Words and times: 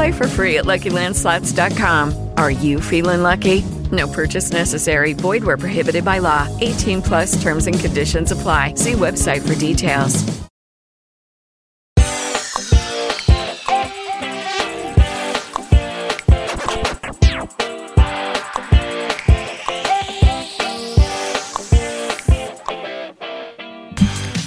Play 0.00 0.12
for 0.12 0.26
free 0.26 0.56
at 0.56 0.64
LuckyLandSlots.com. 0.64 2.30
Are 2.38 2.50
you 2.50 2.80
feeling 2.80 3.22
lucky? 3.22 3.60
No 3.92 4.08
purchase 4.08 4.50
necessary. 4.50 5.12
Void 5.12 5.44
where 5.44 5.58
prohibited 5.58 6.06
by 6.06 6.20
law. 6.20 6.48
18 6.62 7.02
plus 7.02 7.42
terms 7.42 7.66
and 7.66 7.78
conditions 7.78 8.32
apply. 8.32 8.72
See 8.76 8.92
website 8.92 9.46
for 9.46 9.54
details. 9.56 10.24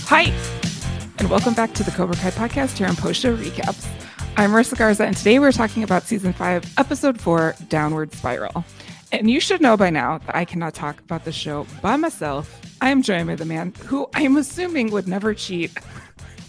Hi, 0.09 0.33
and 1.19 1.29
welcome 1.29 1.53
back 1.53 1.73
to 1.73 1.83
the 1.83 1.91
Cobra 1.91 2.15
Kai 2.15 2.31
podcast 2.31 2.79
here 2.79 2.87
on 2.87 2.95
Post 2.95 3.21
Show 3.21 3.37
Recaps. 3.37 4.12
I'm 4.35 4.49
Marissa 4.49 4.75
Garza, 4.75 5.05
and 5.05 5.15
today 5.15 5.37
we're 5.37 5.51
talking 5.51 5.83
about 5.83 6.03
season 6.03 6.33
five, 6.33 6.65
episode 6.79 7.21
four, 7.21 7.53
Downward 7.69 8.11
Spiral. 8.13 8.65
And 9.11 9.29
you 9.29 9.39
should 9.39 9.61
know 9.61 9.77
by 9.77 9.91
now 9.91 10.17
that 10.17 10.35
I 10.35 10.43
cannot 10.43 10.73
talk 10.73 10.99
about 11.01 11.23
the 11.23 11.31
show 11.31 11.67
by 11.83 11.97
myself. 11.97 12.59
I 12.81 12.89
am 12.89 13.03
joined 13.03 13.27
by 13.27 13.35
the 13.35 13.45
man 13.45 13.73
who 13.85 14.09
I 14.15 14.23
am 14.23 14.35
assuming 14.37 14.89
would 14.89 15.07
never 15.07 15.35
cheat 15.35 15.71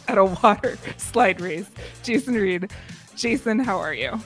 at 0.09 0.17
a 0.17 0.25
water 0.25 0.79
slide 0.97 1.43
race, 1.43 1.69
Jason 2.03 2.35
Reed. 2.35 2.71
Jason, 3.17 3.59
how 3.59 3.79
are 3.79 3.93
you? 3.93 4.19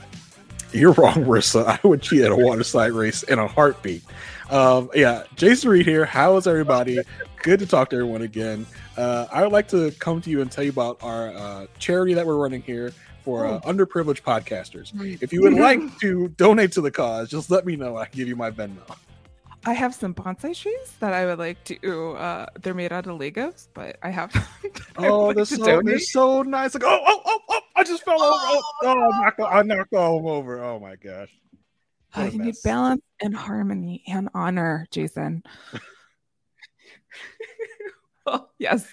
You're 0.72 0.92
wrong, 0.92 1.14
Marissa. 1.24 1.66
I 1.66 1.86
would 1.86 2.00
cheat 2.00 2.22
at 2.22 2.30
a 2.30 2.36
water 2.36 2.62
slide 2.62 2.92
race 2.92 3.24
in 3.24 3.40
a 3.40 3.48
heartbeat. 3.48 4.04
Um, 4.50 4.88
yeah, 4.94 5.24
Jason 5.34 5.70
Reed 5.70 5.84
here. 5.84 6.04
How 6.04 6.36
is 6.36 6.46
everybody? 6.46 7.00
Good 7.42 7.58
to 7.58 7.66
talk 7.66 7.90
to 7.90 7.96
everyone 7.96 8.22
again. 8.22 8.66
Uh, 8.96 9.26
I 9.32 9.42
would 9.42 9.52
like 9.52 9.66
to 9.68 9.90
come 9.98 10.20
to 10.20 10.30
you 10.30 10.42
and 10.42 10.50
tell 10.50 10.62
you 10.62 10.70
about 10.70 10.98
our 11.02 11.30
uh, 11.30 11.66
charity 11.80 12.14
that 12.14 12.24
we're 12.24 12.36
running 12.36 12.62
here 12.62 12.92
for 13.28 13.44
uh, 13.44 13.60
underprivileged 13.60 14.22
podcasters. 14.22 14.90
If 15.22 15.34
you 15.34 15.42
would 15.42 15.52
like 15.52 15.98
to 15.98 16.28
donate 16.28 16.72
to 16.72 16.80
the 16.80 16.90
cause, 16.90 17.28
just 17.28 17.50
let 17.50 17.66
me 17.66 17.76
know. 17.76 17.98
I 17.98 18.06
can 18.06 18.16
give 18.16 18.26
you 18.26 18.36
my 18.36 18.50
Venmo. 18.50 18.96
I 19.66 19.74
have 19.74 19.94
some 19.94 20.14
bonsai 20.14 20.58
trees 20.58 20.94
that 21.00 21.12
I 21.12 21.26
would 21.26 21.38
like 21.38 21.62
to. 21.64 22.16
Uh, 22.16 22.46
they're 22.62 22.72
made 22.72 22.90
out 22.90 23.06
of 23.06 23.18
Legos, 23.18 23.68
but 23.74 23.98
I 24.02 24.08
have. 24.08 24.34
I 24.96 25.08
Oh, 25.08 25.26
would 25.26 25.36
they're 25.36 25.44
so, 25.44 25.58
donate. 25.58 25.84
they're 25.84 25.98
so 25.98 26.40
nice. 26.40 26.72
Like, 26.72 26.84
oh, 26.86 27.00
oh, 27.06 27.20
oh, 27.26 27.40
oh, 27.50 27.60
I 27.76 27.84
just 27.84 28.02
fell 28.02 28.14
over. 28.14 28.40
Oh, 28.40 28.62
oh 28.84 28.88
I, 28.88 29.20
knocked, 29.20 29.40
I 29.40 29.62
knocked 29.62 29.92
all 29.92 30.26
over. 30.30 30.64
Oh 30.64 30.80
my 30.80 30.96
gosh. 30.96 31.28
A 32.14 32.28
you 32.30 32.38
need 32.38 32.54
balance 32.64 33.02
and 33.20 33.36
harmony 33.36 34.04
and 34.08 34.30
honor, 34.32 34.86
Jason. 34.90 35.42
well, 38.26 38.50
yes. 38.58 38.90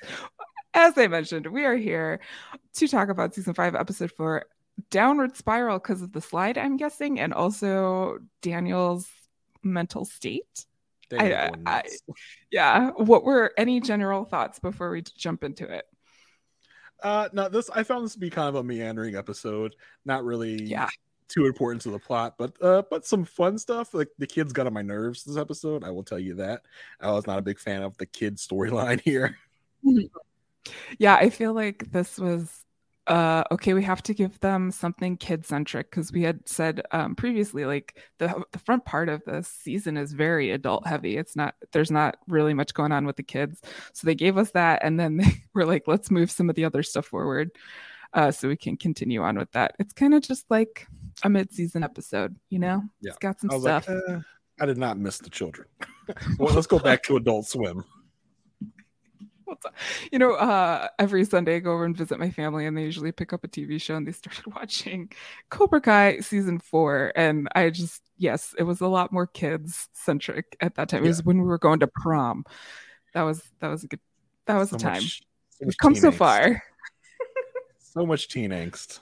As 0.73 0.97
I 0.97 1.07
mentioned, 1.07 1.47
we 1.47 1.63
are 1.63 1.78
here 1.78 2.19
to 2.75 2.88
talk 2.88 3.09
about 3.09 3.34
season 3.34 3.53
five, 3.53 3.75
episode 3.75 4.12
four, 4.12 4.46
Downward 4.90 5.36
Spiral, 5.38 5.80
because 5.80 6.02
of 6.02 6.12
the 6.12 6.22
slide, 6.22 6.58
I'm 6.58 6.78
guessing, 6.78 7.19
and 7.19 7.34
also 7.34 8.19
Daniel's 8.41 9.08
mental 9.63 10.06
state. 10.06 10.66
I- 11.18 11.52
I- 11.66 11.84
Yeah. 12.52 12.91
What 12.91 13.24
were 13.24 13.53
any 13.58 13.80
general 13.80 14.25
thoughts 14.25 14.59
before 14.59 14.90
we 14.91 15.02
jump 15.03 15.44
into 15.44 15.66
it? 15.72 15.85
Uh, 17.03 17.30
no, 17.34 17.47
this 17.50 17.69
I 17.69 17.84
found 17.84 18.06
this 18.06 18.14
to 18.14 18.19
be 18.19 18.30
kind 18.30 18.50
of 18.50 18.56
a 18.56 18.64
meandering 18.64 19.16
episode. 19.16 19.75
Not 20.06 20.24
really 20.24 20.64
Yeah. 20.64 20.90
too 21.28 21.46
important 21.46 21.81
to 21.84 21.91
the 21.91 22.00
plot, 22.00 22.35
but 22.38 22.53
uh, 22.62 22.84
but 22.90 23.06
some 23.06 23.24
fun 23.25 23.58
stuff. 23.59 23.94
Like 23.94 24.08
the 24.18 24.25
kids 24.28 24.53
got 24.53 24.66
on 24.66 24.74
my 24.74 24.81
nerves 24.81 25.24
this 25.24 25.38
episode. 25.38 25.84
I 25.84 25.91
will 25.91 26.03
tell 26.03 26.19
you 26.19 26.35
that. 26.35 26.64
I 27.00 27.12
was 27.12 27.28
not 27.28 27.38
a 27.38 27.44
big 27.44 27.59
fan 27.59 27.84
of 27.84 27.97
the 27.97 28.06
kid 28.06 28.38
storyline 28.38 29.00
here. 29.02 29.38
Yeah, 30.97 31.14
I 31.16 31.30
feel 31.30 31.53
like 31.53 31.91
this 31.91 32.18
was 32.18 32.65
uh 33.07 33.43
okay, 33.51 33.73
we 33.73 33.83
have 33.83 34.01
to 34.03 34.13
give 34.13 34.39
them 34.39 34.71
something 34.71 35.17
kid 35.17 35.45
centric 35.45 35.91
because 35.91 36.11
we 36.11 36.23
had 36.23 36.47
said 36.47 36.81
um 36.91 37.16
previously 37.16 37.66
like 37.66 37.97
the 38.17 38.43
the 38.51 38.59
front 38.59 38.83
part 38.85 39.09
of 39.09 39.23
the 39.25 39.43
season 39.43 39.97
is 39.97 40.13
very 40.13 40.51
adult 40.51 40.88
heavy. 40.88 41.17
It's 41.17 41.35
not 41.35 41.55
there's 41.71 41.91
not 41.91 42.17
really 42.27 42.53
much 42.53 42.73
going 42.73 42.91
on 42.91 43.05
with 43.05 43.16
the 43.16 43.23
kids. 43.23 43.61
So 43.93 44.07
they 44.07 44.16
gave 44.16 44.38
us 44.38 44.51
that 44.51 44.83
and 44.83 44.99
then 44.99 45.17
they 45.17 45.41
were 45.53 45.66
like 45.66 45.83
let's 45.88 46.09
move 46.09 46.31
some 46.31 46.49
of 46.49 46.55
the 46.55 46.66
other 46.66 46.83
stuff 46.83 47.05
forward 47.05 47.51
uh 48.13 48.31
so 48.31 48.47
we 48.47 48.57
can 48.57 48.77
continue 48.77 49.22
on 49.22 49.37
with 49.37 49.51
that. 49.51 49.75
It's 49.79 49.93
kind 49.93 50.13
of 50.13 50.22
just 50.23 50.45
like 50.49 50.87
a 51.23 51.29
mid-season 51.29 51.83
episode, 51.83 52.35
you 52.49 52.59
know? 52.59 52.83
Yeah. 53.01 53.11
It's 53.11 53.19
got 53.19 53.39
some 53.39 53.51
I 53.51 53.59
stuff. 53.59 53.87
like, 53.87 53.97
eh, 54.09 54.19
I 54.59 54.66
did 54.66 54.77
not 54.77 54.97
miss 54.97 55.19
the 55.19 55.29
children. 55.29 55.67
well, 56.39 56.53
let's 56.53 56.67
go 56.67 56.79
back 56.79 57.03
to 57.03 57.17
Adult 57.17 57.47
Swim. 57.47 57.83
You 60.11 60.19
know, 60.19 60.33
uh, 60.33 60.88
every 60.99 61.25
Sunday 61.25 61.55
I 61.57 61.59
go 61.59 61.73
over 61.73 61.85
and 61.85 61.95
visit 61.97 62.19
my 62.19 62.29
family, 62.29 62.66
and 62.66 62.77
they 62.77 62.83
usually 62.83 63.11
pick 63.11 63.33
up 63.33 63.43
a 63.43 63.47
TV 63.47 63.79
show, 63.81 63.95
and 63.95 64.07
they 64.07 64.11
started 64.23 64.45
watching 64.55 65.11
Cobra 65.49 65.81
Kai 65.81 66.19
season 66.19 66.59
four. 66.59 67.11
And 67.16 67.47
I 67.55 67.69
just, 67.69 68.01
yes, 68.17 68.53
it 68.57 68.63
was 68.63 68.81
a 68.81 68.88
lot 68.88 69.11
more 69.11 69.27
kids 69.27 69.89
centric 69.93 70.55
at 70.61 70.75
that 70.75 70.89
time. 70.89 71.03
It 71.03 71.07
was 71.07 71.23
when 71.23 71.38
we 71.41 71.47
were 71.47 71.57
going 71.57 71.79
to 71.79 71.88
prom. 71.88 72.45
That 73.13 73.23
was 73.23 73.41
that 73.59 73.69
was 73.69 73.83
a 73.83 73.88
good 73.88 73.99
that 74.45 74.57
was 74.57 74.69
So 74.69 74.75
a 74.75 74.79
time. 74.79 74.93
much- 75.01 75.23
so 75.51 75.66
We've 75.66 75.77
come 75.77 75.95
so 75.95 76.11
angst. 76.11 76.16
far. 76.16 76.63
So 77.79 78.05
much 78.05 78.27
teen 78.27 78.49
angst. 78.51 78.99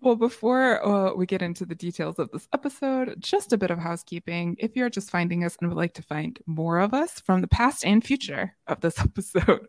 Well, 0.00 0.16
before 0.16 0.84
uh, 0.86 1.14
we 1.14 1.26
get 1.26 1.42
into 1.42 1.64
the 1.64 1.74
details 1.74 2.18
of 2.18 2.30
this 2.30 2.48
episode, 2.52 3.16
just 3.18 3.52
a 3.52 3.56
bit 3.58 3.70
of 3.70 3.78
housekeeping. 3.78 4.56
If 4.58 4.76
you're 4.76 4.90
just 4.90 5.10
finding 5.10 5.44
us 5.44 5.56
and 5.60 5.68
would 5.68 5.76
like 5.76 5.94
to 5.94 6.02
find 6.02 6.38
more 6.46 6.78
of 6.78 6.94
us 6.94 7.20
from 7.20 7.40
the 7.40 7.48
past 7.48 7.84
and 7.84 8.04
future 8.04 8.56
of 8.66 8.80
this 8.80 8.98
episode, 9.00 9.66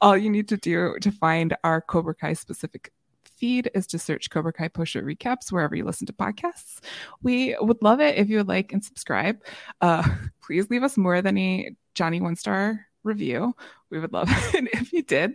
all 0.00 0.16
you 0.16 0.30
need 0.30 0.48
to 0.48 0.56
do 0.56 0.96
to 1.00 1.10
find 1.10 1.56
our 1.64 1.80
Cobra 1.80 2.14
Kai 2.14 2.32
specific 2.32 2.92
feed 3.38 3.70
is 3.74 3.86
to 3.86 3.98
search 3.98 4.30
Cobra 4.30 4.52
Kai 4.52 4.68
Post 4.68 4.92
Show 4.92 5.00
Recaps 5.00 5.52
wherever 5.52 5.76
you 5.76 5.84
listen 5.84 6.06
to 6.06 6.12
podcasts. 6.12 6.80
We 7.22 7.56
would 7.60 7.82
love 7.82 8.00
it 8.00 8.16
if 8.16 8.28
you 8.28 8.38
would 8.38 8.48
like 8.48 8.72
and 8.72 8.84
subscribe. 8.84 9.38
Uh, 9.80 10.02
please 10.42 10.68
leave 10.70 10.82
us 10.82 10.96
more 10.96 11.22
than 11.22 11.38
a 11.38 11.74
Johnny 11.94 12.20
one 12.20 12.36
star 12.36 12.87
review. 13.04 13.54
We 13.90 13.98
would 13.98 14.12
love 14.12 14.28
it 14.54 14.68
if 14.72 14.92
you 14.92 15.02
did. 15.02 15.34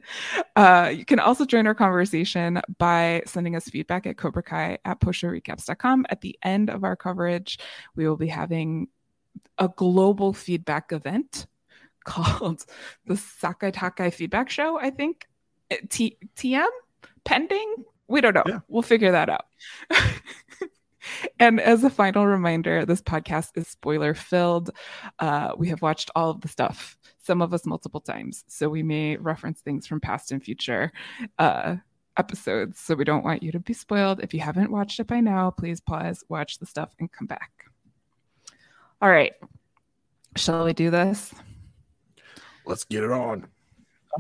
Uh, 0.56 0.92
you 0.94 1.06
can 1.06 1.20
also 1.20 1.46
join 1.46 1.68
our 1.68 1.76
conversation 1.76 2.62
by 2.78 3.24
sending 3.26 3.56
us 3.56 3.70
feedback 3.70 4.06
at 4.06 4.18
Cobra 4.18 4.44
Kai 4.44 4.78
at 4.86 5.00
postshowrecaps.com. 5.00 6.06
At 6.10 6.22
the 6.22 6.38
end 6.44 6.70
of 6.70 6.84
our 6.84 6.96
coverage, 6.96 7.60
we 7.96 8.08
will 8.08 8.18
be 8.18 8.28
having 8.28 8.88
a 9.58 9.68
global 9.68 10.34
feedback 10.34 10.92
event 10.92 11.48
called 12.04 12.66
the 13.06 13.18
Sakai 13.18 13.72
Takai 13.72 14.10
Feedback 14.10 14.50
Show, 14.50 14.80
I 14.80 14.90
think. 14.90 15.26
Uh, 15.72 15.78
T- 15.90 16.18
TM? 16.36 16.68
Pending? 17.24 17.76
We 18.08 18.22
don't 18.22 18.36
know. 18.36 18.44
Yeah. 18.46 18.60
We'll 18.68 18.82
figure 18.82 19.12
that 19.12 19.30
out. 19.30 19.46
and 21.40 21.60
as 21.60 21.84
a 21.84 21.90
final 21.90 22.28
reminder, 22.28 22.86
this 22.86 23.02
podcast 23.02 23.58
is 23.58 23.68
spoiler 23.68 24.14
filled. 24.14 24.72
Uh, 25.20 25.54
we 25.58 25.70
have 25.70 25.82
watched 25.82 26.12
all 26.16 26.30
of 26.30 26.42
the 26.42 26.48
stuff, 26.48 26.98
some 27.24 27.42
of 27.42 27.54
us 27.54 27.66
multiple 27.66 28.02
times. 28.02 28.44
So 28.48 28.70
we 28.70 28.84
may 28.84 29.16
reference 29.18 29.62
things 29.62 29.88
from 29.88 30.00
past 30.00 30.32
and 30.32 30.44
future 30.44 30.92
uh, 31.40 31.78
episodes. 32.18 32.80
So 32.80 32.96
we 32.96 33.06
don't 33.06 33.24
want 33.24 33.44
you 33.44 33.52
to 33.54 33.60
be 33.60 33.74
spoiled. 33.74 34.20
If 34.22 34.34
you 34.34 34.42
haven't 34.42 34.72
watched 34.72 35.00
it 35.00 35.08
by 35.08 35.22
now, 35.22 35.52
please 35.52 35.80
pause, 35.82 36.24
watch 36.30 36.60
the 36.60 36.66
stuff, 36.66 36.94
and 37.00 37.12
come 37.12 37.28
back. 37.28 37.52
All 39.02 39.10
right. 39.10 39.34
Shall 40.36 40.66
we 40.66 40.74
do 40.74 40.90
this? 40.90 41.34
Let's 42.66 42.84
get 42.84 43.04
it 43.04 43.12
on. 43.12 43.48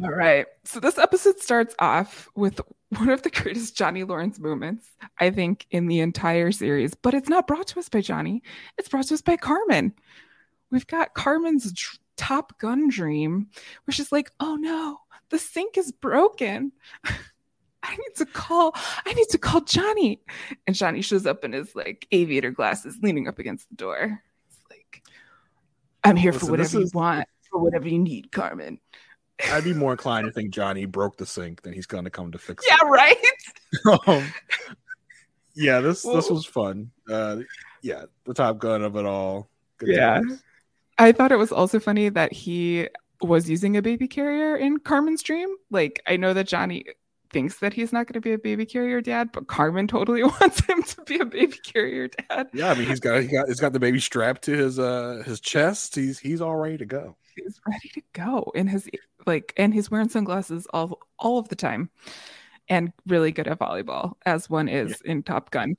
All 0.02 0.10
right. 0.10 0.46
So 0.64 0.80
this 0.80 0.98
episode 0.98 1.40
starts 1.40 1.76
off 1.80 2.28
with 2.36 2.60
one 2.90 3.10
of 3.10 3.22
the 3.22 3.30
greatest 3.30 3.78
Johnny 3.78 4.04
Lawrence 4.04 4.40
moments, 4.40 4.88
I 5.20 5.30
think, 5.30 5.68
in 5.72 5.88
the 5.88 6.00
entire 6.00 6.52
series. 6.52 6.94
But 6.96 7.14
it's 7.14 7.30
not 7.30 7.48
brought 7.48 7.68
to 7.68 7.80
us 7.80 7.90
by 7.90 8.02
Johnny, 8.02 8.44
it's 8.78 8.90
brought 8.90 9.06
to 9.08 9.14
us 9.14 9.22
by 9.22 9.38
Carmen. 9.38 9.94
We've 10.72 10.88
got 10.88 11.14
Carmen's 11.14 11.72
Top 12.18 12.58
Gun 12.60 12.90
dream, 12.90 13.48
where 13.86 13.94
she's 13.94 14.12
like, 14.12 14.32
oh 14.40 14.56
no, 14.56 15.00
the 15.30 15.40
sink 15.40 15.78
is 15.78 15.92
broken. 15.92 16.72
I 17.86 17.92
need 17.98 18.16
to 18.16 18.26
call, 18.26 18.72
I 19.06 19.14
need 19.14 19.28
to 19.32 19.38
call 19.38 19.60
Johnny. 19.62 20.22
And 20.66 20.76
Johnny 20.76 21.02
shows 21.02 21.26
up 21.26 21.44
in 21.44 21.52
his 21.52 21.76
like 21.76 22.08
aviator 22.12 22.52
glasses, 22.52 22.98
leaning 23.02 23.28
up 23.28 23.40
against 23.40 23.68
the 23.70 23.76
door. 23.76 24.22
He's 24.48 24.60
like, 24.70 25.04
I'm 26.04 26.16
here 26.16 26.32
Listen, 26.32 26.48
for 26.48 26.52
whatever 26.52 26.80
is- 26.80 26.94
you 26.94 27.00
want, 27.00 27.28
for 27.52 27.60
whatever 27.60 27.88
you 27.90 28.00
need, 28.00 28.32
Carmen. 28.32 28.80
I'd 29.52 29.64
be 29.66 29.74
more 29.74 29.92
inclined 29.92 30.28
to 30.28 30.32
think 30.32 30.52
Johnny 30.54 30.86
broke 30.86 31.18
the 31.18 31.26
sink 31.26 31.62
than 31.64 31.74
he's 31.74 31.86
going 31.88 32.06
to 32.06 32.10
come 32.10 32.32
to 32.32 32.38
fix 32.38 32.66
it. 32.66 32.70
Yeah, 32.72 32.88
right. 32.88 33.18
Um, 34.08 34.32
yeah, 35.56 35.82
this 35.82 36.04
this 36.04 36.30
was 36.30 36.46
fun. 36.46 36.92
Uh, 37.10 37.38
yeah, 37.82 38.04
the 38.24 38.34
Top 38.34 38.60
Gun 38.60 38.82
of 38.84 38.96
it 38.96 39.06
all. 39.06 39.50
Good 39.78 39.90
Yeah. 39.90 40.16
times. 40.16 40.44
I 40.98 41.12
thought 41.12 41.32
it 41.32 41.38
was 41.38 41.52
also 41.52 41.80
funny 41.80 42.10
that 42.10 42.32
he 42.32 42.88
was 43.22 43.50
using 43.50 43.78
a 43.78 43.82
baby 43.82 44.08
carrier 44.08 44.56
in 44.56 44.80
Carmen's 44.80 45.24
dream. 45.24 45.50
Like, 45.72 46.02
I 46.08 46.18
know 46.18 46.34
that 46.34 46.48
Johnny 46.48 46.86
thinks 47.34 47.60
that 47.60 47.74
he's 47.74 47.92
not 47.92 48.06
going 48.06 48.14
to 48.14 48.22
be 48.22 48.32
a 48.32 48.38
baby 48.38 48.66
carrier 48.66 49.02
dad, 49.02 49.32
but 49.34 49.48
Carmen 49.48 49.88
totally 49.88 50.24
wants 50.42 50.64
him 50.66 50.84
to 50.84 51.02
be 51.02 51.18
a 51.18 51.26
baby 51.26 51.58
carrier 51.64 52.08
dad. 52.08 52.48
Yeah, 52.54 52.72
I 52.72 52.76
mean 52.76 52.88
he's 52.88 53.00
got 53.00 53.22
he 53.22 53.28
got 53.28 53.48
he's 53.48 53.60
got 53.60 53.74
the 53.74 53.80
baby 53.80 54.00
strapped 54.00 54.44
to 54.44 54.56
his 54.56 54.80
uh 54.80 55.24
his 55.26 55.40
chest. 55.40 55.96
He's 55.96 56.20
he's 56.20 56.40
all 56.40 56.56
ready 56.56 56.78
to 56.78 56.86
go. 56.86 57.18
He's 57.36 57.60
ready 57.68 57.90
to 57.96 58.02
go 58.14 58.52
in 58.54 58.68
his 58.68 58.88
like, 59.26 59.54
and 59.58 59.74
he's 59.74 59.90
wearing 59.90 60.10
sunglasses 60.10 60.68
all 60.72 61.00
all 61.18 61.40
of 61.40 61.50
the 61.50 61.56
time, 61.56 61.90
and 62.70 62.94
really 63.08 63.32
good 63.32 63.48
at 63.48 63.60
volleyball, 63.60 64.14
as 64.26 64.50
one 64.50 64.70
is 64.70 65.02
in 65.02 65.24
Top 65.24 65.50
Gun. 65.50 65.76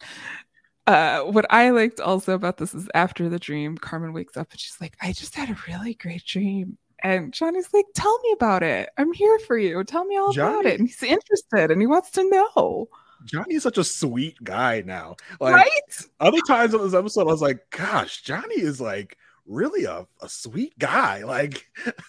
Uh, 0.86 1.20
what 1.20 1.46
I 1.50 1.70
liked 1.70 2.00
also 2.00 2.34
about 2.34 2.58
this 2.58 2.74
is 2.74 2.88
after 2.94 3.28
the 3.28 3.38
dream, 3.38 3.78
Carmen 3.78 4.12
wakes 4.12 4.36
up 4.36 4.50
and 4.50 4.60
she's 4.60 4.80
like, 4.80 4.96
"I 5.00 5.12
just 5.12 5.34
had 5.34 5.50
a 5.50 5.56
really 5.68 5.94
great 5.94 6.24
dream." 6.24 6.76
And 7.02 7.32
Johnny's 7.32 7.72
like, 7.72 7.86
"Tell 7.94 8.18
me 8.20 8.32
about 8.32 8.62
it. 8.62 8.90
I'm 8.98 9.12
here 9.12 9.38
for 9.40 9.56
you. 9.56 9.82
Tell 9.84 10.04
me 10.04 10.16
all 10.16 10.30
about 10.30 10.66
it." 10.66 10.78
And 10.78 10.88
he's 10.88 11.02
interested 11.02 11.70
and 11.70 11.80
he 11.80 11.86
wants 11.86 12.10
to 12.12 12.28
know, 12.28 12.88
Johnny 13.24 13.54
is 13.54 13.62
such 13.62 13.78
a 13.78 13.84
sweet 13.84 14.42
guy 14.42 14.82
now. 14.84 15.16
Like 15.40 15.54
right? 15.54 16.06
other 16.20 16.40
times 16.46 16.74
on 16.74 16.82
this 16.82 16.94
episode, 16.94 17.22
I 17.22 17.32
was 17.32 17.42
like, 17.42 17.70
gosh, 17.70 18.22
Johnny 18.22 18.60
is 18.60 18.80
like 18.80 19.16
really 19.46 19.84
a, 19.84 20.06
a 20.22 20.28
sweet 20.28 20.78
guy. 20.78 21.22
Like 21.24 21.66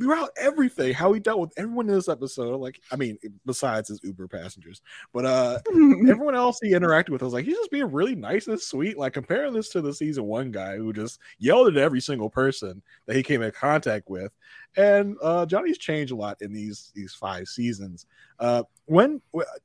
throughout 0.00 0.30
everything, 0.36 0.92
how 0.94 1.12
he 1.12 1.20
dealt 1.20 1.40
with 1.40 1.52
everyone 1.56 1.88
in 1.88 1.94
this 1.94 2.08
episode. 2.08 2.60
Like, 2.60 2.80
I 2.90 2.96
mean, 2.96 3.18
besides 3.46 3.88
his 3.88 4.00
Uber 4.02 4.28
passengers, 4.28 4.82
but 5.12 5.24
uh 5.24 5.58
everyone 5.68 6.34
else 6.34 6.58
he 6.60 6.72
interacted 6.72 7.10
with, 7.10 7.22
I 7.22 7.24
was 7.24 7.34
like, 7.34 7.44
he's 7.44 7.56
just 7.56 7.70
being 7.70 7.90
really 7.90 8.14
nice 8.14 8.46
and 8.46 8.60
sweet. 8.60 8.98
Like 8.98 9.12
comparing 9.12 9.52
this 9.52 9.68
to 9.70 9.80
the 9.80 9.92
season 9.92 10.24
one 10.24 10.50
guy 10.50 10.76
who 10.76 10.92
just 10.92 11.20
yelled 11.38 11.68
at 11.68 11.76
every 11.76 12.00
single 12.00 12.30
person 12.30 12.82
that 13.06 13.16
he 13.16 13.22
came 13.22 13.42
in 13.42 13.50
contact 13.52 14.08
with. 14.08 14.36
And 14.76 15.16
uh 15.22 15.46
Johnny's 15.46 15.78
changed 15.78 16.12
a 16.12 16.16
lot 16.16 16.40
in 16.40 16.52
these 16.52 16.92
these 16.94 17.14
five 17.14 17.48
seasons. 17.48 18.06
Uh 18.38 18.64
when, 18.86 19.22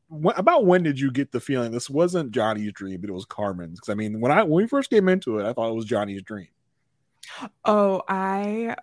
when 0.10 0.34
about 0.38 0.66
when 0.66 0.84
did 0.84 1.00
you 1.00 1.12
get 1.12 1.32
the 1.32 1.40
feeling 1.40 1.72
this 1.72 1.90
wasn't 1.90 2.32
Johnny's 2.32 2.72
dream, 2.74 3.02
but 3.02 3.10
it 3.10 3.14
was 3.14 3.26
Carmen's? 3.26 3.80
Because 3.80 3.92
I 3.92 3.96
mean, 3.96 4.20
when 4.22 4.32
I 4.32 4.44
when 4.44 4.64
we 4.64 4.68
first 4.68 4.90
came 4.90 5.10
into 5.10 5.40
it, 5.40 5.46
I 5.46 5.54
thought 5.54 5.70
it 5.70 5.76
was 5.76 5.86
Johnny's 5.86 6.22
dream. 6.22 6.48
Oh, 7.66 8.02
I 8.08 8.76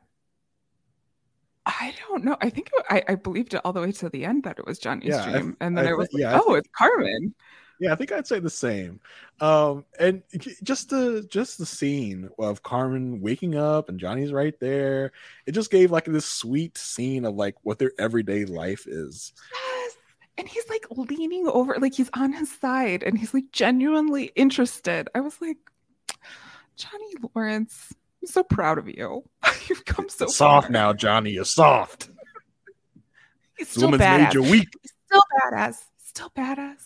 I 1.66 1.94
don't 2.08 2.24
know. 2.24 2.36
I 2.40 2.50
think 2.50 2.70
it, 2.76 2.84
I, 2.90 3.02
I 3.12 3.14
believed 3.14 3.54
it 3.54 3.60
all 3.64 3.72
the 3.72 3.80
way 3.80 3.92
to 3.92 4.10
the 4.10 4.24
end 4.24 4.44
that 4.44 4.58
it 4.58 4.66
was 4.66 4.78
Johnny's 4.78 5.10
Yeah, 5.10 5.24
I- 5.24 5.32
dream, 5.32 5.56
and 5.60 5.76
then 5.76 5.86
I 5.86 5.90
I, 5.90 5.94
was 5.94 6.08
yeah, 6.12 6.32
like, 6.34 6.42
"Oh, 6.46 6.54
it's 6.54 6.68
Carmen." 6.76 7.34
Yeah, 7.80 7.92
I 7.92 7.96
think 7.96 8.12
I'd 8.12 8.26
say 8.26 8.38
the 8.38 8.48
same. 8.48 9.00
Um, 9.40 9.84
and 9.98 10.22
just 10.62 10.90
the 10.90 11.26
just 11.28 11.58
the 11.58 11.66
scene 11.66 12.28
of 12.38 12.62
Carmen 12.62 13.20
waking 13.20 13.56
up 13.56 13.88
and 13.88 13.98
Johnny's 13.98 14.32
right 14.32 14.58
there. 14.60 15.10
It 15.46 15.52
just 15.52 15.70
gave 15.72 15.90
like 15.90 16.04
this 16.04 16.24
sweet 16.26 16.78
scene 16.78 17.24
of 17.24 17.34
like 17.34 17.56
what 17.62 17.78
their 17.78 17.92
everyday 17.98 18.44
life 18.44 18.86
is. 18.86 19.32
Yes. 19.52 19.96
And 20.38 20.48
he's 20.48 20.68
like 20.68 20.84
leaning 20.90 21.48
over, 21.48 21.76
like 21.80 21.94
he's 21.94 22.10
on 22.14 22.32
his 22.32 22.50
side, 22.52 23.02
and 23.02 23.18
he's 23.18 23.34
like 23.34 23.50
genuinely 23.52 24.26
interested. 24.36 25.08
I 25.14 25.20
was 25.20 25.40
like, 25.40 25.58
Johnny 26.76 27.12
Lawrence, 27.34 27.92
I'm 28.24 28.28
so 28.28 28.42
proud 28.42 28.78
of 28.78 28.88
you. 28.88 29.22
You've 29.68 29.84
come 29.84 30.08
so 30.08 30.26
soft 30.26 30.66
far. 30.68 30.72
now, 30.72 30.92
Johnny. 30.94 31.30
You're 31.32 31.44
soft. 31.44 32.08
He's 33.58 33.68
still 33.68 33.82
woman's 33.90 34.02
badass. 34.02 34.18
made 34.24 34.34
you 34.34 34.42
weak. 34.42 34.68
He's 34.82 34.92
still 35.06 35.22
badass. 35.52 35.76
Still 36.02 36.30
badass. 36.36 36.82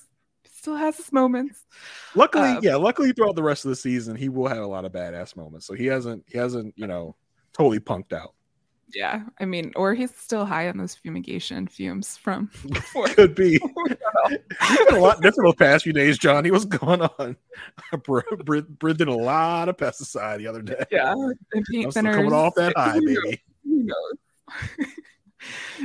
Still 0.51 0.75
has 0.75 0.97
his 0.97 1.13
moments. 1.13 1.65
Luckily, 2.17 2.49
Um, 2.51 2.61
yeah. 2.63 2.75
Luckily, 2.75 3.13
throughout 3.13 3.37
the 3.37 3.43
rest 3.45 3.65
of 3.65 3.69
the 3.69 3.77
season, 3.77 4.17
he 4.17 4.29
will 4.29 4.49
have 4.49 4.59
a 4.59 4.67
lot 4.67 4.85
of 4.85 4.91
badass 4.91 5.37
moments. 5.37 5.67
So 5.67 5.75
he 5.75 5.87
hasn't 5.87 6.25
he 6.27 6.37
hasn't 6.39 6.75
you 6.77 6.89
know 6.89 7.15
totally 7.53 7.79
punked 7.79 8.13
out. 8.13 8.35
Yeah, 8.95 9.25
I 9.39 9.45
mean, 9.45 9.73
or 9.77 9.95
he's 9.95 10.15
still 10.15 10.47
high 10.47 10.69
on 10.69 10.79
those 10.79 10.95
fumigation 10.95 11.67
fumes 11.69 12.17
from 12.17 12.51
before. 12.71 13.07
Could 13.09 13.35
be. 13.35 13.59
A 14.91 14.95
lot 14.95 15.21
different 15.21 15.51
the 15.51 15.55
past 15.59 15.85
few 15.85 15.93
days, 15.93 16.17
John. 16.19 16.45
He 16.45 16.51
was 16.51 16.65
going 16.65 17.03
on? 17.03 17.37
Br- 18.05 18.21
Br- 18.45 18.61
breathed 18.61 19.01
in 19.03 19.09
a 19.09 19.17
lot 19.17 19.69
of 19.69 19.77
pesticide 19.77 20.39
the 20.39 20.47
other 20.47 20.63
day. 20.63 20.85
yeah, 20.91 21.13
and 21.53 21.65
paint 21.71 21.97
I'm 21.97 22.05
coming 22.05 22.33
off 22.33 22.55
that 22.57 22.73
high, 22.77 22.99
baby. 22.99 23.43
Who 23.65 23.85
knows? 23.85 24.87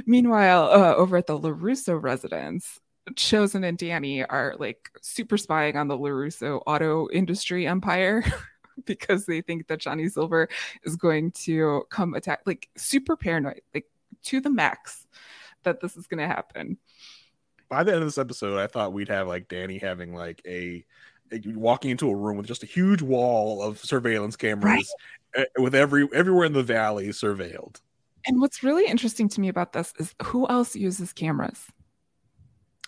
Meanwhile, 0.06 0.64
uh, 0.72 0.96
over 0.96 1.18
at 1.18 1.28
the 1.28 1.38
LaRusso 1.40 2.02
residence, 2.02 2.80
Chozen 3.12 3.68
and 3.68 3.78
Danny 3.78 4.24
are 4.26 4.56
like 4.60 4.90
super 5.02 5.38
spying 5.38 5.76
on 5.76 5.88
the 5.88 5.98
LaRusso 5.98 6.62
auto 6.66 7.08
industry 7.12 7.68
empire 7.68 8.24
because 8.86 9.26
they 9.26 9.42
think 9.42 9.68
that 9.68 9.80
Johnny 9.80 10.08
Silver 10.10 10.50
is 10.84 10.96
going 10.96 11.32
to 11.32 11.84
come 11.90 12.14
attack, 12.14 12.42
like 12.46 12.70
super 12.76 13.16
paranoid, 13.16 13.62
like 13.74 13.86
to 14.24 14.40
the 14.40 14.50
max 14.50 15.08
that 15.64 15.82
this 15.82 15.96
is 15.96 16.08
going 16.08 16.20
to 16.20 16.28
happen. 16.28 16.78
By 17.70 17.84
the 17.84 17.94
end 17.94 18.02
of 18.02 18.08
this 18.08 18.18
episode, 18.18 18.60
I 18.60 18.68
thought 18.68 18.94
we'd 18.94 19.10
have 19.10 19.28
like 19.28 19.48
Danny 19.48 19.78
having 19.78 20.14
like 20.14 20.42
a, 20.46 20.86
walking 21.48 21.90
into 21.90 22.10
a 22.10 22.16
room 22.16 22.38
with 22.38 22.46
just 22.46 22.64
a 22.64 22.68
huge 22.68 23.02
wall 23.02 23.64
of 23.64 23.80
surveillance 23.80 24.36
cameras 24.36 24.94
eh, 25.36 25.46
with 25.58 25.74
every 25.74 26.08
everywhere 26.14 26.46
in 26.46 26.54
the 26.54 26.62
valley 26.62 27.08
surveilled. 27.10 27.82
And 28.28 28.40
what's 28.40 28.62
really 28.62 28.86
interesting 28.86 29.28
to 29.30 29.42
me 29.42 29.48
about 29.48 29.74
this 29.74 29.94
is 29.98 30.14
who 30.24 30.48
else 30.48 30.76
uses 30.76 31.12
cameras? 31.12 31.66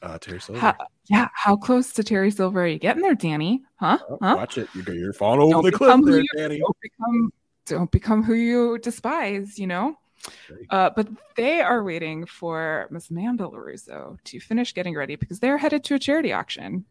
Uh, 0.01 0.17
Terry 0.19 0.39
Silver. 0.41 0.59
How, 0.59 0.75
yeah, 1.09 1.29
how 1.33 1.55
close 1.55 1.93
to 1.93 2.03
Terry 2.03 2.29
Silver 2.31 2.63
are 2.63 2.67
you 2.67 2.77
getting 2.79 3.01
there, 3.01 3.15
Danny? 3.15 3.63
Huh? 3.77 3.97
Oh, 4.09 4.17
huh? 4.21 4.35
Watch 4.37 4.57
it. 4.57 4.67
You're, 4.75 4.95
you're 4.95 5.13
falling 5.13 5.39
over 5.41 5.51
Don't 5.51 5.65
the 5.65 5.71
cliff 5.71 6.01
there, 6.05 6.19
you- 6.19 6.27
Danny. 6.35 6.59
Don't 6.59 6.77
become 6.81 7.33
don't 7.67 7.91
become 7.91 8.21
who 8.21 8.35
you 8.35 8.77
despise, 8.77 9.57
you 9.57 9.65
know? 9.65 9.97
Uh, 10.69 10.89
but 10.95 11.07
they 11.35 11.61
are 11.61 11.83
waiting 11.83 12.25
for 12.27 12.87
Miss 12.91 13.09
Amanda 13.09 13.45
LaRusso 13.45 14.17
to 14.23 14.39
finish 14.39 14.73
getting 14.73 14.95
ready 14.95 15.15
because 15.15 15.39
they're 15.39 15.57
headed 15.57 15.83
to 15.85 15.95
a 15.95 15.99
charity 15.99 16.31
auction. 16.31 16.85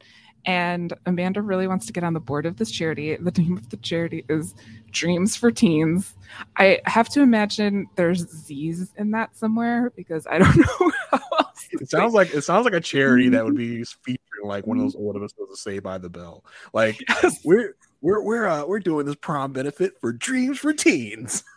And 0.47 0.93
Amanda 1.07 1.43
really 1.43 1.67
wants 1.69 1.87
to 1.87 1.93
get 1.93 2.05
on 2.05 2.13
the 2.13 2.21
board 2.21 2.45
of 2.45 2.57
this 2.57 2.71
charity. 2.71 3.17
The 3.17 3.31
name 3.41 3.57
of 3.57 3.71
the 3.71 3.77
charity 3.79 4.25
is 4.29 4.55
Dreams 4.91 5.37
for 5.37 5.51
Teens. 5.51 6.15
I 6.57 6.81
have 6.87 7.09
to 7.11 7.23
imagine 7.23 7.87
there's 7.95 8.29
Z's 8.29 8.93
in 8.97 9.13
that 9.13 9.37
somewhere 9.37 9.91
because 9.97 10.27
I 10.27 10.39
don't 10.39 10.57
know 10.81 10.93
how. 11.13 11.44
It 11.81 11.89
sounds 11.91 12.15
like 12.15 12.35
it 12.35 12.43
sounds 12.43 12.65
like 12.65 12.75
a 12.75 12.81
charity 12.81 13.29
that 13.31 13.45
would 13.45 13.57
be 13.57 13.85
featuring 14.05 14.19
like 14.45 14.67
one 14.67 14.79
of 14.79 14.83
those 14.85 14.97
old 14.97 15.17
episodes 15.17 15.51
of 15.53 15.59
Saved 15.59 15.83
by 15.85 15.99
the 15.99 16.09
Bell. 16.11 16.45
Like 16.73 17.03
Yes. 17.09 17.41
we're 17.45 17.77
we're 18.01 18.23
we're 18.23 18.47
uh, 18.47 18.65
we're 18.67 18.81
doing 18.81 19.07
this 19.07 19.15
prom 19.17 19.53
benefit 19.53 19.99
for 20.01 20.13
Dreams 20.13 20.59
for 20.59 20.73
Teens. 20.73 21.45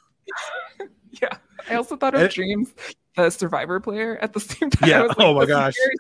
Yeah. 1.22 1.30
I 1.68 1.76
also 1.76 1.96
thought 1.96 2.14
of 2.14 2.22
And- 2.22 2.30
Dreamz, 2.30 2.74
the 3.16 3.30
Survivor 3.32 3.80
player, 3.80 4.20
at 4.22 4.34
the 4.34 4.40
same 4.40 4.70
time. 4.70 4.88
Yeah. 4.90 5.02
Was 5.04 5.16
Oh 5.18 5.34
my 5.34 5.46
gosh. 5.48 5.74
very- 5.76 5.96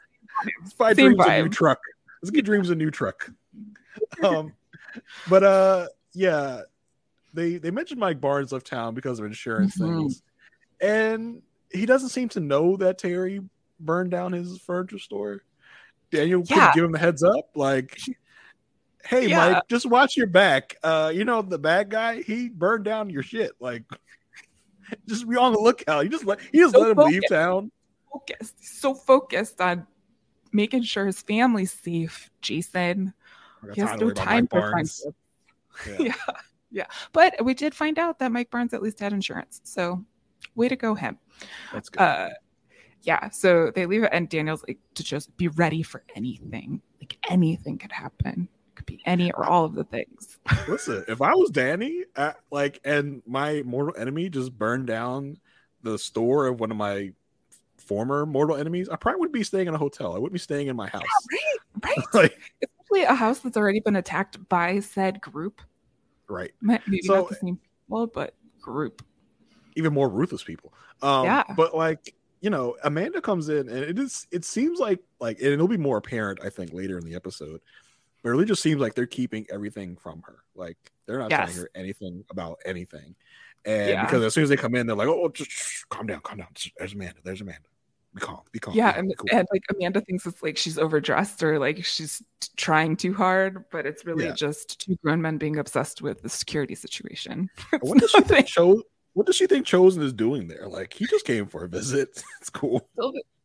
Let's 0.61 0.73
buy 0.73 0.93
Same 0.93 1.13
Dreamz 1.15 1.27
a 1.39 1.41
new 1.43 1.49
truck. 1.49 1.79
Let's 2.21 2.29
get 2.29 2.45
Dreamz 2.45 2.69
a 2.69 2.75
new 2.75 2.91
truck. 2.91 3.31
Um, 4.23 4.53
but 5.27 5.43
uh, 5.43 5.87
yeah, 6.13 6.61
they 7.33 7.57
they 7.57 7.71
mentioned 7.71 7.99
Mike 7.99 8.21
Barnes 8.21 8.51
left 8.51 8.67
town 8.67 8.93
because 8.93 9.17
of 9.19 9.25
insurance 9.25 9.75
Mhm. 9.77 9.87
things, 9.87 10.21
and 10.79 11.41
he 11.71 11.85
doesn't 11.87 12.09
seem 12.09 12.29
to 12.29 12.39
know 12.39 12.77
that 12.77 12.99
Terry 12.99 13.41
burned 13.79 14.11
down 14.11 14.33
his 14.33 14.57
furniture 14.59 14.99
store. 14.99 15.41
Daniel 16.11 16.41
could 16.45 16.73
give 16.73 16.83
him 16.85 16.95
a 16.95 16.99
heads 16.99 17.21
up, 17.23 17.49
like, 17.55 17.99
"Hey, 19.05 19.27
Yeah. 19.27 19.51
Mike, 19.53 19.63
just 19.67 19.85
watch 19.85 20.15
your 20.15 20.27
back. 20.27 20.75
Uh, 20.83 21.11
you 21.13 21.25
know 21.25 21.41
the 21.41 21.57
bad 21.59 21.89
guy, 21.89 22.21
he 22.21 22.49
burned 22.49 22.85
down 22.85 23.09
your 23.09 23.23
shit. 23.23 23.51
Like, 23.59 23.83
just 25.07 25.27
be 25.29 25.35
on 25.35 25.53
the 25.53 25.59
lookout. 25.59 26.03
You 26.05 26.09
just 26.09 26.25
let 26.25 26.39
he 26.51 26.59
just 26.59 26.73
So 26.73 26.79
let 26.81 26.91
him 26.91 26.97
leave 26.97 27.23
town. 27.29 27.71
focused. 28.11 28.79
So 28.79 28.93
focused 28.93 29.59
on 29.59 29.85
making 30.53 30.83
sure 30.83 31.05
his 31.05 31.21
family's 31.21 31.73
safe, 31.73 32.29
Jason. 32.41 33.13
He 33.73 33.81
has 33.81 33.99
no 33.99 34.11
time 34.11 34.47
for 34.47 34.69
friendship. 34.71 35.15
Yeah. 35.87 35.97
Yeah. 35.99 36.33
Yeah. 36.69 36.85
But 37.13 37.43
we 37.45 37.53
did 37.53 37.73
find 37.73 37.97
out 37.99 38.19
that 38.19 38.31
Mike 38.31 38.49
Barnes 38.51 38.73
at 38.73 38.81
least 38.81 38.99
had 38.99 39.13
insurance. 39.13 39.61
So 39.63 40.03
way 40.55 40.67
to 40.67 40.75
go, 40.75 40.95
him. 40.95 41.17
That's 41.73 41.89
good. 41.89 42.01
Uh 42.01 42.29
yeah. 43.03 43.29
So 43.29 43.71
they 43.73 43.85
leave 43.85 44.03
it 44.03 44.09
and 44.11 44.27
Daniel's 44.29 44.63
like 44.67 44.79
to 44.95 45.03
just 45.03 45.35
be 45.37 45.47
ready 45.49 45.83
for 45.83 46.03
anything. 46.15 46.81
Like 46.99 47.17
anything 47.29 47.77
could 47.77 47.91
happen. 47.91 48.47
Could 48.75 48.85
be 48.85 49.01
any 49.05 49.31
or 49.31 49.45
all 49.45 49.65
of 49.65 49.73
the 49.73 49.83
things. 49.85 50.37
Listen, 50.67 51.03
if 51.07 51.21
I 51.21 51.33
was 51.33 51.49
Danny, 51.49 52.03
uh, 52.15 52.33
like, 52.51 52.79
and 52.83 53.23
my 53.25 53.63
mortal 53.65 53.95
enemy 53.99 54.29
just 54.29 54.55
burned 54.57 54.85
down 54.87 55.39
the 55.83 55.97
store 55.97 56.47
of 56.47 56.59
one 56.59 56.69
of 56.71 56.77
my 56.77 57.11
former 57.77 58.25
mortal 58.25 58.55
enemies, 58.55 58.87
I 58.89 58.95
probably 58.97 59.21
would 59.21 59.31
be 59.31 59.43
staying 59.43 59.67
in 59.67 59.73
a 59.73 59.77
hotel. 59.79 60.15
I 60.15 60.19
wouldn't 60.19 60.33
be 60.33 60.39
staying 60.39 60.67
in 60.67 60.75
my 60.75 60.87
house. 60.89 61.03
Right, 61.81 61.97
right. 61.97 62.05
like, 62.13 62.39
Especially 62.61 63.03
a 63.05 63.15
house 63.15 63.39
that's 63.39 63.57
already 63.57 63.79
been 63.79 63.95
attacked 63.95 64.47
by 64.49 64.79
said 64.79 65.21
group. 65.21 65.61
right. 66.27 66.51
Maybe 66.61 67.01
So- 67.01 67.15
not 67.15 67.29
the 67.29 67.35
same 67.35 67.57
people, 67.57 68.07
but 68.07 68.35
group. 68.61 69.03
Even 69.75 69.93
more 69.93 70.09
ruthless 70.09 70.43
people. 70.43 70.73
Um, 71.01 71.25
Yeah. 71.25 71.43
But 71.55 71.75
like, 71.75 72.13
you 72.41 72.49
know, 72.49 72.75
Amanda 72.83 73.21
comes 73.21 73.49
in 73.49 73.67
and 73.69 73.79
it 73.79 73.97
is 73.99 74.27
it 74.31 74.45
seems 74.45 74.79
like 74.79 74.99
like 75.19 75.39
and 75.39 75.47
it'll 75.47 75.67
be 75.67 75.77
more 75.77 75.97
apparent, 75.97 76.39
I 76.43 76.49
think, 76.49 76.73
later 76.73 76.97
in 76.97 77.05
the 77.05 77.15
episode. 77.15 77.61
But 78.23 78.29
it 78.29 78.31
really 78.31 78.45
just 78.45 78.61
seems 78.61 78.81
like 78.81 78.95
they're 78.95 79.05
keeping 79.07 79.45
everything 79.51 79.95
from 79.95 80.21
her. 80.23 80.37
Like 80.55 80.77
they're 81.05 81.19
not 81.19 81.29
telling 81.29 81.55
her 81.55 81.69
anything 81.75 82.23
about 82.29 82.59
anything. 82.65 83.15
And 83.65 83.89
Yeah. 83.89 84.05
because 84.05 84.23
as 84.23 84.33
soon 84.33 84.43
as 84.43 84.49
they 84.49 84.57
come 84.57 84.75
in, 84.75 84.87
they're 84.87 84.95
like, 84.95 85.07
"Oh, 85.07 85.23
oh 85.25 85.29
just 85.29 85.49
shh, 85.51 85.83
calm 85.89 86.07
down, 86.07 86.21
calm 86.21 86.37
down. 86.37 86.47
There's 86.77 86.93
Amanda. 86.93 87.19
There's 87.23 87.41
Amanda. 87.41 87.67
Be 88.13 88.21
calm. 88.21 88.39
Be 88.51 88.59
calm. 88.59 88.73
yeah 88.75 88.93
be 88.93 88.99
and, 88.99 89.17
cool." 89.17 89.27
and 89.31 89.47
like 89.51 89.61
amanda 89.75 90.01
thinks 90.01 90.25
it's 90.25 90.41
like 90.41 90.57
she's 90.57 90.79
overdressed 90.79 91.43
or 91.43 91.59
like 91.59 91.85
she's 91.85 92.23
trying 92.55 92.95
too 92.95 93.13
hard 93.13 93.65
but 93.69 93.85
it's 93.85 94.05
really 94.05 94.25
Yeah. 94.25 94.31
just 94.31 94.79
two 94.79 94.95
grown 95.03 95.21
men 95.21 95.37
being 95.37 95.57
obsessed 95.59 96.01
with 96.01 96.23
the 96.23 96.29
security 96.29 96.73
situation 96.73 97.47
what 97.81 97.99
does 97.99 98.09
she 98.09 98.21
think 98.21 98.47
What 99.17 99.25
does 99.25 99.35
she 99.35 99.47
think 99.47 99.65
Chozen 99.65 100.03
is 100.03 100.13
doing 100.13 100.47
there? 100.47 100.67
Like 100.67 100.93
he 100.93 101.07
just 101.07 101.25
came 101.25 101.47
for 101.47 101.63
a 101.63 101.67
visit. 101.67 102.23
It's 102.39 102.51
cool. 102.51 102.87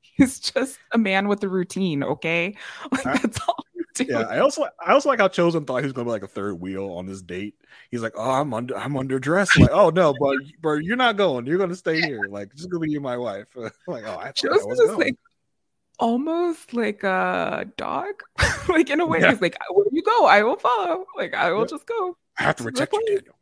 he's 0.00 0.38
just 0.38 0.78
a 0.92 0.98
man 0.98 1.28
with 1.28 1.42
a 1.44 1.48
routine 1.48 2.04
okay 2.04 2.54
like 2.92 3.06
I- 3.06 3.16
that's 3.16 3.40
all. 3.48 3.56
Yeah, 4.00 4.20
I 4.22 4.38
also 4.40 4.64
I 4.84 4.92
also 4.92 5.08
like 5.10 5.18
how 5.20 5.28
Chozen 5.28 5.66
thought 5.66 5.78
he 5.78 5.84
was 5.84 5.92
gonna 5.92 6.06
be 6.06 6.10
like 6.12 6.22
a 6.22 6.26
third 6.28 6.60
wheel 6.60 6.90
on 6.92 7.04
this 7.06 7.20
date. 7.22 7.54
He's 7.90 8.00
like, 8.02 8.12
oh, 8.16 8.30
I'm 8.30 8.52
under 8.54 8.76
I'm 8.76 8.92
underdressed. 8.94 9.58
Like, 9.58 9.70
oh 9.70 9.88
no, 9.90 10.14
but 10.20 10.36
but 10.62 10.84
you're 10.84 10.96
not 10.96 11.16
going. 11.18 11.46
You're 11.46 11.58
gonna 11.58 11.74
stay 11.74 12.00
here. 12.00 12.22
Like, 12.28 12.54
just 12.54 12.70
gonna 12.70 12.80
be 12.80 12.90
you, 12.90 13.00
my 13.00 13.16
wife. 13.18 13.46
like, 13.54 13.72
oh, 13.86 13.92
I, 14.18 14.32
thought 14.32 14.44
I 14.44 14.64
was 14.64 14.78
is 14.80 14.86
going. 14.88 14.98
like 14.98 15.16
almost 15.98 16.72
like 16.74 17.02
a 17.04 17.66
dog 17.76 18.14
like 18.68 18.88
in 18.90 19.00
a 19.00 19.06
way 19.06 19.20
Yeah. 19.20 19.30
he's 19.32 19.40
like 19.42 19.56
where 19.70 19.86
you 19.92 20.02
go 20.02 20.24
i 20.26 20.42
will 20.42 20.56
follow 20.56 21.04
like 21.16 21.34
i 21.34 21.52
will 21.52 21.60
Yeah. 21.60 21.66
just 21.66 21.86
go 21.86 22.16
I 22.38 22.44
have 22.44 22.56
to 22.56 22.64
protect 22.64 22.92
you- 22.94 23.04
Daniel. 23.06 23.34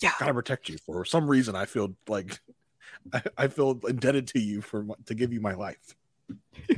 Yeah. 0.00 0.12
gotta 0.18 0.34
protect 0.34 0.68
you. 0.68 0.78
For 0.78 1.04
some 1.04 1.28
reason, 1.28 1.54
I 1.54 1.66
feel 1.66 1.94
like 2.08 2.40
I, 3.12 3.22
I 3.36 3.48
feel 3.48 3.80
indebted 3.88 4.28
to 4.28 4.40
you 4.40 4.62
for 4.62 4.86
to 5.06 5.14
give 5.14 5.32
you 5.32 5.40
my 5.40 5.54
life. 5.54 5.96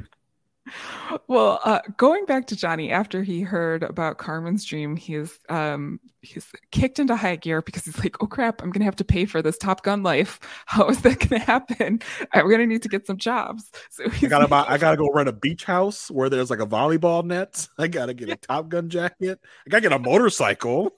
well 1.26 1.61
uh 1.64 1.81
going 1.97 2.25
back 2.25 2.47
to 2.47 2.57
johnny 2.57 2.91
after 2.91 3.23
he 3.23 3.41
heard 3.41 3.83
about 3.83 4.19
carmen's 4.19 4.64
dream 4.64 4.97
he's 4.97 5.38
um 5.49 5.99
he's 6.21 6.47
kicked 6.71 6.99
into 6.99 7.17
high 7.17 7.37
gear 7.37 7.61
because 7.62 7.85
he's 7.85 7.99
like 7.99 8.17
oh 8.23 8.26
crap 8.26 8.62
i'm 8.62 8.71
gonna 8.71 8.85
have 8.85 8.97
to 8.97 9.05
pay 9.05 9.25
for 9.25 9.43
this 9.43 9.59
top 9.59 9.83
gun 9.83 10.02
life 10.02 10.38
how 10.67 10.88
is 10.88 11.00
that 11.02 11.19
gonna 11.29 11.43
happen 11.43 12.00
i'm 12.33 12.49
gonna 12.49 12.67
need 12.67 12.83
to 12.83 12.88
get 12.88 13.07
some 13.07 13.17
jobs 13.17 13.71
so 13.91 14.05
I 14.05 14.26
gotta 14.29 14.49
buy, 14.49 14.64
I 14.67 14.79
gotta 14.79 14.97
go 14.97 15.11
rent 15.12 15.29
a 15.29 15.33
beach 15.33 15.64
house 15.64 16.11
where 16.11 16.31
there's 16.31 16.49
like 16.49 16.61
a 16.61 16.67
volleyball 16.67 17.25
net. 17.25 17.69
I 17.79 17.88
gotta 17.88 18.14
get 18.14 18.29
a 18.29 18.37
Top 18.37 18.69
Gun 18.69 18.88
jacket. 18.88 19.41
I 19.67 19.71
gotta 19.71 19.83
get 19.83 19.93
a 19.93 19.99
motorcycle. 19.99 20.93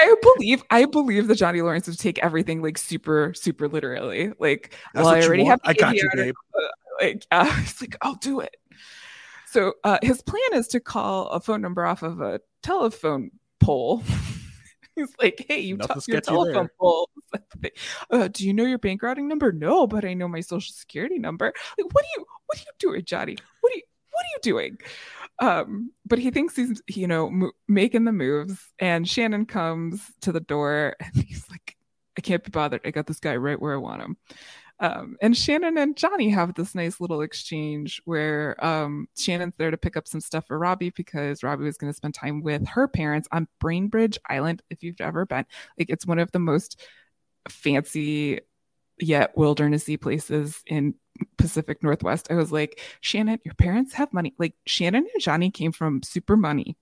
I 0.00 0.14
believe 0.22 0.62
i 0.70 0.84
believe 0.84 1.26
that 1.28 1.36
johnny 1.36 1.60
lawrence 1.62 1.86
would 1.86 1.98
take 1.98 2.18
everything 2.20 2.62
like 2.62 2.78
super 2.78 3.32
super 3.34 3.68
literally. 3.68 4.32
Like 4.38 4.74
That's 4.92 5.04
well 5.04 5.14
i 5.14 5.22
already 5.22 5.44
have 5.44 5.60
I 5.64 5.74
got 5.74 5.94
you, 5.94 6.08
babe. 6.14 6.34
like 7.00 7.26
uh, 7.30 7.44
he's 7.60 7.80
like 7.80 7.96
i'll 8.02 8.14
do 8.14 8.40
it. 8.40 8.56
So 9.46 9.74
uh, 9.84 9.98
his 10.02 10.20
plan 10.22 10.42
is 10.54 10.66
to 10.68 10.80
call 10.80 11.28
a 11.28 11.40
phone 11.40 11.60
number 11.60 11.84
off 11.86 12.02
of 12.02 12.20
a 12.20 12.40
telephone 12.62 13.30
pole. 13.60 14.02
He's 14.96 15.12
like 15.20 15.44
hey 15.48 15.58
you 15.60 15.76
Nothing 15.76 16.00
t- 16.02 16.12
your 16.12 16.20
telephone 16.20 16.52
there. 16.52 16.70
pole. 16.78 17.10
Uh, 18.10 18.28
do 18.28 18.46
you 18.46 18.54
know 18.54 18.64
your 18.64 18.78
bank 18.78 19.02
routing 19.02 19.26
number? 19.26 19.50
No 19.50 19.86
but 19.88 20.04
i 20.04 20.14
know 20.14 20.28
my 20.28 20.40
social 20.40 20.72
security 20.72 21.18
number. 21.18 21.52
Like 21.76 21.92
what 21.92 22.04
are 22.04 22.14
you 22.16 22.24
what 22.46 22.58
are 22.58 22.60
you 22.60 22.72
doing 22.78 23.04
johnny? 23.04 23.36
What 23.60 23.72
are 23.72 23.76
you 23.76 23.82
what 24.10 24.20
are 24.22 24.32
you 24.34 24.40
doing 24.42 24.78
um 25.40 25.90
but 26.06 26.18
he 26.18 26.30
thinks 26.30 26.56
he's 26.56 26.82
you 26.86 27.06
know 27.06 27.50
making 27.68 28.04
the 28.04 28.12
moves 28.12 28.72
and 28.78 29.08
shannon 29.08 29.46
comes 29.46 30.00
to 30.20 30.32
the 30.32 30.40
door 30.40 30.94
and 31.00 31.24
he's 31.24 31.48
like 31.50 31.76
i 32.16 32.20
can't 32.20 32.44
be 32.44 32.50
bothered 32.50 32.80
i 32.84 32.90
got 32.90 33.06
this 33.06 33.20
guy 33.20 33.36
right 33.36 33.60
where 33.60 33.74
i 33.74 33.78
want 33.78 34.02
him 34.02 34.16
um, 34.80 35.16
and 35.22 35.36
Shannon 35.36 35.78
and 35.78 35.96
Johnny 35.96 36.28
have 36.30 36.54
this 36.54 36.74
nice 36.74 37.00
little 37.00 37.22
exchange 37.22 38.02
where 38.04 38.62
um, 38.64 39.06
Shannon's 39.16 39.54
there 39.56 39.70
to 39.70 39.76
pick 39.76 39.96
up 39.96 40.08
some 40.08 40.20
stuff 40.20 40.46
for 40.48 40.58
Robbie 40.58 40.90
because 40.90 41.42
Robbie 41.42 41.64
was 41.64 41.78
going 41.78 41.92
to 41.92 41.96
spend 41.96 42.14
time 42.14 42.42
with 42.42 42.66
her 42.68 42.88
parents 42.88 43.28
on 43.30 43.46
Bainbridge 43.60 44.18
Island. 44.28 44.62
If 44.70 44.82
you've 44.82 45.00
ever 45.00 45.26
been, 45.26 45.46
like 45.78 45.90
it's 45.90 46.06
one 46.06 46.18
of 46.18 46.32
the 46.32 46.40
most 46.40 46.80
fancy 47.48 48.40
yet 48.98 49.36
wildernessy 49.36 50.00
places 50.00 50.62
in 50.66 50.94
Pacific 51.36 51.82
Northwest. 51.82 52.28
I 52.30 52.34
was 52.34 52.52
like, 52.52 52.80
Shannon, 53.00 53.38
your 53.44 53.54
parents 53.54 53.94
have 53.94 54.12
money. 54.12 54.34
Like 54.38 54.54
Shannon 54.66 55.06
and 55.12 55.22
Johnny 55.22 55.50
came 55.50 55.72
from 55.72 56.02
super 56.02 56.36
money. 56.36 56.76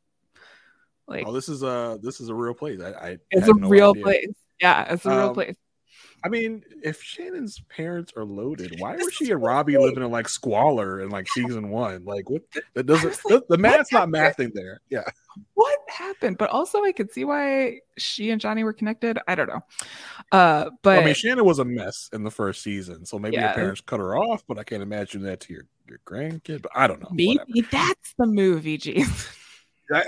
Like 1.07 1.27
Oh, 1.27 1.33
this 1.33 1.49
is 1.49 1.63
a 1.63 1.99
this 2.03 2.21
is 2.21 2.29
a 2.29 2.35
real 2.35 2.55
place. 2.55 2.81
I, 2.81 2.91
I 2.91 3.19
it's 3.31 3.49
a 3.49 3.55
no 3.55 3.69
real 3.69 3.91
idea. 3.91 4.03
place. 4.03 4.29
Yeah, 4.61 4.93
it's 4.95 5.05
a 5.05 5.11
real 5.11 5.29
Um, 5.29 5.35
place. 5.35 5.57
I 6.25 6.29
mean, 6.29 6.63
if 6.83 7.03
Shannon's 7.03 7.61
parents 7.69 8.13
are 8.17 8.25
loaded, 8.25 8.77
why 8.79 8.97
was 8.97 9.13
she 9.13 9.31
and 9.31 9.43
Robbie 9.43 9.77
living 9.77 10.03
in 10.05 10.11
like 10.11 10.29
squalor 10.29 11.01
in 11.01 11.11
like 11.11 11.29
season 11.29 11.69
one? 11.71 12.05
Like 12.05 12.31
what 12.31 12.43
that 12.75 12.87
doesn't 12.87 13.19
like, 13.29 13.43
the, 13.49 13.59
math's 13.59 13.93
not 13.93 14.15
happened? 14.15 14.53
mathing 14.53 14.55
there. 14.55 14.81
Yeah. 14.91 15.05
what 15.55 15.79
happened 15.89 16.37
but 16.37 16.51
also 16.51 16.85
i 16.85 16.93
could 16.93 17.11
see 17.11 17.25
why 17.25 17.79
she 17.97 18.29
and 18.31 18.39
johnny 18.39 18.65
were 18.65 18.73
connected 18.75 19.19
i 19.27 19.35
don't 19.35 19.49
know 19.49 19.63
uh 20.31 20.69
but 20.83 20.99
I 20.99 21.05
mean, 21.07 21.15
Shannon 21.15 21.47
was 21.47 21.59
a 21.59 21.65
mess 21.65 22.11
in 22.13 22.23
the 22.23 22.31
first 22.31 22.63
season, 22.63 23.07
so 23.07 23.19
maybe 23.19 23.37
Yeah. 23.37 23.49
her 23.49 23.55
parents 23.55 23.81
cut 23.81 23.99
her 23.99 24.15
off, 24.17 24.45
but 24.47 24.59
I 24.59 24.65
can't 24.65 24.83
imagine 24.83 25.23
that 25.23 25.41
to 25.41 25.55
your, 25.55 25.63
your 25.89 26.01
grandkid. 26.07 26.61
But 26.63 26.73
I 26.75 26.87
don't 26.87 27.01
know. 27.01 27.09
maybe 27.13 27.39
whatever. 27.49 27.69
that's 27.73 28.15
the 28.19 28.27
movie 28.27 28.77
jeez 28.85 29.09
Uh, 29.09 29.42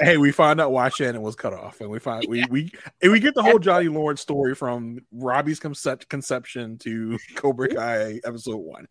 Hey, 0.00 0.16
we 0.16 0.32
find 0.32 0.60
out 0.60 0.72
why 0.72 0.88
Shannon 0.88 1.22
was 1.22 1.34
cut 1.36 1.52
off, 1.52 1.80
and 1.80 1.90
we 1.90 1.98
find 1.98 2.24
we 2.28 2.44
we 2.50 2.70
and 3.02 3.12
we 3.12 3.20
get 3.20 3.34
the 3.34 3.42
whole 3.42 3.58
Johnny 3.58 3.88
Lawrence 3.88 4.20
story 4.20 4.54
from 4.54 5.00
Robbie's 5.12 5.58
concept 5.60 6.08
conception 6.08 6.78
to 6.78 7.18
Cobra 7.34 7.68
Kai 7.68 8.20
episode 8.24 8.56
one. 8.58 8.86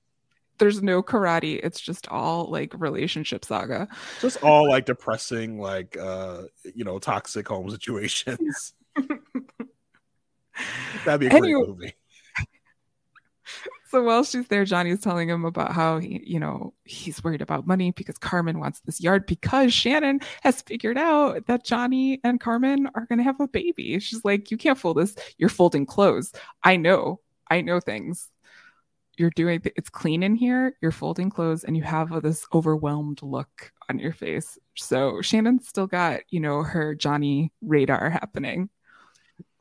there's 0.59 0.83
no 0.83 1.01
karate 1.01 1.59
it's 1.63 1.81
just 1.81 2.07
all 2.09 2.45
like 2.51 2.71
relationship 2.79 3.43
saga 3.43 3.87
Just 4.21 4.43
all 4.43 4.69
like 4.69 4.85
depressing, 4.85 5.59
like 5.59 5.97
uh, 5.97 6.43
you 6.75 6.83
know, 6.83 6.99
toxic 6.99 7.47
home 7.47 7.69
situations. 7.77 8.73
That'd 11.05 11.19
be 11.19 11.27
a 11.27 11.29
great 11.29 11.43
Anyway. 11.43 11.67
movie. 11.67 11.93
So 13.93 14.03
while 14.03 14.23
she's 14.23 14.47
there 14.47 14.65
johnny's 14.65 14.99
telling 14.99 15.29
him 15.29 15.45
about 15.45 15.71
how 15.71 15.99
he 15.99 16.21
you 16.25 16.39
know 16.39 16.73
he's 16.83 17.23
worried 17.23 17.41
about 17.41 17.65
money 17.65 17.91
because 17.91 18.17
carmen 18.17 18.59
wants 18.59 18.81
this 18.81 18.99
yard 18.99 19.25
because 19.25 19.73
shannon 19.73 20.19
has 20.41 20.61
figured 20.61 20.97
out 20.97 21.45
that 21.47 21.63
johnny 21.63 22.19
and 22.25 22.41
carmen 22.41 22.89
are 22.95 23.07
to 23.17 23.23
have 23.23 23.39
a 23.39 23.47
baby. 23.47 23.99
She's 23.99 24.23
like 24.25 24.51
you 24.51 24.57
can't 24.57 24.77
fool 24.77 24.93
this. 24.93 25.15
You're 25.37 25.49
folding 25.49 25.85
clothes. 25.85 26.31
I 26.63 26.75
know. 26.75 27.19
I 27.49 27.61
know 27.61 27.79
things. 27.79 28.29
You're 29.17 29.29
doing 29.31 29.61
th- 29.61 29.75
it's 29.77 29.89
clean 29.89 30.23
in 30.23 30.35
here. 30.35 30.75
You're 30.81 30.91
folding 30.91 31.29
clothes 31.29 31.63
and 31.63 31.77
you 31.77 31.83
have 31.83 32.21
this 32.21 32.45
overwhelmed 32.53 33.21
look 33.21 33.71
on 33.89 33.99
your 33.99 34.13
face. 34.13 34.57
So 34.75 35.21
shannon's 35.21 35.67
still 35.67 35.87
got 35.87 36.21
you 36.29 36.39
know 36.39 36.63
her 36.63 36.95
johnny 36.95 37.51
radar 37.61 38.09
happening 38.09 38.69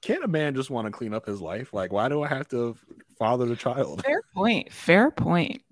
Can't 0.03 0.25
a 0.25 0.29
man 0.29 0.55
just 0.55 0.69
want 0.71 0.87
to 0.87 0.91
clean 0.91 1.15
up 1.15 1.27
his 1.27 1.41
life? 1.41 1.73
Like, 1.73 1.93
why 1.93 2.09
do 2.09 2.23
I 2.23 2.29
have 2.29 2.49
to 2.49 2.77
father 3.19 3.47
the 3.47 3.57
child? 3.57 4.03
fair 4.05 4.23
point 4.35 4.73
fair 4.73 5.11
point. 5.11 5.63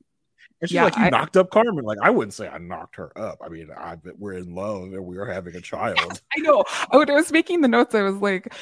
And 0.60 0.68
she's 0.68 0.74
Yeah, 0.76 0.84
like, 0.84 0.96
you 0.96 1.02
I- 1.04 1.10
knocked 1.10 1.36
up 1.36 1.50
Carmen. 1.50 1.84
Like, 1.84 1.98
I 2.02 2.10
wouldn't 2.10 2.34
say 2.34 2.46
I 2.48 2.58
knocked 2.58 2.96
her 2.96 3.10
up. 3.18 3.38
I 3.44 3.48
mean, 3.48 3.70
I 3.76 3.96
we're 4.18 4.34
in 4.34 4.54
love 4.54 4.84
and 4.92 5.04
we 5.04 5.16
are 5.16 5.24
having 5.26 5.56
a 5.56 5.60
child. 5.60 5.98
I 6.36 6.40
know. 6.40 6.64
When 6.90 7.10
I 7.10 7.14
was 7.14 7.32
making 7.32 7.62
the 7.62 7.68
notes, 7.68 7.94
I 7.94 8.02
was 8.02 8.16
like, 8.16 8.52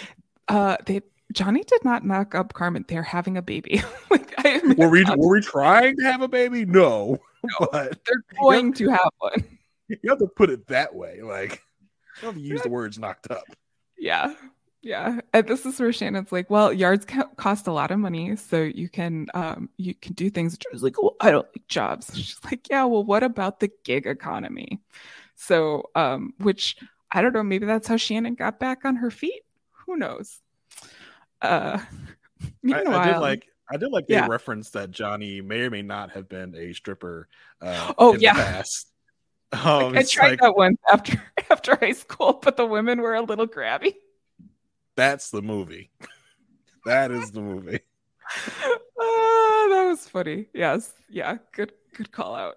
uh, 0.48 0.76
they 0.86 1.02
Johnny 1.34 1.62
did 1.64 1.84
not 1.84 2.04
knock 2.06 2.34
up 2.34 2.54
Carmen. 2.54 2.84
They're 2.88 3.02
having 3.02 3.36
a 3.36 3.42
baby. 3.42 3.82
like 4.10 4.32
I 4.38 4.60
were 4.76 4.88
we 4.88 5.04
were 5.04 5.28
we 5.34 5.40
trying 5.42 5.96
to 5.98 6.04
have 6.04 6.22
a 6.22 6.28
baby? 6.28 6.64
No, 6.64 7.18
but 7.58 7.98
they're 8.06 8.24
going 8.40 8.72
to 8.74 8.88
have 8.88 9.10
one. 9.18 9.44
you 9.88 10.08
have 10.08 10.18
to 10.20 10.28
put 10.28 10.48
it 10.50 10.66
that 10.68 10.94
way. 10.94 11.20
Like, 11.20 11.62
you 12.22 12.26
have 12.28 12.34
to 12.36 12.40
use 12.40 12.62
the 12.62 12.70
words 12.70 12.98
knocked 12.98 13.30
up. 13.30 13.44
Yeah. 13.98 14.32
Yeah. 14.88 15.20
And 15.34 15.46
this 15.46 15.66
is 15.66 15.78
where 15.78 15.92
Shannon's 15.92 16.32
like, 16.32 16.48
well, 16.48 16.72
yards 16.72 17.04
co- 17.04 17.28
cost 17.36 17.66
a 17.66 17.72
lot 17.72 17.90
of 17.90 17.98
money, 17.98 18.36
so 18.36 18.62
you 18.62 18.88
can 18.88 19.26
um 19.34 19.68
you 19.76 19.92
can 19.92 20.14
do 20.14 20.30
things. 20.30 20.56
I 20.72 20.76
like, 20.78 21.00
well, 21.02 21.14
I 21.20 21.30
don't 21.30 21.46
like 21.54 21.68
jobs. 21.68 22.10
She's 22.16 22.38
like, 22.42 22.70
yeah, 22.70 22.84
well, 22.84 23.04
what 23.04 23.22
about 23.22 23.60
the 23.60 23.70
gig 23.84 24.06
economy? 24.06 24.80
So 25.36 25.90
um, 25.94 26.32
which 26.38 26.76
I 27.12 27.20
don't 27.20 27.34
know, 27.34 27.42
maybe 27.42 27.66
that's 27.66 27.86
how 27.86 27.98
Shannon 27.98 28.34
got 28.34 28.58
back 28.58 28.86
on 28.86 28.96
her 28.96 29.10
feet. 29.10 29.42
Who 29.84 29.98
knows? 29.98 30.40
Uh 31.42 31.80
I, 32.42 32.50
meanwhile, 32.62 32.98
I 32.98 33.12
did 33.12 33.18
like. 33.18 33.44
I 33.70 33.76
did 33.76 33.92
like 33.92 34.06
Yeah. 34.08 34.26
referenced 34.26 34.72
that 34.72 34.90
Johnny 34.90 35.42
may 35.42 35.60
or 35.60 35.70
may 35.70 35.82
not 35.82 36.12
have 36.12 36.30
been 36.30 36.54
a 36.54 36.72
stripper. 36.72 37.28
Uh, 37.60 37.92
Oh, 37.98 38.14
in 38.14 38.20
yeah. 38.20 38.32
the 38.32 38.42
past. 38.42 38.90
Um, 39.52 39.98
I 39.98 40.02
tried 40.02 40.30
like, 40.30 40.40
that 40.40 40.56
once 40.56 40.78
after 40.90 41.22
after 41.50 41.76
high 41.76 41.92
school, 41.92 42.40
but 42.42 42.56
the 42.56 42.64
women 42.64 43.02
were 43.02 43.14
a 43.14 43.20
little 43.20 43.46
grabby. 43.46 43.94
That's 44.98 45.30
the 45.30 45.40
movie. 45.42 45.90
that 46.84 47.12
is 47.12 47.30
the 47.30 47.40
movie. 47.40 47.80
Uh, 48.60 48.74
Oh, 49.00 49.68
that 49.70 49.84
was 49.84 50.08
funny. 50.08 50.46
Yes. 50.52 50.92
Yeah. 51.08 51.36
Good 51.52 51.72
good 51.94 52.10
call 52.10 52.34
out. 52.34 52.56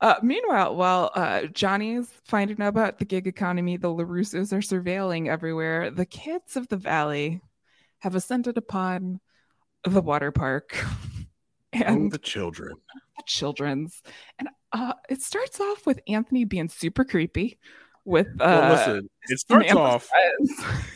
Uh, 0.00 0.16
meanwhile, 0.22 0.74
while 0.74 1.10
uh, 1.14 1.42
Johnny's 1.46 2.10
finding 2.24 2.60
out 2.60 2.68
about 2.68 2.98
the 2.98 3.04
gig 3.04 3.28
economy, 3.28 3.76
the 3.76 3.88
LaRussos 3.88 4.52
are 4.52 4.58
surveilling 4.58 5.28
everywhere. 5.28 5.90
The 5.90 6.04
kids 6.04 6.56
of 6.56 6.68
the 6.68 6.76
valley 6.76 7.40
have 8.00 8.14
ascended 8.16 8.58
upon 8.58 9.20
the 9.84 10.02
water 10.02 10.32
park 10.32 10.76
and 11.72 12.08
oh, 12.08 12.10
the 12.10 12.18
children. 12.18 12.76
The 13.16 13.22
children's. 13.26 14.02
And 14.38 14.48
uh, 14.72 14.94
it 15.08 15.22
starts 15.22 15.60
off 15.60 15.86
with 15.86 16.00
Anthony 16.08 16.44
being 16.44 16.68
super 16.68 17.04
creepy 17.04 17.58
with 18.06 18.28
uh 18.40 18.44
well, 18.44 18.72
listen 18.72 19.10
it 19.28 19.38
starts 19.38 19.72
off 19.72 20.08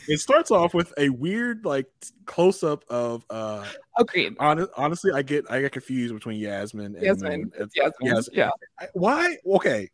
it 0.08 0.20
starts 0.20 0.50
off 0.50 0.72
with 0.72 0.92
a 0.96 1.08
weird 1.08 1.64
like 1.64 1.86
close-up 2.24 2.84
of 2.88 3.24
uh 3.30 3.64
agreed. 3.98 4.36
on, 4.38 4.66
honestly 4.76 5.10
i 5.12 5.20
get 5.20 5.44
i 5.50 5.60
get 5.60 5.72
confused 5.72 6.14
between 6.14 6.38
yasmin 6.38 6.94
and 6.94 7.02
yasmin, 7.02 7.52
yasmin. 7.58 7.92
Yasmin. 8.00 8.38
yeah. 8.38 8.50
Why 8.94 9.36
okay 9.44 9.90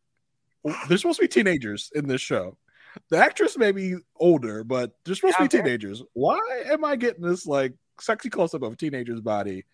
they're 0.89 0.99
supposed 0.99 1.19
to 1.19 1.25
be 1.25 1.29
teenagers 1.29 1.91
in 1.95 2.09
this 2.09 2.21
show. 2.21 2.59
The 3.09 3.19
actress 3.19 3.57
may 3.57 3.73
be 3.73 3.97
older 4.17 4.63
but 4.63 4.93
they're 5.05 5.15
supposed 5.15 5.37
yeah, 5.41 5.47
to 5.47 5.57
be 5.57 5.63
teenagers. 5.63 6.03
Why 6.13 6.39
am 6.67 6.85
i 6.85 6.97
getting 6.97 7.23
this 7.23 7.47
like 7.47 7.73
sexy 7.99 8.29
close-up 8.29 8.63
of 8.63 8.75
a 8.75 8.77
teenager's 8.77 9.23
body 9.23 9.65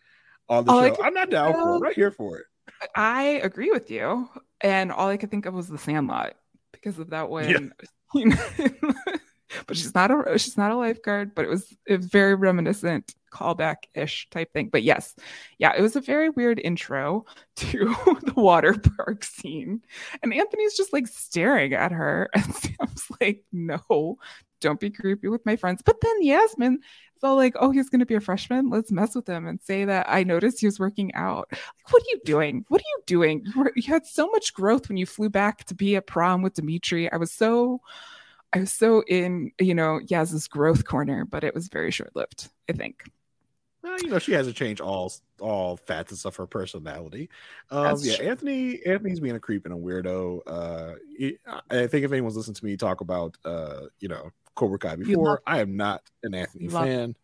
on 0.48 0.64
the 0.64 0.72
all 0.72 0.86
show? 0.86 1.02
i'm 1.02 1.14
not 1.14 1.28
down 1.28 1.52
for 1.52 1.58
it. 1.58 1.74
i'm 1.74 1.82
not 1.82 1.94
here 1.94 2.12
for 2.12 2.38
it. 2.38 2.46
I 2.94 3.40
agree 3.42 3.70
with 3.70 3.90
you 3.90 4.28
and 4.60 4.92
all 4.92 5.08
i 5.08 5.16
could 5.16 5.30
think 5.30 5.46
of 5.46 5.54
was 5.54 5.68
the 5.68 5.78
sandlot 5.78 6.34
because 6.72 6.98
of 6.98 7.10
that 7.10 7.30
one. 7.30 7.72
Yeah. 8.14 8.34
but 9.66 9.76
she's 9.76 9.94
not 9.94 10.10
a 10.10 10.38
she's 10.38 10.56
not 10.56 10.70
a 10.70 10.76
lifeguard, 10.76 11.34
but 11.34 11.44
it 11.44 11.48
was 11.48 11.74
it 11.86 11.98
was 11.98 12.06
very 12.06 12.34
reminiscent 12.34 13.14
callback 13.32 13.76
ish 13.94 14.28
type 14.30 14.52
thing. 14.52 14.68
But 14.70 14.82
yes, 14.82 15.14
yeah, 15.58 15.72
it 15.76 15.82
was 15.82 15.96
a 15.96 16.00
very 16.00 16.30
weird 16.30 16.60
intro 16.62 17.24
to 17.56 17.78
the 18.22 18.34
water 18.36 18.74
park 18.96 19.24
scene, 19.24 19.82
and 20.22 20.34
Anthony's 20.34 20.76
just 20.76 20.92
like 20.92 21.06
staring 21.06 21.74
at 21.74 21.92
her, 21.92 22.30
and 22.34 22.54
Sam's 22.54 23.06
like, 23.20 23.44
"No, 23.52 24.16
don't 24.60 24.80
be 24.80 24.90
creepy 24.90 25.28
with 25.28 25.44
my 25.46 25.56
friends." 25.56 25.82
But 25.84 26.00
then 26.00 26.22
Yasmin 26.22 26.80
all 27.24 27.36
like, 27.36 27.54
"Oh, 27.58 27.70
he's 27.70 27.88
going 27.88 28.00
to 28.00 28.06
be 28.06 28.14
a 28.14 28.20
freshman. 28.20 28.70
Let's 28.70 28.92
mess 28.92 29.14
with 29.14 29.28
him 29.28 29.46
and 29.46 29.60
say 29.60 29.84
that 29.84 30.06
I 30.08 30.24
noticed 30.24 30.60
he 30.60 30.66
was 30.66 30.80
working 30.80 31.14
out." 31.14 31.48
Like, 31.50 31.92
what 31.92 32.02
are 32.02 32.10
you 32.10 32.20
doing? 32.24 32.64
What 32.68 32.80
are 32.80 32.92
you 32.96 33.02
doing? 33.06 33.42
You, 33.54 33.70
you 33.76 33.82
had 33.84 34.06
so 34.06 34.28
much 34.30 34.54
growth 34.54 34.88
when 34.88 34.96
you 34.96 35.06
flew 35.06 35.28
back 35.30 35.64
to 35.64 35.74
be 35.74 35.96
at 35.96 36.06
prom 36.06 36.42
with 36.42 36.54
Dimitri. 36.54 37.10
I 37.10 37.16
was 37.16 37.32
so. 37.32 37.80
I 38.54 38.60
was 38.60 38.72
so 38.72 39.02
in, 39.08 39.50
you 39.58 39.74
know, 39.74 39.98
Yaz's 40.10 40.46
growth 40.46 40.84
corner, 40.84 41.24
but 41.24 41.42
it 41.42 41.54
was 41.54 41.68
very 41.68 41.90
short 41.90 42.14
lived, 42.14 42.50
I 42.68 42.74
think. 42.74 43.10
Well, 43.82 43.98
you 44.00 44.08
know, 44.08 44.18
she 44.18 44.32
hasn't 44.32 44.56
changed 44.56 44.80
all 44.80 45.12
all 45.40 45.76
facets 45.76 46.24
of 46.24 46.36
her 46.36 46.46
personality. 46.46 47.28
Um, 47.70 47.96
yeah, 48.00 48.16
true. 48.16 48.26
Anthony 48.26 48.80
Anthony's 48.86 49.18
being 49.20 49.34
a 49.34 49.40
creep 49.40 49.64
and 49.64 49.74
a 49.74 49.76
weirdo. 49.76 50.40
Uh, 50.46 50.94
he, 51.16 51.38
I 51.70 51.88
think 51.88 52.04
if 52.04 52.12
anyone's 52.12 52.36
listened 52.36 52.56
to 52.56 52.64
me 52.64 52.76
talk 52.76 53.00
about, 53.00 53.36
uh, 53.44 53.86
you 53.98 54.08
know, 54.08 54.30
Cobra 54.54 54.78
Kai 54.78 54.96
before, 54.96 55.28
love- 55.30 55.38
I 55.46 55.60
am 55.60 55.76
not 55.76 56.02
an 56.22 56.34
Anthony 56.34 56.68
fan. 56.68 57.16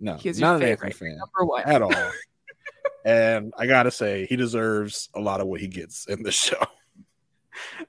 No, 0.00 0.16
He's 0.16 0.40
not 0.40 0.56
an 0.56 0.62
Anthony 0.62 0.92
fan 0.92 1.18
at 1.64 1.82
all. 1.82 1.92
and 3.04 3.54
I 3.56 3.66
gotta 3.66 3.90
say, 3.90 4.26
he 4.26 4.36
deserves 4.36 5.08
a 5.14 5.20
lot 5.20 5.40
of 5.40 5.46
what 5.46 5.60
he 5.60 5.68
gets 5.68 6.06
in 6.06 6.22
the 6.22 6.32
show. 6.32 6.62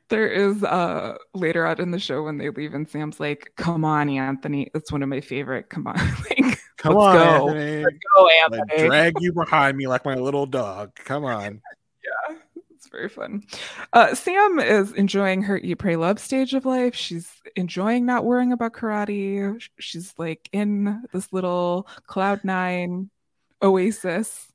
There 0.07 0.29
is 0.29 0.63
uh 0.63 1.17
later 1.33 1.65
out 1.65 1.81
in 1.81 1.91
the 1.91 1.99
show 1.99 2.23
when 2.23 2.37
they 2.37 2.49
leave 2.49 2.73
and 2.73 2.87
Sam's 2.87 3.19
like, 3.19 3.51
"Come 3.57 3.83
on, 3.83 4.07
Anthony, 4.09 4.69
it's 4.73 4.91
one 4.91 5.03
of 5.03 5.09
my 5.09 5.19
favorite." 5.19 5.69
Come 5.69 5.87
on, 5.87 5.97
like 6.29 6.59
Come 6.87 6.95
Let's 6.95 7.05
on, 7.05 7.15
go. 7.15 7.49
Anthony. 7.49 7.83
Let's 7.83 7.97
go, 8.15 8.29
Anthony. 8.29 8.87
Drag 8.87 9.13
you 9.19 9.33
behind 9.33 9.77
me 9.77 9.87
like 9.87 10.05
my 10.05 10.15
little 10.15 10.45
dog. 10.45 10.95
Come 10.95 11.25
on. 11.25 11.61
yeah, 12.31 12.37
it's 12.75 12.87
very 12.87 13.09
fun. 13.09 13.43
Uh, 13.91 14.15
Sam 14.15 14.59
is 14.59 14.93
enjoying 14.93 15.41
her 15.43 15.57
eat, 15.57 15.75
pray, 15.75 15.97
love 15.97 16.19
stage 16.19 16.53
of 16.53 16.65
life. 16.65 16.95
She's 16.95 17.29
enjoying 17.57 18.05
not 18.05 18.23
worrying 18.23 18.53
about 18.53 18.71
karate. 18.71 19.61
She's 19.79 20.13
like 20.17 20.47
in 20.53 21.03
this 21.11 21.33
little 21.33 21.87
cloud 22.05 22.45
nine 22.45 23.09
oasis. 23.61 24.47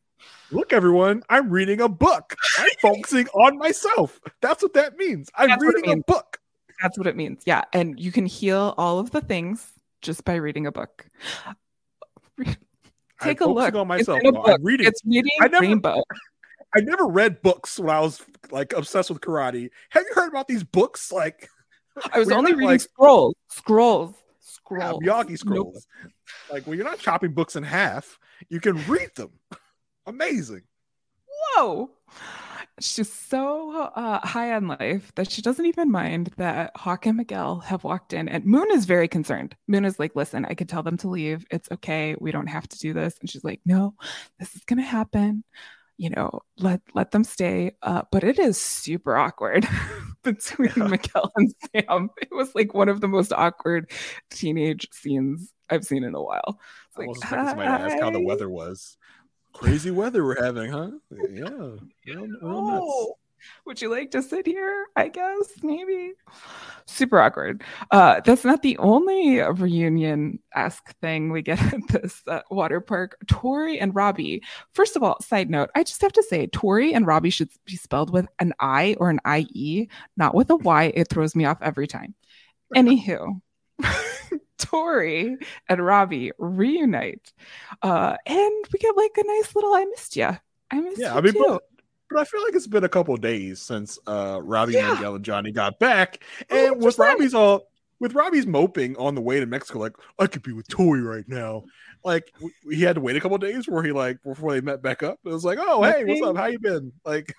Look, 0.50 0.72
everyone, 0.72 1.22
I'm 1.28 1.50
reading 1.50 1.80
a 1.82 1.88
book. 1.88 2.34
I'm 2.58 2.70
focusing 2.80 3.26
on 3.28 3.58
myself. 3.58 4.20
That's 4.40 4.62
what 4.62 4.72
that 4.74 4.96
means. 4.96 5.28
I'm 5.34 5.48
That's 5.50 5.62
reading 5.62 5.90
a 5.90 5.96
book. 5.96 6.38
That's 6.80 6.96
what 6.96 7.06
it 7.06 7.16
means. 7.16 7.42
Yeah. 7.44 7.64
And 7.74 8.00
you 8.00 8.10
can 8.10 8.24
heal 8.24 8.74
all 8.78 8.98
of 8.98 9.10
the 9.10 9.20
things 9.20 9.70
just 10.00 10.24
by 10.24 10.34
reading 10.34 10.66
a 10.66 10.72
book. 10.72 11.06
Take 13.22 13.40
I'm 13.40 13.50
a 13.50 13.52
look. 13.52 13.74
On 13.74 13.86
myself. 13.86 14.20
It's 14.22 14.38
I'm 14.44 14.64
reading. 14.64 14.86
It's 14.86 15.00
reading 15.04 15.30
I 15.40 15.48
never, 15.48 15.62
Rainbow. 15.62 16.02
I 16.74 16.80
never 16.80 17.06
read 17.06 17.42
books 17.42 17.78
when 17.78 17.94
I 17.94 18.00
was 18.00 18.22
like 18.50 18.72
obsessed 18.72 19.10
with 19.10 19.20
karate. 19.20 19.70
Have 19.90 20.04
you 20.08 20.14
heard 20.14 20.28
about 20.28 20.48
these 20.48 20.64
books? 20.64 21.12
Like, 21.12 21.48
I 22.12 22.18
was 22.18 22.30
only 22.30 22.52
reading 22.52 22.66
like, 22.66 22.80
scrolls, 22.80 23.34
scrolls, 23.48 24.14
scrolls, 24.40 25.00
yeah, 25.02 25.12
Miyagi 25.12 25.38
scrolls. 25.38 25.86
Nope. 26.02 26.12
Like 26.50 26.66
when 26.66 26.76
you're 26.76 26.86
not 26.86 26.98
chopping 26.98 27.32
books 27.32 27.56
in 27.56 27.62
half, 27.62 28.18
you 28.48 28.60
can 28.60 28.76
read 28.86 29.10
them. 29.14 29.30
Amazing. 30.06 30.62
Whoa 31.56 31.90
she's 32.82 33.12
so 33.12 33.90
uh, 33.94 34.26
high 34.26 34.52
on 34.52 34.68
life 34.68 35.12
that 35.14 35.30
she 35.30 35.42
doesn't 35.42 35.66
even 35.66 35.90
mind 35.90 36.30
that 36.36 36.72
Hawk 36.76 37.06
and 37.06 37.16
Miguel 37.16 37.60
have 37.60 37.84
walked 37.84 38.12
in. 38.12 38.28
And 38.28 38.44
Moon 38.44 38.68
is 38.72 38.84
very 38.84 39.08
concerned. 39.08 39.56
Moon 39.68 39.84
is 39.84 39.98
like, 39.98 40.16
listen, 40.16 40.44
I 40.44 40.54
could 40.54 40.68
tell 40.68 40.82
them 40.82 40.96
to 40.98 41.08
leave. 41.08 41.46
It's 41.50 41.70
okay. 41.70 42.16
We 42.18 42.32
don't 42.32 42.48
have 42.48 42.68
to 42.68 42.78
do 42.78 42.92
this. 42.92 43.16
And 43.20 43.30
she's 43.30 43.44
like, 43.44 43.60
no, 43.64 43.94
this 44.38 44.54
is 44.54 44.64
going 44.64 44.78
to 44.78 44.84
happen. 44.84 45.44
You 45.98 46.10
know, 46.10 46.40
let 46.58 46.80
let 46.94 47.12
them 47.12 47.22
stay. 47.22 47.72
Uh, 47.82 48.02
but 48.10 48.24
it 48.24 48.38
is 48.38 48.58
super 48.58 49.16
awkward 49.16 49.68
between 50.24 50.72
yeah. 50.76 50.88
Miguel 50.88 51.30
and 51.36 51.54
Sam. 51.60 52.10
It 52.20 52.30
was 52.32 52.54
like 52.54 52.74
one 52.74 52.88
of 52.88 53.00
the 53.00 53.08
most 53.08 53.32
awkward 53.32 53.90
teenage 54.30 54.88
scenes 54.90 55.52
I've 55.70 55.84
seen 55.84 56.02
in 56.02 56.14
a 56.14 56.22
while. 56.22 56.58
It's 56.90 56.98
I 56.98 57.06
was 57.06 57.18
expecting 57.18 57.48
somebody 57.48 57.68
to 57.68 57.94
ask 57.94 58.02
how 58.02 58.10
the 58.10 58.20
weather 58.20 58.48
was. 58.48 58.96
Crazy 59.52 59.90
weather 59.90 60.24
we're 60.24 60.42
having, 60.42 60.70
huh? 60.70 60.90
Yeah. 61.10 61.48
Real, 62.06 62.26
real 62.40 63.16
Would 63.66 63.80
you 63.82 63.90
like 63.90 64.10
to 64.12 64.22
sit 64.22 64.46
here? 64.46 64.86
I 64.96 65.08
guess 65.08 65.52
maybe. 65.62 66.12
Super 66.86 67.20
awkward. 67.20 67.62
Uh, 67.90 68.20
that's 68.24 68.44
not 68.44 68.62
the 68.62 68.76
only 68.78 69.40
reunion 69.40 70.38
esque 70.54 70.96
thing 71.00 71.30
we 71.30 71.42
get 71.42 71.60
at 71.72 71.88
this 71.88 72.22
uh, 72.26 72.40
water 72.50 72.80
park. 72.80 73.16
Tori 73.26 73.78
and 73.78 73.94
Robbie. 73.94 74.42
First 74.72 74.96
of 74.96 75.02
all, 75.02 75.20
side 75.20 75.50
note, 75.50 75.70
I 75.74 75.84
just 75.84 76.02
have 76.02 76.12
to 76.12 76.22
say, 76.22 76.46
Tori 76.48 76.94
and 76.94 77.06
Robbie 77.06 77.30
should 77.30 77.50
be 77.66 77.76
spelled 77.76 78.10
with 78.10 78.26
an 78.38 78.52
I 78.58 78.96
or 78.98 79.10
an 79.10 79.20
IE, 79.26 79.88
not 80.16 80.34
with 80.34 80.50
a 80.50 80.56
Y. 80.56 80.92
It 80.94 81.08
throws 81.08 81.36
me 81.36 81.44
off 81.44 81.58
every 81.62 81.86
time. 81.86 82.14
Anywho. 82.74 83.40
Tori 84.58 85.36
and 85.68 85.84
Robbie 85.84 86.32
reunite. 86.38 87.32
Uh, 87.82 88.16
and 88.26 88.64
we 88.72 88.78
get 88.78 88.96
like 88.96 89.16
a 89.16 89.24
nice 89.24 89.54
little 89.54 89.74
I 89.74 89.84
missed 89.84 90.16
you. 90.16 90.30
I 90.70 90.80
missed 90.80 90.98
yeah, 90.98 91.12
you 91.12 91.18
I 91.18 91.20
mean, 91.20 91.32
too. 91.34 91.44
But, 91.46 91.62
but 92.10 92.20
I 92.20 92.24
feel 92.24 92.42
like 92.42 92.54
it's 92.54 92.66
been 92.66 92.84
a 92.84 92.88
couple 92.88 93.16
days 93.16 93.60
since 93.60 93.98
uh 94.06 94.40
Robbie, 94.42 94.74
yeah. 94.74 94.94
Miguel, 94.94 95.16
and 95.16 95.24
Johnny 95.24 95.52
got 95.52 95.78
back. 95.78 96.22
And 96.50 96.82
with 96.82 96.98
Robbie's 96.98 97.34
all 97.34 97.68
with 98.00 98.14
Robbie's 98.14 98.46
moping 98.46 98.96
on 98.96 99.14
the 99.14 99.20
way 99.20 99.38
to 99.38 99.46
Mexico, 99.46 99.78
like, 99.78 99.96
I 100.18 100.26
could 100.26 100.42
be 100.42 100.52
with 100.52 100.66
Tori 100.66 101.02
right 101.02 101.28
now. 101.28 101.64
Like 102.04 102.32
he 102.68 102.82
had 102.82 102.96
to 102.96 103.00
wait 103.00 103.16
a 103.16 103.20
couple 103.20 103.38
days 103.38 103.66
before 103.66 103.84
he 103.84 103.92
like 103.92 104.22
before 104.24 104.52
they 104.52 104.60
met 104.60 104.82
back 104.82 105.02
up. 105.02 105.20
It 105.24 105.28
was 105.28 105.44
like, 105.44 105.58
oh 105.60 105.82
hey, 105.82 106.04
what's 106.04 106.22
up? 106.22 106.36
How 106.36 106.46
you 106.46 106.58
been? 106.58 106.92
Like 107.04 107.34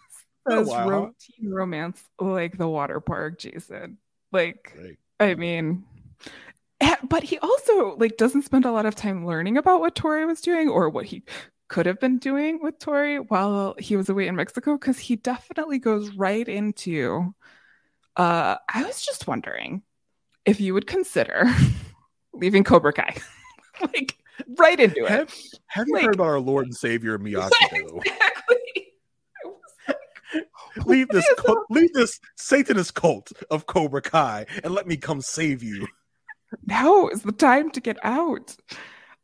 that's 0.46 0.70
ro- 0.70 1.14
teen 1.20 1.52
romance 1.52 2.04
like 2.20 2.58
the 2.58 2.68
water 2.68 3.00
park, 3.00 3.40
Jason. 3.40 3.98
Like, 4.32 4.74
right. 4.80 4.98
I 5.20 5.36
mean, 5.36 5.84
but 7.10 7.24
he 7.24 7.38
also 7.40 7.96
like 7.98 8.18
doesn't 8.18 8.44
spend 8.44 8.66
a 8.66 8.72
lot 8.72 8.86
of 8.86 8.96
time 8.96 9.26
learning 9.26 9.58
about 9.58 9.80
what 9.80 9.96
Tori 9.96 10.26
was 10.26 10.42
doing 10.42 10.70
or 10.70 10.90
what 10.90 11.06
he 11.06 11.24
could 11.70 11.86
have 11.86 12.00
been 12.00 12.18
doing 12.18 12.60
with 12.62 12.80
Tori 12.80 13.20
while 13.20 13.76
he 13.80 13.96
was 13.96 14.10
away 14.10 14.28
in 14.28 14.36
Mexico 14.36 14.78
because 14.78 15.00
he 15.00 15.16
definitely 15.16 15.80
goes 15.80 16.12
right 16.16 16.48
into 16.48 17.34
uh 18.16 18.56
I 18.74 18.84
was 18.84 19.04
just 19.04 19.28
wondering 19.28 19.84
if 20.46 20.60
you 20.60 20.74
would 20.74 20.88
consider 20.88 21.46
leaving 22.34 22.64
Cobra 22.64 22.94
Kai. 22.94 23.16
like 23.82 24.16
right 24.58 24.80
into 24.80 25.06
it. 25.06 25.10
Have, 25.68 25.88
you 25.88 25.94
like, 25.94 26.06
heard 26.06 26.16
about 26.16 26.28
our 26.28 26.40
Lord 26.40 26.66
and 26.66 26.76
Savior 26.76 27.18
Miyagi? 27.20 27.52
exactly. 27.52 28.88
leave 30.86 31.08
this 31.10 31.28
cult, 31.38 31.60
leave 31.70 31.94
this 31.94 32.20
Satanist 32.36 32.96
cult 32.96 33.32
of 33.52 33.66
Cobra 33.68 34.02
Kai 34.02 34.46
and 34.64 34.74
let 34.74 34.88
me 34.88 34.98
come 34.98 35.22
save 35.22 35.64
you 35.64 35.88
now 36.66 37.08
is 37.08 37.24
the 37.24 37.32
time 37.32 37.72
to 37.72 37.82
get 37.82 37.98
out. 38.04 38.56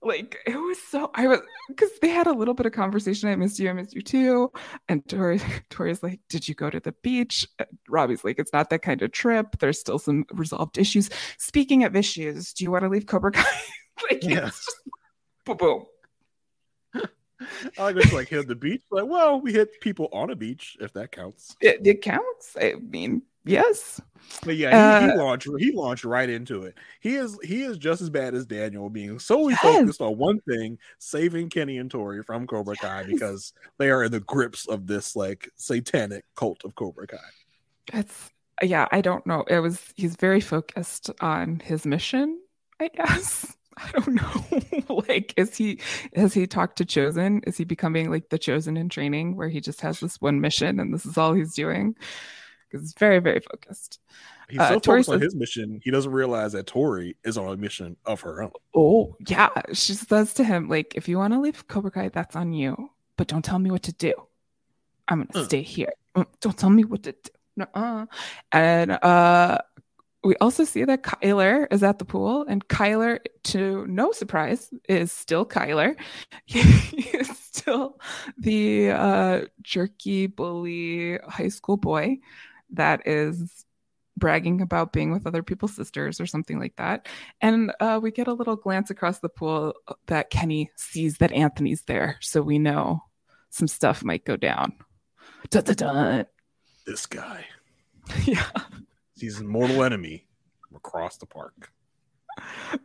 Like 0.02 0.38
it 0.48 0.56
was 0.56 0.82
so 0.82 1.12
I 1.14 1.28
was 1.28 1.42
because 1.68 1.90
they 2.02 2.08
had 2.08 2.28
a 2.28 2.32
little 2.32 2.54
bit 2.54 2.66
of 2.66 2.72
conversation. 2.72 3.28
I 3.28 3.36
missed 3.36 3.60
you, 3.60 3.70
I 3.70 3.74
missed 3.74 3.94
you 3.94 4.02
too. 4.02 4.52
And 4.88 5.06
Tori 5.10 5.42
Tori's 5.70 6.02
like, 6.02 6.22
Did 6.30 6.48
you 6.48 6.56
go 6.56 6.70
to 6.70 6.80
the 6.80 6.94
beach? 7.04 7.46
Robbie's 7.90 8.24
like, 8.24 8.40
It's 8.40 8.54
not 8.54 8.70
that 8.70 8.82
kind 8.82 9.02
of 9.02 9.12
trip. 9.12 9.60
There's 9.60 9.80
still 9.80 10.00
some 10.00 10.26
resolved 10.32 10.78
issues. 10.78 11.10
Speaking 11.38 11.84
of 11.84 11.98
issues, 11.98 12.54
do 12.54 12.64
you 12.64 12.72
want 12.72 12.84
to 12.84 12.90
leave 12.90 13.08
Cobra 13.08 13.34
Kai? 13.34 13.44
like 14.10 14.24
yeah. 14.24 14.48
it's 14.48 14.66
just 14.66 14.78
boom 15.46 15.58
boom. 15.58 15.86
I 17.78 17.92
like 17.92 18.12
like 18.14 18.28
hit 18.30 18.48
the 18.48 18.56
beach. 18.56 18.82
Like, 18.92 19.06
well, 19.06 19.42
we 19.42 19.52
hit 19.52 19.82
people 19.82 20.08
on 20.14 20.30
a 20.30 20.36
beach 20.36 20.78
if 20.80 20.94
that 20.94 21.12
counts. 21.12 21.56
It, 21.62 21.86
it 21.86 22.02
counts. 22.02 22.56
I 22.60 22.76
mean, 22.76 23.24
yes. 23.50 24.02
But 24.46 24.58
yeah, 24.58 25.00
he, 25.00 25.06
Uh, 25.06 25.12
he 25.12 25.18
launched 25.18 25.48
he 25.58 25.72
launched 25.72 26.04
right 26.06 26.30
into 26.30 26.64
it. 26.64 26.78
He 27.02 27.16
is 27.16 27.38
he 27.44 27.64
is 27.64 27.78
just 27.78 28.02
as 28.02 28.10
bad 28.10 28.36
as 28.36 28.46
Daniel, 28.46 28.90
being 28.90 29.18
solely 29.20 29.54
Yes. 29.54 29.62
focused 29.62 30.02
on 30.02 30.18
one 30.18 30.40
thing, 30.42 30.78
saving 31.00 31.50
Kenny 31.50 31.78
and 31.80 31.90
Tori 31.90 32.22
from 32.24 32.46
Cobra 32.46 32.76
Kai 32.76 33.04
because 33.04 33.54
they 33.80 33.90
are 33.90 34.04
in 34.04 34.12
the 34.12 34.20
grips 34.20 34.68
of 34.68 34.86
this 34.88 35.16
like 35.16 35.50
satanic 35.56 36.26
cult 36.36 36.64
of 36.64 36.76
Cobra 36.76 37.08
Kai. 37.08 37.18
It's 37.94 38.30
yeah, 38.62 38.88
I 38.92 39.02
don't 39.02 39.26
know. 39.26 39.44
It 39.48 39.60
was 39.60 39.82
he's 39.96 40.16
very 40.16 40.42
focused 40.42 41.10
on 41.22 41.60
his 41.64 41.86
mission, 41.86 42.40
I 42.80 42.90
guess. 42.90 43.56
I 43.78 43.92
don't 43.94 44.16
know. 44.16 44.96
like, 45.08 45.34
is 45.38 45.56
he 45.56 45.80
has 46.14 46.34
he 46.34 46.46
talked 46.46 46.78
to 46.80 46.86
Chozen? 46.86 47.48
Is 47.48 47.58
he 47.58 47.64
becoming 47.64 48.12
like 48.12 48.30
the 48.30 48.38
Chozen 48.38 48.78
in 48.78 48.90
training 48.90 49.38
where 49.38 49.48
he 49.50 49.60
just 49.62 49.82
has 49.82 50.02
this 50.02 50.20
one 50.22 50.40
mission 50.42 50.80
and 50.80 50.94
this 50.94 51.06
is 51.06 51.18
all 51.18 51.34
he's 51.34 51.56
doing? 51.56 51.96
Because 52.70 52.84
it's 52.90 53.00
very, 53.00 53.20
very 53.20 53.40
focused. 53.40 54.00
He's 54.50 54.60
Uh, 54.60 54.70
so 54.70 54.80
Tori 54.80 55.04
focused 55.04 55.10
on 55.10 55.22
his 55.22 55.36
mission, 55.36 55.82
he 55.84 55.92
doesn't 55.92 56.12
realize 56.12 56.52
that 56.54 56.68
Tori 56.68 57.16
is 57.24 57.38
on 57.38 57.52
a 57.54 57.58
mission 57.58 57.98
of 58.06 58.22
her 58.22 58.44
own. 58.44 58.52
Oh, 58.76 59.16
yeah. 59.28 59.50
She 59.74 59.94
says 59.94 60.34
to 60.36 60.44
him, 60.44 60.70
like, 60.70 60.94
if 60.96 61.08
you 61.08 61.18
want 61.18 61.34
to 61.34 61.40
leave 61.40 61.68
Cobra 61.68 61.92
Kai, 61.92 62.10
that's 62.10 62.36
on 62.36 62.54
you. 62.54 62.90
But 63.18 63.28
don't 63.28 63.44
tell 63.44 63.60
me 63.60 63.70
what 63.72 63.84
to 63.84 63.94
do. 63.94 64.14
I'm 65.08 65.26
gonna 65.26 65.44
Uh. 65.44 65.48
stay 65.48 65.62
here. 65.62 65.92
Mm, 66.16 66.26
Don't 66.42 66.58
tell 66.58 66.70
me 66.70 66.84
what 66.84 67.04
to 67.04 67.12
do. 67.12 67.30
Nuh-uh. 67.58 68.06
And 68.52 68.92
uh 68.92 69.58
we 70.24 70.36
also 70.42 70.66
see 70.66 70.84
that 70.84 71.02
Kyler 71.04 71.66
is 71.72 71.82
at 71.82 71.98
the 71.98 72.04
pool, 72.06 72.46
and 72.50 72.68
Kyler, 72.68 73.20
to 73.46 73.88
no 73.88 74.12
surprise, 74.12 74.70
is 74.90 75.12
still 75.14 75.46
Kyler. 75.46 75.96
He 76.46 76.60
is 77.18 77.30
still 77.38 78.00
the 78.38 78.92
uh, 78.92 79.42
jerky 79.62 80.28
bully 80.28 81.20
high 81.28 81.48
school 81.48 81.78
boy 81.78 82.18
that 82.72 83.08
is 83.08 83.66
bragging 84.18 84.62
about 84.62 84.92
being 84.92 85.12
with 85.12 85.26
other 85.26 85.42
people's 85.44 85.76
sisters 85.76 86.20
or 86.20 86.26
something 86.26 86.60
like 86.60 86.76
that. 86.76 87.08
And 87.42 87.72
uh, 87.80 88.00
we 88.02 88.12
get 88.12 88.28
a 88.28 88.34
little 88.34 88.56
glance 88.58 88.90
across 88.90 89.20
the 89.20 89.30
pool 89.30 89.74
that 90.08 90.30
Kenny 90.30 90.70
sees 90.76 91.18
that 91.20 91.32
Anthony's 91.32 91.84
there, 91.84 92.18
so 92.22 92.42
we 92.42 92.60
know 92.60 93.04
some 93.50 93.68
stuff 93.68 94.04
might 94.04 94.26
go 94.26 94.36
down. 94.36 94.74
Dun, 95.50 95.64
dun, 95.64 95.76
dun. 95.76 96.26
This 96.86 97.06
guy. 97.06 97.46
Yeah. 98.26 98.48
He's 99.16 99.40
a 99.40 99.44
mortal 99.44 99.84
enemy 99.84 100.26
across 100.76 101.18
the 101.18 101.28
park. 101.28 101.72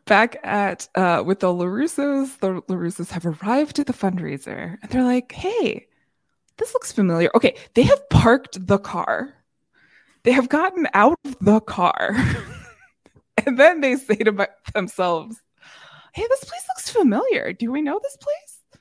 back 0.04 0.36
at 0.42 0.88
uh 0.96 1.22
with 1.24 1.40
the 1.40 1.46
LaRussos, 1.46 2.38
the 2.40 2.60
LaRussos 2.62 3.10
have 3.10 3.24
arrived 3.24 3.78
at 3.78 3.86
the 3.86 3.92
fundraiser 3.92 4.76
and 4.82 4.90
they're 4.90 5.02
like, 5.04 5.32
hey, 5.32 5.86
this 6.58 6.74
looks 6.74 6.92
familiar. 6.92 7.30
Okay, 7.34 7.56
they 7.74 7.82
have 7.82 8.08
parked 8.10 8.66
the 8.66 8.78
car. 8.78 9.32
They 10.24 10.32
have 10.32 10.48
gotten 10.48 10.88
out 10.94 11.18
of 11.24 11.36
the 11.40 11.60
car. 11.60 12.16
and 13.46 13.58
then 13.58 13.80
they 13.80 13.96
say 13.96 14.16
to 14.16 14.32
my- 14.32 14.48
themselves, 14.72 15.40
hey, 16.12 16.26
this 16.28 16.44
place 16.44 16.64
looks 16.68 16.90
familiar. 16.90 17.52
Do 17.52 17.70
we 17.70 17.82
know 17.82 18.00
this 18.02 18.16
place? 18.16 18.80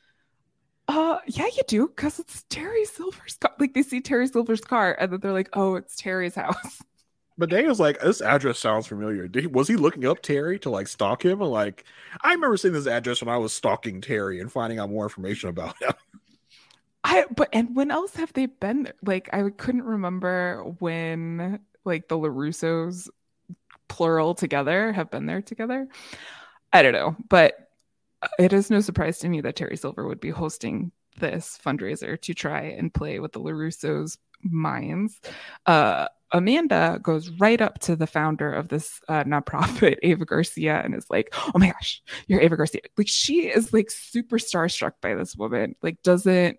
Uh 0.87 1.19
yeah, 1.27 1.45
you 1.45 1.63
do, 1.67 1.87
because 1.87 2.19
it's 2.19 2.43
Terry 2.49 2.83
Silver's 2.85 3.37
car. 3.37 3.51
Like 3.57 3.73
they 3.73 3.83
see 3.83 4.01
Terry 4.01 4.27
Silver's 4.27 4.61
car, 4.61 4.97
and 4.99 5.11
then 5.11 5.21
they're 5.21 5.31
like, 5.31 5.49
oh, 5.53 5.75
it's 5.75 5.95
Terry's 5.95 6.35
house. 6.35 6.81
But 7.35 7.49
Daniel's 7.49 7.79
like, 7.79 7.99
this 7.99 8.21
address 8.21 8.59
sounds 8.59 8.85
familiar. 8.85 9.27
Did 9.27 9.41
he, 9.41 9.47
was 9.47 9.67
he 9.67 9.75
looking 9.75 10.05
up 10.05 10.21
Terry 10.21 10.59
to 10.59 10.69
like 10.69 10.87
stalk 10.87 11.25
him? 11.25 11.41
And 11.41 11.49
like, 11.49 11.83
I 12.21 12.31
remember 12.33 12.57
seeing 12.57 12.75
this 12.75 12.85
address 12.85 13.21
when 13.23 13.33
I 13.33 13.37
was 13.37 13.51
stalking 13.53 14.01
Terry 14.01 14.39
and 14.39 14.51
finding 14.51 14.77
out 14.77 14.91
more 14.91 15.05
information 15.05 15.49
about 15.49 15.81
him. 15.81 15.93
I 17.03 17.25
but 17.35 17.49
and 17.53 17.75
when 17.75 17.91
else 17.91 18.15
have 18.15 18.33
they 18.33 18.45
been? 18.45 18.91
Like 19.03 19.29
I 19.33 19.49
couldn't 19.49 19.83
remember 19.83 20.63
when 20.79 21.59
like 21.85 22.07
the 22.07 22.17
LaRussos 22.17 23.09
plural 23.87 24.35
together 24.35 24.93
have 24.93 25.11
been 25.11 25.25
there 25.25 25.41
together. 25.41 25.87
I 26.71 26.81
don't 26.81 26.93
know, 26.93 27.15
but 27.29 27.55
uh, 28.21 28.27
it 28.39 28.53
is 28.53 28.69
no 28.71 28.79
surprise 28.79 29.19
to 29.19 29.29
me 29.29 29.41
that 29.41 29.55
Terry 29.55 29.77
Silver 29.77 30.07
would 30.07 30.19
be 30.19 30.31
hosting 30.31 30.91
this 31.19 31.59
fundraiser 31.63 32.19
to 32.21 32.33
try 32.33 32.61
and 32.61 32.93
play 32.93 33.19
with 33.19 33.33
the 33.33 33.39
LaRussos 33.39 34.17
minds. 34.43 35.19
Uh 35.65 36.07
Amanda 36.35 36.99
goes 37.03 37.29
right 37.39 37.61
up 37.61 37.77
to 37.81 37.95
the 37.95 38.07
founder 38.07 38.51
of 38.51 38.67
this 38.67 38.99
uh, 39.07 39.23
nonprofit, 39.23 39.97
Ava 40.03 40.25
Garcia, 40.25 40.81
and 40.83 40.95
is 40.95 41.05
like, 41.11 41.31
"Oh 41.35 41.59
my 41.59 41.67
gosh, 41.67 42.01
you're 42.25 42.41
Ava 42.41 42.57
Garcia!" 42.57 42.81
Like 42.97 43.07
she 43.07 43.49
is 43.49 43.71
like 43.71 43.91
super 43.91 44.39
starstruck 44.39 44.93
by 44.99 45.13
this 45.13 45.35
woman. 45.35 45.75
Like 45.83 46.01
doesn't 46.01 46.57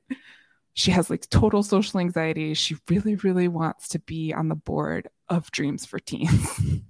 she 0.75 0.91
has 0.91 1.09
like 1.09 1.29
total 1.29 1.63
social 1.63 2.01
anxiety. 2.01 2.55
She 2.55 2.77
really, 2.89 3.15
really 3.17 3.49
wants 3.49 3.89
to 3.89 3.99
be 4.01 4.33
on 4.33 4.49
the 4.49 4.55
board 4.55 5.09
of 5.29 5.51
Dreams 5.51 5.85
for 5.87 5.99
Teens. 5.99 6.61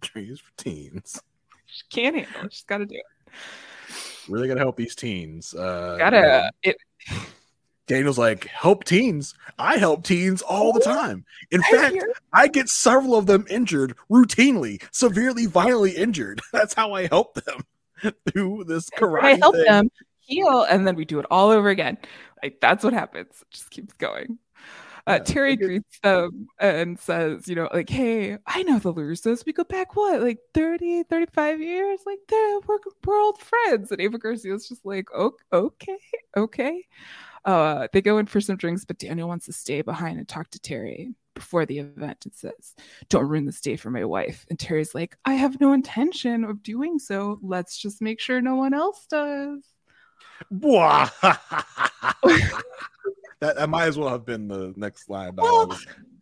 Dreams 0.00 0.40
for 0.40 0.50
teens. 0.56 1.20
she 1.66 1.82
can't 1.90 2.16
handle 2.16 2.46
it. 2.46 2.52
She's 2.52 2.64
got 2.64 2.78
to 2.78 2.86
do 2.86 2.96
it. 2.96 3.04
Really 4.28 4.48
gotta 4.48 4.60
help 4.60 4.76
these 4.76 4.94
teens. 4.94 5.52
Uh, 5.54 5.96
Gotta 5.98 6.50
it. 6.62 6.76
Daniel's 7.86 8.18
like, 8.18 8.44
help 8.46 8.84
teens. 8.84 9.34
I 9.58 9.76
help 9.78 10.04
teens 10.04 10.40
all 10.42 10.72
the 10.72 10.80
time. 10.80 11.24
In 11.50 11.60
I 11.64 11.70
fact, 11.76 11.94
hear- 11.94 12.12
I 12.32 12.46
get 12.48 12.68
several 12.68 13.16
of 13.16 13.26
them 13.26 13.44
injured 13.50 13.96
routinely, 14.10 14.82
severely, 14.92 15.46
violently 15.46 15.92
injured. 15.92 16.40
That's 16.52 16.74
how 16.74 16.92
I 16.94 17.06
help 17.08 17.34
them 17.34 17.64
through 18.32 18.64
this 18.64 18.88
karate. 18.90 19.22
I 19.24 19.34
help 19.34 19.54
thing. 19.56 19.64
them 19.64 19.90
heal, 20.20 20.62
and 20.62 20.86
then 20.86 20.94
we 20.96 21.04
do 21.04 21.18
it 21.18 21.26
all 21.30 21.50
over 21.50 21.68
again. 21.68 21.98
Like 22.42 22.60
that's 22.60 22.82
what 22.82 22.92
happens. 22.92 23.28
It 23.40 23.50
just 23.50 23.70
keeps 23.70 23.94
going. 23.94 24.38
Uh, 25.06 25.14
Yeah, 25.14 25.18
Terry 25.18 25.56
greets 25.56 25.98
them 26.00 26.46
and 26.60 26.98
says, 26.98 27.48
you 27.48 27.54
know, 27.56 27.68
like, 27.72 27.88
hey, 27.90 28.38
I 28.46 28.62
know 28.62 28.78
the 28.78 28.92
Russos. 28.94 29.44
We 29.44 29.52
go 29.52 29.64
back, 29.64 29.96
what, 29.96 30.20
like 30.22 30.38
30, 30.54 31.02
35 31.04 31.60
years? 31.60 32.00
Like, 32.06 32.18
they're, 32.28 32.58
we're, 32.66 32.78
we're 33.04 33.20
old 33.20 33.38
friends. 33.40 33.90
And 33.90 34.00
Ava 34.00 34.18
Garcia's 34.18 34.68
just 34.68 34.84
like, 34.86 35.08
"O- 35.14 35.36
okay, 35.52 35.98
okay. 36.36 36.86
Uh, 37.44 37.88
they 37.92 38.00
go 38.02 38.18
in 38.18 38.26
for 38.26 38.40
some 38.40 38.56
drinks, 38.56 38.84
but 38.84 38.98
Daniel 38.98 39.28
wants 39.28 39.46
to 39.46 39.52
stay 39.52 39.82
behind 39.82 40.18
and 40.18 40.28
talk 40.28 40.50
to 40.50 40.60
Terry 40.60 41.14
before 41.34 41.64
the 41.66 41.78
event 41.78 42.24
and 42.24 42.34
says, 42.34 42.74
don't 43.08 43.26
ruin 43.26 43.46
this 43.46 43.60
day 43.60 43.76
for 43.76 43.90
my 43.90 44.04
wife. 44.04 44.44
And 44.50 44.58
Terry's 44.58 44.94
like, 44.94 45.16
I 45.24 45.34
have 45.34 45.60
no 45.60 45.72
intention 45.72 46.44
of 46.44 46.62
doing 46.62 46.98
so. 46.98 47.38
Let's 47.42 47.78
just 47.78 48.02
make 48.02 48.20
sure 48.20 48.40
no 48.40 48.54
one 48.56 48.74
else 48.74 49.06
does. 49.10 49.64
That, 53.40 53.56
that 53.56 53.68
might 53.68 53.86
as 53.86 53.98
well 53.98 54.08
have 54.10 54.24
been 54.24 54.46
the 54.46 54.72
next 54.76 55.10
line 55.10 55.34
Well, 55.34 55.76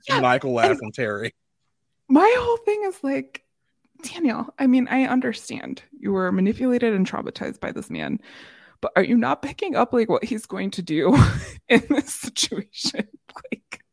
yeah, 0.09 0.21
Michael 0.21 0.55
laugh 0.55 0.79
from 0.79 0.91
Terry. 0.91 1.35
my 2.09 2.35
whole 2.39 2.57
thing 2.59 2.83
is 2.87 2.97
like 3.05 3.45
daniel 4.03 4.47
i 4.59 4.67
mean 4.67 4.89
i 4.91 5.05
understand 5.05 5.83
you 5.99 6.11
were 6.13 6.33
manipulated 6.33 6.95
and 6.95 7.07
traumatized 7.07 7.61
by 7.61 7.71
this 7.71 7.91
man 7.91 8.19
but 8.81 8.93
are 8.97 9.05
you 9.05 9.17
not 9.17 9.43
picking 9.43 9.77
up 9.77 9.93
like 9.93 10.09
what 10.09 10.25
he's 10.25 10.47
going 10.47 10.71
to 10.73 10.83
do 10.83 11.15
in 11.69 11.83
this 11.89 12.15
situation? 12.15 13.09
Like 13.53 13.85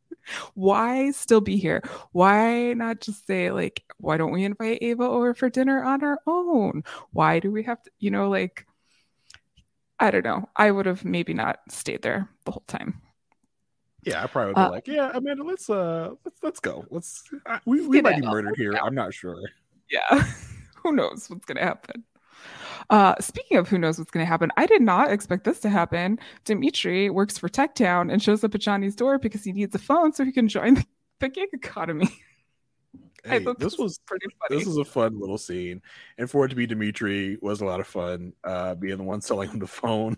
why 0.56 1.12
still 1.12 1.40
be 1.42 1.58
here? 1.58 1.82
Why 2.12 2.74
not 2.74 3.00
just 3.02 3.26
say 3.28 3.52
like 3.52 3.84
why 3.98 4.18
don't 4.18 4.32
we 4.32 4.44
invite 4.44 4.80
ava 4.82 5.04
over 5.04 5.34
for 5.34 5.50
dinner 5.50 5.84
on 5.84 6.04
our 6.04 6.20
own? 6.28 6.84
Why 7.12 7.40
do 7.40 7.52
we 7.52 7.64
have 7.64 7.82
to 7.84 7.92
you 8.00 8.12
know 8.12 8.30
like 8.30 8.66
i 10.00 10.12
don't 10.12 10.26
know. 10.26 10.50
I 10.56 10.72
would 10.72 10.86
have 10.86 11.06
maybe 11.06 11.34
not 11.34 11.60
stayed 11.70 12.02
there 12.02 12.30
the 12.46 12.52
whole 12.52 12.64
time. 12.68 13.02
Yeah, 14.04 14.24
I 14.24 14.28
probably 14.28 14.54
would 14.54 14.56
be 14.56 14.62
Uh, 14.62 14.70
like, 14.70 14.88
yeah, 14.88 15.12
Amanda, 15.14 15.44
let's 15.44 15.70
uh, 15.70 16.12
let's 16.26 16.40
let's 16.44 16.60
go. 16.60 16.86
Let's 16.90 17.24
uh, 17.46 17.60
we, 17.66 17.86
we 17.88 18.02
might 18.02 18.20
be 18.22 18.28
murdered 18.28 18.56
here. 18.58 18.74
I'm 18.74 18.96
not 18.96 19.14
sure. 19.14 19.40
yeah. 19.90 20.24
Who 20.84 20.94
knows 20.94 21.30
what's 21.30 21.46
going 21.46 21.58
to 21.58 21.64
happen 21.64 22.04
uh 22.90 23.16
speaking 23.20 23.58
of 23.58 23.68
who 23.68 23.78
knows 23.78 23.98
what's 23.98 24.12
going 24.12 24.24
to 24.24 24.28
happen 24.28 24.52
i 24.58 24.66
did 24.66 24.82
not 24.82 25.12
expect 25.12 25.44
this 25.44 25.60
to 25.60 25.70
happen. 25.70 26.18
Dimitri 26.46 27.10
works 27.10 27.38
for 27.38 27.50
tech 27.50 27.76
town 27.76 28.10
and 28.10 28.22
shows 28.22 28.44
up 28.44 28.56
at 28.56 28.62
johnny's 28.62 28.96
door 28.96 29.20
because 29.20 29.44
he 29.44 29.52
needs 29.52 29.76
a 29.76 29.80
phone 29.80 30.14
so 30.14 30.24
he 30.24 30.32
can 30.32 30.48
join 30.48 30.76
the, 30.76 30.86
the 31.20 31.30
gig 31.30 31.50
economy. 31.54 32.10
Hey, 33.26 33.44
thought 33.44 33.60
this 33.60 33.78
was 33.78 34.00
pretty 34.06 34.28
funny. 34.40 34.60
this 34.60 34.68
is 34.70 34.78
a 34.78 34.86
fun 34.86 35.20
little 35.20 35.38
scene, 35.38 35.82
and 36.18 36.32
for 36.32 36.46
it 36.46 36.50
to 36.50 36.56
be 36.56 36.66
Dimitri 36.66 37.38
was 37.42 37.60
a 37.60 37.66
lot 37.66 37.82
of 37.82 37.88
fun. 37.88 38.32
Uh, 38.42 38.74
being 38.76 38.96
the 38.96 39.04
one 39.04 39.20
selling 39.20 39.50
him 39.50 39.60
the 39.60 39.68
phone, 39.68 40.16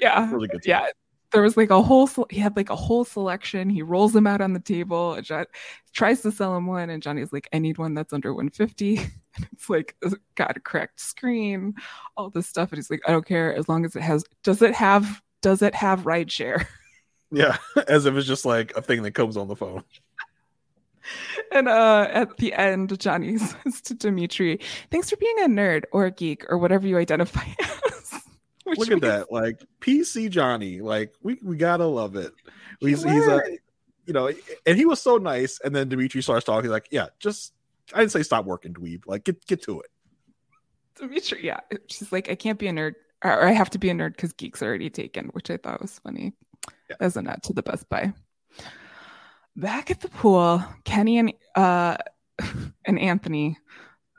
yeah. 0.00 0.28
Really 0.32 0.48
good. 0.48 0.62
yeah 0.64 0.86
there 1.32 1.42
was 1.42 1.56
like 1.56 1.70
a 1.70 1.82
whole 1.82 2.08
he 2.30 2.38
had 2.38 2.56
like 2.56 2.70
a 2.70 2.76
whole 2.76 3.04
selection. 3.04 3.68
He 3.68 3.82
rolls 3.82 4.12
them 4.12 4.26
out 4.26 4.40
on 4.40 4.52
the 4.52 4.60
table. 4.60 5.20
John 5.20 5.46
tries 5.92 6.20
to 6.22 6.30
sell 6.30 6.56
him 6.56 6.66
one 6.66 6.90
and 6.90 7.02
johnny's 7.02 7.32
like 7.32 7.48
i 7.52 7.58
need 7.58 7.76
one 7.76 7.92
that's 7.92 8.12
under 8.12 8.32
150 8.32 8.98
and 9.36 9.48
it's 9.52 9.68
like 9.68 9.96
got 10.36 10.56
a 10.56 10.60
cracked 10.60 11.00
screen 11.00 11.74
all 12.16 12.30
this 12.30 12.46
stuff. 12.46 12.70
And 12.70 12.78
he's 12.78 12.90
like 12.90 13.00
i 13.06 13.10
don't 13.12 13.26
care. 13.26 13.54
As 13.54 13.68
long 13.68 13.84
as 13.84 13.96
it 13.96 14.02
has 14.02 14.24
does 14.42 14.62
it 14.62 14.74
have 14.74 15.20
does 15.42 15.62
it 15.62 15.74
have 15.74 16.06
ride 16.06 16.30
share 16.30 16.68
yeah, 17.32 17.56
as 17.88 18.06
if 18.06 18.14
it's 18.14 18.26
just 18.26 18.44
like 18.44 18.76
a 18.76 18.82
thing 18.82 19.02
that 19.02 19.12
comes 19.12 19.36
on 19.36 19.48
the 19.48 19.56
phone. 19.56 19.82
and 21.52 21.68
uh 21.68 22.06
at 22.10 22.36
the 22.36 22.52
end 22.52 22.98
johnny 23.00 23.38
says 23.38 23.80
to 23.80 23.94
dimitri 23.94 24.60
thanks 24.90 25.08
for 25.08 25.16
being 25.16 25.38
a 25.40 25.48
nerd 25.48 25.84
or 25.90 26.06
a 26.06 26.10
geek 26.10 26.44
or 26.50 26.58
whatever 26.58 26.86
you 26.86 26.98
identify 26.98 27.44
as 27.62 27.87
Look 28.76 28.90
at 28.90 29.00
that, 29.02 29.32
like 29.32 29.62
PC 29.80 30.30
Johnny. 30.30 30.80
Like 30.80 31.14
we 31.22 31.38
we 31.42 31.56
gotta 31.56 31.86
love 31.86 32.16
it. 32.16 32.32
He's 32.80 33.02
he's 33.02 33.26
a 33.26 33.40
you 34.06 34.14
know, 34.14 34.30
and 34.66 34.76
he 34.76 34.86
was 34.86 35.00
so 35.02 35.18
nice. 35.18 35.60
And 35.62 35.76
then 35.76 35.88
Dimitri 35.88 36.22
starts 36.22 36.46
talking 36.46 36.64
He's 36.64 36.70
like, 36.70 36.88
yeah, 36.90 37.08
just 37.20 37.52
I 37.94 38.00
didn't 38.00 38.12
say 38.12 38.22
stop 38.22 38.46
working, 38.46 38.72
dweeb. 38.72 39.02
Like 39.06 39.24
get 39.24 39.44
get 39.46 39.62
to 39.64 39.80
it. 39.80 39.90
Dimitri, 40.96 41.44
yeah, 41.44 41.60
she's 41.88 42.10
like, 42.10 42.28
I 42.30 42.34
can't 42.34 42.58
be 42.58 42.68
a 42.68 42.72
nerd, 42.72 42.94
or 43.22 43.44
I 43.44 43.52
have 43.52 43.70
to 43.70 43.78
be 43.78 43.90
a 43.90 43.94
nerd 43.94 44.16
because 44.16 44.32
geek's 44.32 44.62
are 44.62 44.66
already 44.66 44.90
taken, 44.90 45.26
which 45.28 45.50
I 45.50 45.56
thought 45.56 45.80
was 45.80 45.98
funny 46.00 46.32
yeah. 46.90 46.96
as 47.00 47.16
a 47.16 47.22
nut 47.22 47.42
to 47.44 47.52
the 47.52 47.62
Best 47.62 47.88
Buy. 47.88 48.12
Back 49.56 49.90
at 49.90 50.00
the 50.00 50.08
pool, 50.08 50.64
Kenny 50.84 51.18
and 51.18 51.32
uh 51.54 51.96
and 52.86 52.98
Anthony 52.98 53.58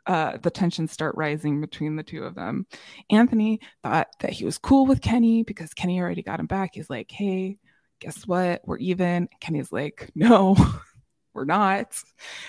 uh, 0.10 0.38
the 0.42 0.50
tensions 0.50 0.92
start 0.92 1.16
rising 1.16 1.62
between 1.62 1.96
the 1.96 2.02
two 2.02 2.24
of 2.24 2.34
them. 2.34 2.66
Anthony 3.12 3.60
thought 3.84 4.08
that 4.22 4.32
he 4.32 4.44
was 4.44 4.58
cool 4.58 4.88
with 4.88 5.02
Kenny 5.02 5.44
because 5.44 5.76
Kenny 5.76 6.02
already 6.02 6.24
got 6.24 6.40
him 6.40 6.48
back. 6.48 6.72
He's 6.74 6.90
like, 6.90 7.12
hey, 7.12 7.60
guess 8.00 8.26
what? 8.26 8.64
We're 8.66 8.80
even. 8.80 9.30
Kenny's 9.40 9.72
like, 9.72 10.10
no, 10.16 10.58
we're 11.36 11.46
not. 11.46 11.96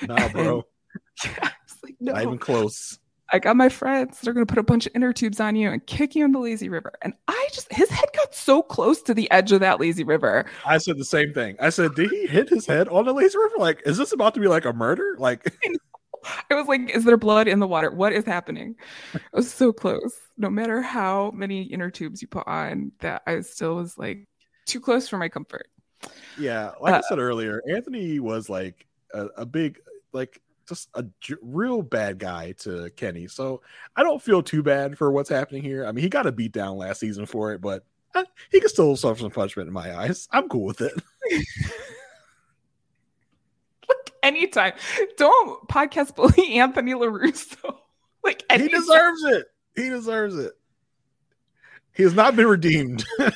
Nah, 0.00 0.28
bro. 0.28 0.62
yeah, 1.24 1.50
like, 1.84 1.96
no. 2.00 2.12
Not 2.12 2.22
even 2.22 2.38
close. 2.38 2.98
I 3.30 3.38
got 3.38 3.56
my 3.56 3.68
friends. 3.68 4.18
They're 4.22 4.32
going 4.32 4.46
to 4.46 4.50
put 4.50 4.58
a 4.58 4.64
bunch 4.64 4.86
of 4.86 4.92
inner 4.94 5.12
tubes 5.12 5.38
on 5.38 5.54
you 5.54 5.70
and 5.70 5.86
kick 5.86 6.14
you 6.14 6.24
in 6.24 6.32
the 6.32 6.40
lazy 6.40 6.70
river. 6.70 6.94
And 7.02 7.12
I 7.28 7.48
just, 7.52 7.70
his 7.70 7.90
head 7.90 8.08
got 8.16 8.34
so 8.34 8.62
close 8.62 9.02
to 9.02 9.12
the 9.12 9.30
edge 9.30 9.52
of 9.52 9.60
that 9.60 9.78
lazy 9.78 10.02
river. 10.02 10.46
I 10.64 10.78
said 10.78 10.96
the 10.96 11.04
same 11.04 11.34
thing. 11.34 11.56
I 11.60 11.68
said, 11.68 11.94
did 11.94 12.10
he 12.10 12.26
hit 12.26 12.48
his 12.48 12.66
head 12.66 12.88
on 12.88 13.04
the 13.04 13.12
lazy 13.12 13.36
river? 13.36 13.56
Like, 13.58 13.82
is 13.84 13.98
this 13.98 14.12
about 14.12 14.32
to 14.34 14.40
be 14.40 14.48
like 14.48 14.64
a 14.64 14.72
murder? 14.72 15.14
Like, 15.18 15.54
I 16.50 16.54
was 16.54 16.66
like, 16.66 16.90
is 16.90 17.04
there 17.04 17.16
blood 17.16 17.48
in 17.48 17.60
the 17.60 17.66
water? 17.66 17.90
What 17.90 18.12
is 18.12 18.24
happening? 18.24 18.76
I 19.14 19.20
was 19.32 19.52
so 19.52 19.72
close. 19.72 20.18
No 20.36 20.50
matter 20.50 20.82
how 20.82 21.30
many 21.32 21.62
inner 21.62 21.90
tubes 21.90 22.22
you 22.22 22.28
put 22.28 22.46
on, 22.46 22.92
that 23.00 23.22
I 23.26 23.40
still 23.40 23.76
was 23.76 23.96
like 23.98 24.26
too 24.66 24.80
close 24.80 25.08
for 25.08 25.18
my 25.18 25.28
comfort. 25.28 25.68
Yeah. 26.38 26.72
Like 26.80 26.94
uh, 26.94 26.98
I 26.98 27.00
said 27.08 27.18
earlier, 27.18 27.62
Anthony 27.68 28.20
was 28.20 28.48
like 28.48 28.86
a, 29.12 29.26
a 29.38 29.46
big, 29.46 29.78
like, 30.12 30.40
just 30.68 30.88
a 30.94 31.04
j- 31.20 31.34
real 31.42 31.82
bad 31.82 32.18
guy 32.18 32.52
to 32.58 32.90
Kenny. 32.96 33.26
So 33.26 33.60
I 33.96 34.04
don't 34.04 34.22
feel 34.22 34.42
too 34.42 34.62
bad 34.62 34.96
for 34.96 35.10
what's 35.10 35.28
happening 35.28 35.62
here. 35.62 35.84
I 35.84 35.92
mean, 35.92 36.02
he 36.02 36.08
got 36.08 36.26
a 36.26 36.32
beat 36.32 36.52
down 36.52 36.76
last 36.76 37.00
season 37.00 37.26
for 37.26 37.52
it, 37.52 37.60
but 37.60 37.84
I, 38.14 38.24
he 38.50 38.60
can 38.60 38.68
still 38.68 38.96
suffer 38.96 39.20
some 39.20 39.30
punishment 39.30 39.66
in 39.66 39.72
my 39.72 39.96
eyes. 39.96 40.28
I'm 40.30 40.48
cool 40.48 40.64
with 40.64 40.80
it. 40.80 40.92
anytime. 44.22 44.72
Don't 45.16 45.66
podcast 45.68 46.14
bully 46.14 46.54
Anthony 46.58 46.92
LaRusso. 46.92 47.76
Like 48.22 48.44
anytime. 48.50 48.68
he 48.68 48.74
deserves 48.74 49.24
it. 49.24 49.46
He 49.74 49.88
deserves 49.88 50.36
it. 50.36 50.52
He 51.94 52.02
has 52.02 52.12
not 52.12 52.36
been 52.36 52.48
redeemed. 52.48 53.02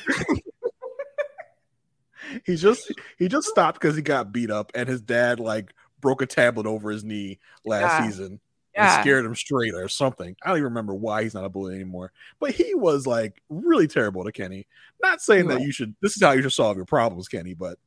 he 2.45 2.55
just 2.55 2.93
he 3.17 3.27
just 3.27 3.47
stopped 3.47 3.81
because 3.81 3.95
he 3.95 4.03
got 4.03 4.31
beat 4.31 4.51
up 4.51 4.71
and 4.75 4.87
his 4.87 5.01
dad 5.01 5.39
like 5.39 5.73
broke 6.01 6.21
a 6.21 6.27
tablet 6.27 6.67
over 6.67 6.91
his 6.91 7.03
knee 7.03 7.39
last 7.65 7.81
yeah. 7.81 8.05
season 8.05 8.39
yeah. 8.75 8.95
and 8.95 9.01
scared 9.01 9.25
him 9.25 9.33
straight 9.33 9.73
or 9.73 9.89
something. 9.89 10.35
I 10.43 10.49
don't 10.49 10.57
even 10.57 10.65
remember 10.65 10.93
why 10.93 11.23
he's 11.23 11.33
not 11.33 11.45
a 11.45 11.49
bully 11.49 11.75
anymore. 11.75 12.11
But 12.39 12.51
he 12.51 12.75
was 12.75 13.07
like 13.07 13.41
really 13.49 13.87
terrible 13.87 14.23
to 14.23 14.31
Kenny. 14.31 14.67
Not 15.01 15.21
saying 15.21 15.47
that 15.47 15.61
you 15.61 15.71
should 15.71 15.95
this 16.01 16.15
is 16.15 16.21
how 16.21 16.31
you 16.31 16.41
should 16.41 16.53
solve 16.53 16.77
your 16.77 16.85
problems, 16.85 17.27
Kenny, 17.27 17.53
but 17.53 17.77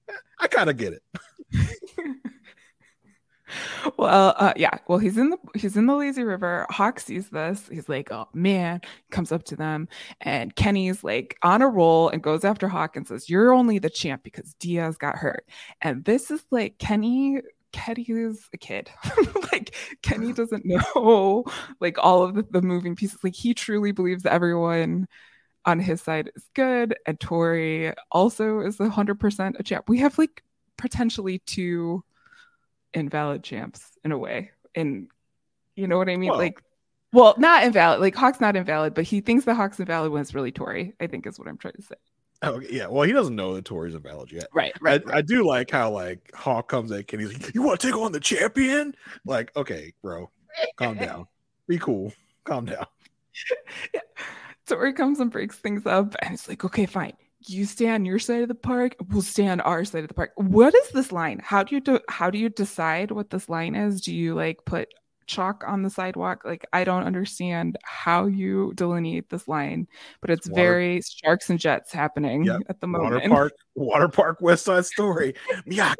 I 0.40 0.48
kind 0.48 0.70
of 0.70 0.76
get 0.76 0.94
it. 0.94 1.02
Well, 3.96 4.34
uh, 4.36 4.52
yeah. 4.56 4.78
Well, 4.88 4.98
he's 4.98 5.16
in 5.16 5.30
the 5.30 5.38
he's 5.54 5.76
in 5.76 5.86
the 5.86 5.96
lazy 5.96 6.22
river. 6.22 6.66
Hawk 6.70 7.00
sees 7.00 7.30
this. 7.30 7.68
He's 7.68 7.88
like, 7.88 8.10
"Oh 8.12 8.28
man!" 8.34 8.80
Comes 9.10 9.32
up 9.32 9.44
to 9.44 9.56
them, 9.56 9.88
and 10.20 10.54
Kenny's 10.54 11.02
like 11.04 11.36
on 11.42 11.62
a 11.62 11.68
roll 11.68 12.08
and 12.08 12.22
goes 12.22 12.44
after 12.44 12.68
Hawk 12.68 12.96
and 12.96 13.06
says, 13.06 13.28
"You're 13.28 13.52
only 13.52 13.78
the 13.78 13.90
champ 13.90 14.22
because 14.22 14.54
Diaz 14.54 14.96
got 14.96 15.16
hurt." 15.16 15.46
And 15.80 16.04
this 16.04 16.30
is 16.30 16.42
like 16.50 16.78
Kenny. 16.78 17.40
Kenny 17.72 18.06
is 18.08 18.48
a 18.52 18.56
kid. 18.56 18.90
like 19.52 19.74
Kenny 20.02 20.32
doesn't 20.32 20.64
know 20.64 21.44
like 21.80 21.98
all 21.98 22.22
of 22.22 22.34
the, 22.34 22.46
the 22.50 22.62
moving 22.62 22.96
pieces. 22.96 23.18
Like 23.22 23.34
he 23.34 23.54
truly 23.54 23.92
believes 23.92 24.24
everyone 24.26 25.06
on 25.64 25.78
his 25.78 26.00
side 26.00 26.30
is 26.34 26.48
good, 26.54 26.96
and 27.06 27.20
Tori 27.20 27.92
also 28.10 28.60
is 28.60 28.78
hundred 28.78 29.20
percent 29.20 29.56
a 29.58 29.62
champ. 29.62 29.88
We 29.88 29.98
have 29.98 30.18
like 30.18 30.42
potentially 30.78 31.40
two 31.40 32.02
invalid 32.98 33.42
champs 33.42 33.98
in 34.04 34.12
a 34.12 34.18
way. 34.18 34.50
And 34.74 35.08
you 35.74 35.86
know 35.86 35.98
what 35.98 36.08
I 36.08 36.16
mean? 36.16 36.30
Well, 36.30 36.38
like, 36.38 36.62
well, 37.12 37.34
not 37.38 37.64
invalid. 37.64 38.00
Like 38.00 38.14
Hawk's 38.14 38.40
not 38.40 38.56
invalid, 38.56 38.94
but 38.94 39.04
he 39.04 39.20
thinks 39.20 39.44
the 39.44 39.54
Hawk's 39.54 39.80
invalid 39.80 40.12
when 40.12 40.20
it's 40.20 40.34
really 40.34 40.52
Tori. 40.52 40.94
I 41.00 41.06
think 41.06 41.26
is 41.26 41.38
what 41.38 41.48
I'm 41.48 41.56
trying 41.56 41.74
to 41.74 41.82
say. 41.82 41.94
Oh 42.42 42.60
yeah, 42.60 42.86
well 42.86 43.02
he 43.02 43.12
doesn't 43.12 43.34
know 43.34 43.54
that 43.54 43.64
Tori's 43.64 43.94
invalid 43.94 44.30
yet. 44.30 44.46
Right, 44.52 44.72
right. 44.80 45.02
I, 45.06 45.08
right. 45.08 45.16
I 45.18 45.22
do 45.22 45.46
like 45.46 45.70
how 45.70 45.90
like 45.90 46.30
Hawk 46.34 46.68
comes 46.68 46.90
in 46.90 47.04
and 47.10 47.20
he's 47.20 47.32
like, 47.32 47.54
"You 47.54 47.62
want 47.62 47.80
to 47.80 47.86
take 47.86 47.96
on 47.96 48.12
the 48.12 48.20
champion?" 48.20 48.94
Like, 49.24 49.56
okay, 49.56 49.92
bro, 50.02 50.30
calm 50.76 50.96
down, 50.98 51.26
be 51.66 51.78
cool, 51.78 52.12
calm 52.44 52.66
down. 52.66 52.86
yeah. 53.94 54.00
Tori 54.66 54.92
comes 54.92 55.18
and 55.18 55.30
breaks 55.30 55.56
things 55.56 55.86
up, 55.86 56.14
and 56.22 56.34
it's 56.34 56.48
like, 56.48 56.62
okay, 56.64 56.84
fine 56.84 57.14
you 57.48 57.64
stay 57.64 57.88
on 57.88 58.04
your 58.04 58.18
side 58.18 58.42
of 58.42 58.48
the 58.48 58.54
park 58.54 58.96
we'll 59.10 59.22
stay 59.22 59.48
on 59.48 59.60
our 59.60 59.84
side 59.84 60.02
of 60.02 60.08
the 60.08 60.14
park. 60.14 60.32
What 60.36 60.74
is 60.74 60.90
this 60.90 61.12
line? 61.12 61.40
How 61.42 61.62
do 61.62 61.74
you 61.74 61.80
do 61.80 62.00
how 62.08 62.30
do 62.30 62.38
you 62.38 62.48
decide 62.48 63.10
what 63.10 63.30
this 63.30 63.48
line 63.48 63.74
is? 63.74 64.00
Do 64.00 64.14
you 64.14 64.34
like 64.34 64.64
put 64.64 64.88
chalk 65.26 65.62
on 65.66 65.82
the 65.82 65.90
sidewalk? 65.90 66.42
Like 66.44 66.66
i 66.72 66.84
don't 66.84 67.04
understand 67.04 67.78
how 67.84 68.26
you 68.26 68.72
delineate 68.74 69.30
this 69.30 69.46
line 69.46 69.86
but 70.20 70.30
it's 70.30 70.48
water, 70.48 70.62
very 70.62 71.02
sharks 71.02 71.50
and 71.50 71.58
jets 71.58 71.92
happening 71.92 72.44
yep, 72.44 72.60
at 72.68 72.80
the 72.80 72.86
moment. 72.86 73.14
water 73.14 73.28
park 73.28 73.52
water 73.74 74.08
park 74.08 74.38
west 74.40 74.64
side 74.64 74.86
story. 74.86 75.34
Miyagi 75.66 75.94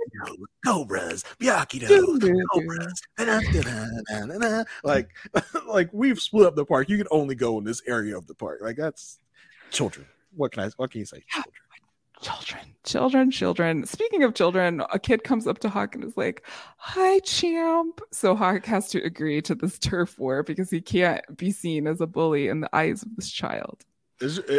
cobras 0.65 1.25
miyagi 1.41 1.89
cobras 2.53 3.03
like 4.85 5.09
like 5.67 5.91
we've 5.93 6.21
split 6.21 6.47
up 6.47 6.57
the 6.57 6.65
park. 6.65 6.89
You 6.89 6.99
can 6.99 7.09
only 7.11 7.35
go 7.35 7.59
in 7.59 7.65
this 7.65 7.83
area 7.87 8.17
of 8.17 8.27
the 8.27 8.35
park. 8.35 8.61
Like 8.63 8.77
that's 8.77 9.19
children 9.71 10.07
what 10.39 10.53
can 10.53 10.63
I 10.65 10.71
what 10.77 10.91
can 10.91 11.01
you 11.01 11.07
say? 11.07 11.23
Children. 12.21 12.75
Children, 12.85 13.31
children, 13.31 13.87
Speaking 13.87 14.25
of 14.25 14.35
children, 14.35 14.83
a 14.93 14.99
kid 14.99 15.23
comes 15.23 15.47
up 15.47 15.59
to 15.61 15.69
Hawk 15.69 15.95
and 15.95 16.03
is 16.03 16.17
like, 16.17 16.45
Hi, 16.79 17.21
champ. 17.21 18.01
So 18.11 18.35
Hawk 18.35 18.65
has 18.67 18.89
to 18.91 19.03
agree 19.05 19.41
to 19.43 19.55
this 19.55 19.79
turf 19.79 20.19
war 20.19 20.43
because 20.43 20.71
he 20.71 20.81
can't 20.81 21.23
be 21.37 21.53
seen 21.53 21.87
as 21.87 22.01
a 22.01 22.09
bully 22.09 22.49
in 22.49 22.61
the 22.61 22.75
eyes 22.75 23.03
of 23.03 23.15
this 23.15 23.31
child. 23.31 23.85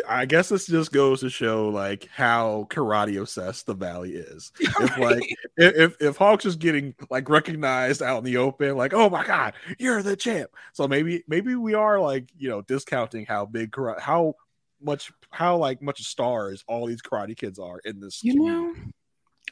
I 0.07 0.25
guess 0.25 0.47
this 0.47 0.67
just 0.67 0.93
goes 0.93 1.19
to 1.19 1.29
show 1.29 1.67
like 1.67 2.07
how 2.15 2.67
karate 2.69 3.19
obsessed 3.19 3.65
the 3.65 3.73
valley 3.73 4.13
is. 4.13 4.53
If 4.61 4.97
like 4.97 5.35
if 5.57 6.01
if 6.01 6.15
Hawk's 6.15 6.45
just 6.45 6.59
getting 6.59 6.95
like 7.09 7.27
recognized 7.27 8.01
out 8.01 8.19
in 8.19 8.23
the 8.23 8.37
open, 8.37 8.77
like 8.77 8.93
oh 8.93 9.09
my 9.09 9.25
god, 9.25 9.53
you're 9.77 10.01
the 10.01 10.15
champ. 10.15 10.51
So 10.71 10.87
maybe 10.87 11.23
maybe 11.27 11.55
we 11.55 11.73
are 11.73 11.99
like 11.99 12.29
you 12.37 12.47
know 12.47 12.61
discounting 12.61 13.25
how 13.25 13.45
big 13.45 13.71
karate, 13.71 13.99
how 13.99 14.35
much 14.81 15.11
how 15.29 15.57
like 15.57 15.81
much 15.81 16.01
stars 16.03 16.63
all 16.67 16.85
these 16.85 17.01
karate 17.01 17.37
kids 17.37 17.59
are 17.59 17.79
in 17.85 17.99
this. 17.99 18.23
You 18.23 18.33
community. 18.33 18.79
know, 18.79 18.91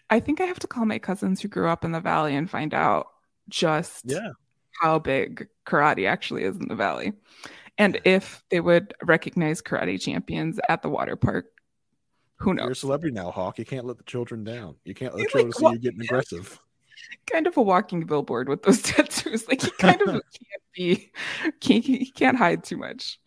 I 0.09 0.19
think 0.19 0.41
I 0.41 0.45
have 0.45 0.59
to 0.59 0.67
call 0.67 0.85
my 0.85 0.99
cousins 0.99 1.41
who 1.41 1.47
grew 1.47 1.69
up 1.69 1.85
in 1.85 1.91
the 1.91 2.01
valley 2.01 2.35
and 2.35 2.49
find 2.49 2.73
out 2.73 3.07
just 3.49 4.03
yeah 4.05 4.31
how 4.81 4.99
big 4.99 5.47
karate 5.65 6.07
actually 6.07 6.43
is 6.43 6.55
in 6.57 6.67
the 6.67 6.75
valley, 6.75 7.13
and 7.77 7.99
if 8.05 8.43
they 8.49 8.59
would 8.59 8.93
recognize 9.03 9.61
karate 9.61 10.01
champions 10.01 10.59
at 10.69 10.81
the 10.81 10.89
water 10.89 11.15
park. 11.15 11.45
Who 12.39 12.53
knows? 12.53 12.65
You're 12.65 12.71
a 12.73 12.75
celebrity 12.75 13.15
now, 13.15 13.31
Hawk. 13.31 13.57
You 13.57 13.65
can't 13.65 13.85
let 13.87 13.97
the 13.97 14.03
children 14.03 14.43
down. 14.43 14.75
You 14.85 14.93
can't 14.93 15.15
let 15.15 15.23
the 15.23 15.29
children 15.29 15.53
like, 15.59 15.71
see 15.71 15.73
you 15.73 15.79
getting 15.79 16.01
aggressive. 16.01 16.59
Kind 17.25 17.47
of 17.47 17.57
a 17.57 17.63
walking 17.63 18.05
billboard 18.05 18.47
with 18.47 18.61
those 18.61 18.79
tattoos. 18.83 19.47
Like 19.47 19.63
he 19.63 19.71
kind 19.71 19.99
of 20.01 20.07
can't 20.07 20.63
be, 20.75 21.11
can't, 21.59 21.83
he 21.83 22.11
can't 22.11 22.37
hide 22.37 22.63
too 22.63 22.77
much 22.77 23.19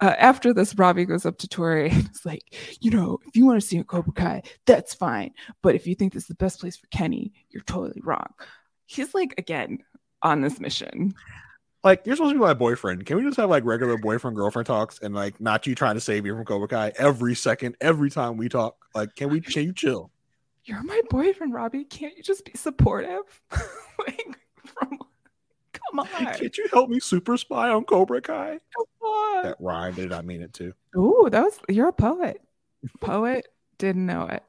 uh, 0.00 0.14
after 0.18 0.52
this, 0.52 0.74
Robbie 0.76 1.04
goes 1.04 1.26
up 1.26 1.38
to 1.38 1.48
Tori 1.48 1.90
and 1.90 2.06
it's 2.06 2.24
like, 2.24 2.54
you 2.80 2.90
know, 2.90 3.18
if 3.26 3.36
you 3.36 3.44
want 3.44 3.60
to 3.60 3.66
see 3.66 3.78
a 3.78 3.84
Cobra 3.84 4.12
Kai, 4.12 4.42
that's 4.66 4.94
fine. 4.94 5.32
But 5.62 5.74
if 5.74 5.86
you 5.86 5.94
think 5.94 6.12
this 6.12 6.24
is 6.24 6.28
the 6.28 6.34
best 6.34 6.60
place 6.60 6.76
for 6.76 6.86
Kenny, 6.88 7.32
you're 7.50 7.62
totally 7.64 8.00
wrong. 8.04 8.32
He's 8.86 9.14
like, 9.14 9.34
again, 9.38 9.78
on 10.22 10.40
this 10.40 10.60
mission. 10.60 11.14
Like, 11.84 12.02
you're 12.04 12.16
supposed 12.16 12.34
to 12.34 12.38
be 12.38 12.44
my 12.44 12.54
boyfriend. 12.54 13.06
Can 13.06 13.16
we 13.16 13.22
just 13.22 13.36
have 13.36 13.50
like 13.50 13.64
regular 13.64 13.96
boyfriend 13.98 14.36
girlfriend 14.36 14.66
talks 14.66 14.98
and 15.00 15.14
like 15.14 15.40
not 15.40 15.66
you 15.66 15.74
trying 15.74 15.94
to 15.94 16.00
save 16.00 16.24
me 16.24 16.30
from 16.30 16.44
Cobra 16.44 16.68
Kai 16.68 16.92
every 16.96 17.34
second, 17.34 17.76
every 17.80 18.10
time 18.10 18.36
we 18.36 18.48
talk? 18.48 18.76
Like, 18.94 19.14
can 19.14 19.30
we 19.30 19.40
can 19.40 19.64
you 19.64 19.72
chill? 19.72 20.10
You're 20.64 20.82
my 20.82 21.00
boyfriend, 21.08 21.54
Robbie. 21.54 21.84
Can't 21.84 22.16
you 22.16 22.22
just 22.22 22.44
be 22.44 22.52
supportive? 22.54 23.40
like, 24.06 24.38
from 24.64 24.98
Come 25.90 26.00
on. 26.00 26.06
Can't 26.06 26.56
you 26.56 26.68
help 26.72 26.90
me 26.90 27.00
super 27.00 27.36
spy 27.36 27.70
on 27.70 27.84
Cobra 27.84 28.20
Kai? 28.20 28.58
That 29.42 29.56
rhymed. 29.60 29.96
Did 29.96 30.12
I 30.12 30.22
mean 30.22 30.42
it 30.42 30.52
too? 30.52 30.72
Ooh, 30.96 31.28
that 31.30 31.42
was 31.42 31.58
you're 31.68 31.88
a 31.88 31.92
poet. 31.92 32.40
Poet 33.00 33.48
didn't 33.78 34.06
know 34.06 34.26
it. 34.26 34.42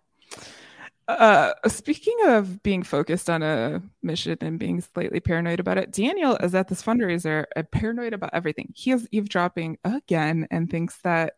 Uh, 1.07 1.53
speaking 1.67 2.15
of 2.25 2.61
being 2.61 2.83
focused 2.83 3.31
on 3.31 3.41
a 3.41 3.81
mission 4.03 4.37
and 4.41 4.59
being 4.59 4.79
slightly 4.79 5.19
paranoid 5.19 5.59
about 5.59 5.79
it, 5.79 5.91
Daniel 5.91 6.35
is 6.35 6.53
at 6.53 6.67
this 6.67 6.83
fundraiser, 6.83 7.45
uh, 7.55 7.63
paranoid 7.63 8.13
about 8.13 8.29
everything. 8.31 8.71
He 8.75 8.91
is 8.91 9.07
eavesdropping 9.11 9.79
again 9.83 10.47
and 10.51 10.69
thinks 10.69 10.97
that 11.01 11.33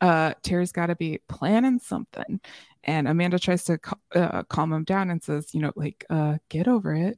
uh, 0.00 0.34
Terry's 0.42 0.72
got 0.72 0.86
to 0.86 0.96
be 0.96 1.20
planning 1.28 1.78
something. 1.78 2.40
And 2.82 3.06
Amanda 3.06 3.38
tries 3.38 3.62
to 3.64 3.78
uh, 4.12 4.42
calm 4.44 4.72
him 4.72 4.82
down 4.82 5.10
and 5.10 5.22
says, 5.22 5.54
you 5.54 5.60
know, 5.60 5.72
like, 5.76 6.04
uh, 6.10 6.38
get 6.48 6.66
over 6.66 6.92
it. 6.92 7.16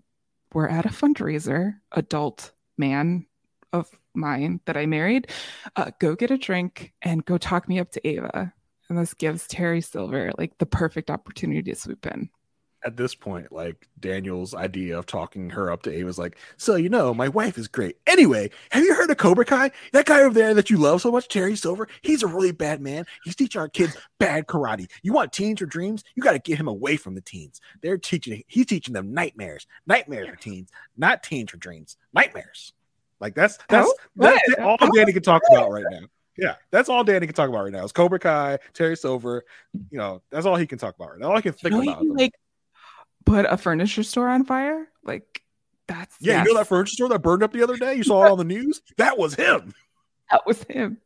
We're 0.55 0.69
at 0.69 0.87
a 0.87 0.91
fundraiser, 0.91 1.81
adult 1.93 2.53
man 2.79 3.27
of 3.73 3.91
mine 4.15 4.61
that 4.67 4.77
I 4.77 4.87
married. 4.87 5.29
Uh, 5.75 5.91
go 5.99 6.15
get 6.15 6.31
a 6.31 6.39
drink 6.39 6.93
and 7.03 7.25
go 7.25 7.37
talk 7.39 7.69
me 7.69 7.81
up 7.81 7.91
to 7.91 8.09
Ava. 8.09 8.55
And 8.89 8.97
this 8.97 9.15
gives 9.15 9.49
Terry 9.49 9.81
Silver 9.81 10.31
like 10.39 10.57
the 10.59 10.67
perfect 10.67 11.11
opportunity 11.11 11.63
to 11.73 11.75
swoop 11.75 12.07
in 12.07 12.31
at 12.85 12.97
this 12.97 13.15
point, 13.15 13.51
like 13.51 13.89
Daniel's 13.99 14.55
idea 14.55 14.99
of 14.99 15.07
talking 15.07 15.51
her 15.51 15.71
up 15.71 15.83
to 15.83 15.93
Ava 15.93 16.07
was 16.07 16.19
like, 16.19 16.37
so 16.57 16.77
you 16.77 16.89
know, 16.89 17.15
my 17.15 17.29
wife 17.29 17.57
is 17.57 17.67
great. 17.67 17.97
Anyway, 18.07 18.51
have 18.71 18.85
you 18.85 18.95
heard 18.95 19.11
of 19.11 19.17
Cobra 19.17 19.45
Kai? 19.45 19.71
That 19.93 20.07
guy 20.07 20.23
over 20.23 20.35
there 20.35 20.55
that 20.55 20.71
you 20.71 20.77
love 20.77 21.01
so 21.01 21.11
much, 21.11 21.29
Terry 21.29 21.57
Silver, 21.57 21.89
he's 22.03 22.23
a 22.23 22.27
really 22.27 22.53
bad 22.53 22.81
man. 22.81 23.07
He's 23.25 23.37
teaching 23.37 23.61
our 23.61 23.69
kids 23.69 23.97
bad 24.19 24.47
karate. 24.47 24.91
You 25.03 25.13
want 25.13 25.33
teens 25.33 25.63
or 25.63 25.67
dreams? 25.67 26.05
You 26.15 26.23
got 26.23 26.33
to 26.33 26.39
get 26.39 26.59
him 26.59 26.69
away 26.69 26.97
from 26.97 27.15
the 27.15 27.21
teens. 27.21 27.61
They're 27.83 27.99
teaching, 27.99 28.43
he's 28.47 28.67
teaching 28.67 28.95
them 28.95 29.15
nightmares. 29.15 29.67
Nightmares 29.87 30.29
for 30.29 30.37
teens, 30.37 30.71
not 30.97 31.23
teens 31.23 31.55
or 31.55 31.57
dreams. 31.57 31.97
Nightmares. 32.13 32.73
Like 33.21 33.35
that's 33.35 33.59
that's 33.69 33.89
oh, 33.89 33.95
that's, 34.17 34.41
that's 34.49 34.61
all 34.61 34.77
Danny 34.95 35.13
can 35.13 35.23
talk 35.23 35.41
about 35.51 35.71
right 35.71 35.85
now. 35.91 36.01
Yeah, 36.37 36.57
that's 36.71 36.89
all 36.89 37.05
Danny 37.05 37.27
can 37.27 37.35
talk 37.35 37.49
about 37.49 37.63
right 37.63 37.73
now. 37.73 37.85
Is 37.85 37.93
Cobra 37.93 38.19
Kai, 38.19 38.59
Terry 38.73 38.97
Silver. 38.97 39.45
You 39.91 39.99
know, 39.99 40.23
that's 40.31 40.47
all 40.47 40.57
he 40.57 40.67
can 40.67 40.79
talk 40.79 40.97
about 40.97 41.13
right 41.13 41.21
now. 41.21 41.31
All 41.31 41.37
I 41.37 41.41
can 41.41 41.53
think 41.53 41.75
you 41.75 41.85
know, 41.85 41.93
about. 41.93 42.05
Like 42.07 42.33
put 43.25 43.47
a 43.49 43.57
furniture 43.57 44.03
store 44.03 44.29
on 44.29 44.45
fire? 44.45 44.89
Like 45.03 45.43
that's 45.87 46.17
yeah. 46.21 46.39
Yes. 46.39 46.47
You 46.47 46.53
know 46.53 46.59
that 46.61 46.67
furniture 46.67 46.93
store 46.93 47.09
that 47.11 47.23
burned 47.23 47.43
up 47.43 47.53
the 47.53 47.63
other 47.63 47.77
day? 47.77 47.95
You 47.95 48.05
saw 48.05 48.25
it 48.25 48.31
on 48.31 48.39
the 48.39 48.45
news. 48.57 48.83
That 48.97 49.19
was 49.19 49.35
him. 49.35 49.75
That 50.31 50.47
was 50.47 50.63
him. 50.65 50.99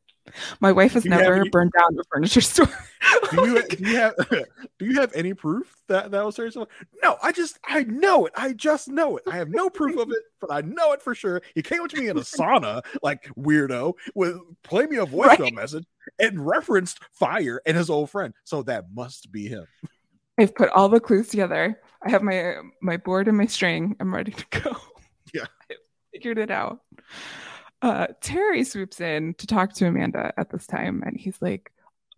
My 0.60 0.72
wife 0.72 0.92
has 0.92 1.04
never 1.04 1.34
any, 1.34 1.48
burned 1.48 1.72
down 1.72 1.94
the 1.94 2.04
furniture 2.12 2.40
store. 2.42 2.68
do, 3.30 3.48
you, 3.48 3.62
do 3.68 3.84
you 3.84 3.96
have 3.96 4.14
do 4.78 4.86
you 4.86 5.00
have 5.00 5.12
any 5.14 5.34
proof 5.34 5.74
that 5.88 6.10
that 6.10 6.24
was 6.24 6.36
seriously? 6.36 6.66
No, 7.02 7.16
I 7.22 7.32
just 7.32 7.58
I 7.64 7.84
know 7.84 8.26
it. 8.26 8.32
I 8.36 8.52
just 8.52 8.88
know 8.88 9.16
it. 9.16 9.24
I 9.26 9.36
have 9.36 9.48
no 9.48 9.70
proof 9.70 9.96
of 9.96 10.10
it, 10.10 10.22
but 10.40 10.52
I 10.52 10.60
know 10.60 10.92
it 10.92 11.02
for 11.02 11.14
sure. 11.14 11.42
He 11.54 11.62
came 11.62 11.80
up 11.80 11.88
to 11.90 12.00
me 12.00 12.08
in 12.08 12.16
a 12.18 12.22
sauna, 12.22 12.82
like 13.02 13.30
weirdo, 13.36 13.94
with 14.14 14.38
play 14.62 14.86
me 14.86 14.96
a 14.96 15.06
voicemail 15.06 15.38
right? 15.38 15.54
message 15.54 15.84
and 16.18 16.46
referenced 16.46 17.00
fire 17.12 17.60
and 17.66 17.76
his 17.76 17.90
old 17.90 18.10
friend. 18.10 18.34
So 18.44 18.62
that 18.64 18.86
must 18.94 19.30
be 19.32 19.48
him. 19.48 19.66
I've 20.38 20.54
put 20.54 20.70
all 20.70 20.88
the 20.88 21.00
clues 21.00 21.28
together. 21.28 21.80
I 22.02 22.10
have 22.10 22.22
my 22.22 22.56
my 22.80 22.96
board 22.96 23.28
and 23.28 23.36
my 23.36 23.46
string. 23.46 23.96
I'm 24.00 24.14
ready 24.14 24.32
to 24.32 24.60
go. 24.62 24.76
Yeah, 25.34 25.44
I 25.70 25.74
figured 26.10 26.38
it 26.38 26.50
out. 26.50 26.80
Uh, 27.82 28.06
Terry 28.22 28.64
swoops 28.64 28.98
in 28.98 29.34
to 29.34 29.46
talk 29.46 29.74
to 29.74 29.86
Amanda 29.86 30.32
at 30.38 30.48
this 30.48 30.66
time, 30.66 31.02
and 31.04 31.18
he's 31.18 31.36
like, 31.42 31.70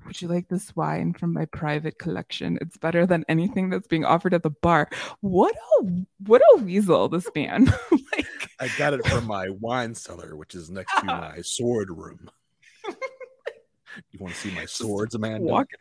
"Would 0.07 0.23
you 0.23 0.29
like 0.29 0.49
this 0.49 0.77
wine 0.77 1.13
from 1.13 1.33
my 1.33 1.47
private 1.47 1.99
collection? 1.99 2.57
It's 2.61 2.77
better 2.77 3.07
than 3.07 3.25
anything 3.29 3.69
that's 3.69 3.89
being 3.89 4.05
offered 4.05 4.33
at 4.33 4.45
the 4.45 4.51
bar." 4.51 4.89
What 5.23 5.57
a 5.81 5.87
what 6.25 6.41
a 6.55 6.59
weasel 6.59 7.09
this 7.09 7.27
man! 7.35 7.65
like, 8.17 8.27
I 8.61 8.69
got 8.79 8.95
it 8.95 9.05
from 9.09 9.27
my 9.27 9.49
wine 9.49 9.97
cellar, 9.97 10.37
which 10.37 10.55
is 10.55 10.71
next 10.71 10.95
to 11.01 11.07
my 11.07 11.41
sword 11.41 11.91
room. 11.91 12.31
you 14.13 14.21
want 14.21 14.35
to 14.35 14.41
see 14.41 14.55
my 14.55 14.67
swords, 14.67 15.17
Amanda? 15.17 15.51
Walking 15.51 15.81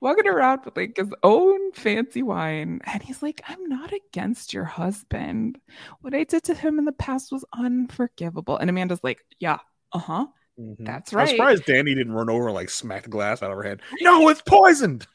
walking 0.00 0.26
around 0.26 0.64
with 0.64 0.76
like 0.76 0.96
his 0.96 1.12
own 1.22 1.72
fancy 1.72 2.22
wine. 2.22 2.80
And 2.84 3.02
he's 3.02 3.22
like, 3.22 3.42
I'm 3.48 3.68
not 3.68 3.92
against 3.92 4.52
your 4.52 4.64
husband. 4.64 5.58
What 6.00 6.14
I 6.14 6.24
did 6.24 6.44
to 6.44 6.54
him 6.54 6.78
in 6.78 6.84
the 6.84 6.92
past 6.92 7.32
was 7.32 7.44
unforgivable. 7.56 8.56
And 8.56 8.70
Amanda's 8.70 9.02
like, 9.02 9.24
Yeah, 9.38 9.58
uh 9.92 9.98
huh. 9.98 10.26
Mm-hmm. 10.58 10.84
That's 10.84 11.12
right. 11.12 11.22
I'm 11.22 11.28
surprised 11.28 11.64
Danny 11.64 11.94
didn't 11.94 12.12
run 12.12 12.28
over 12.28 12.46
and 12.46 12.54
like 12.54 12.70
smack 12.70 13.04
the 13.04 13.10
glass 13.10 13.42
out 13.42 13.50
of 13.50 13.56
her 13.56 13.62
head. 13.62 13.80
No, 14.00 14.28
it's 14.28 14.42
poisoned. 14.42 15.06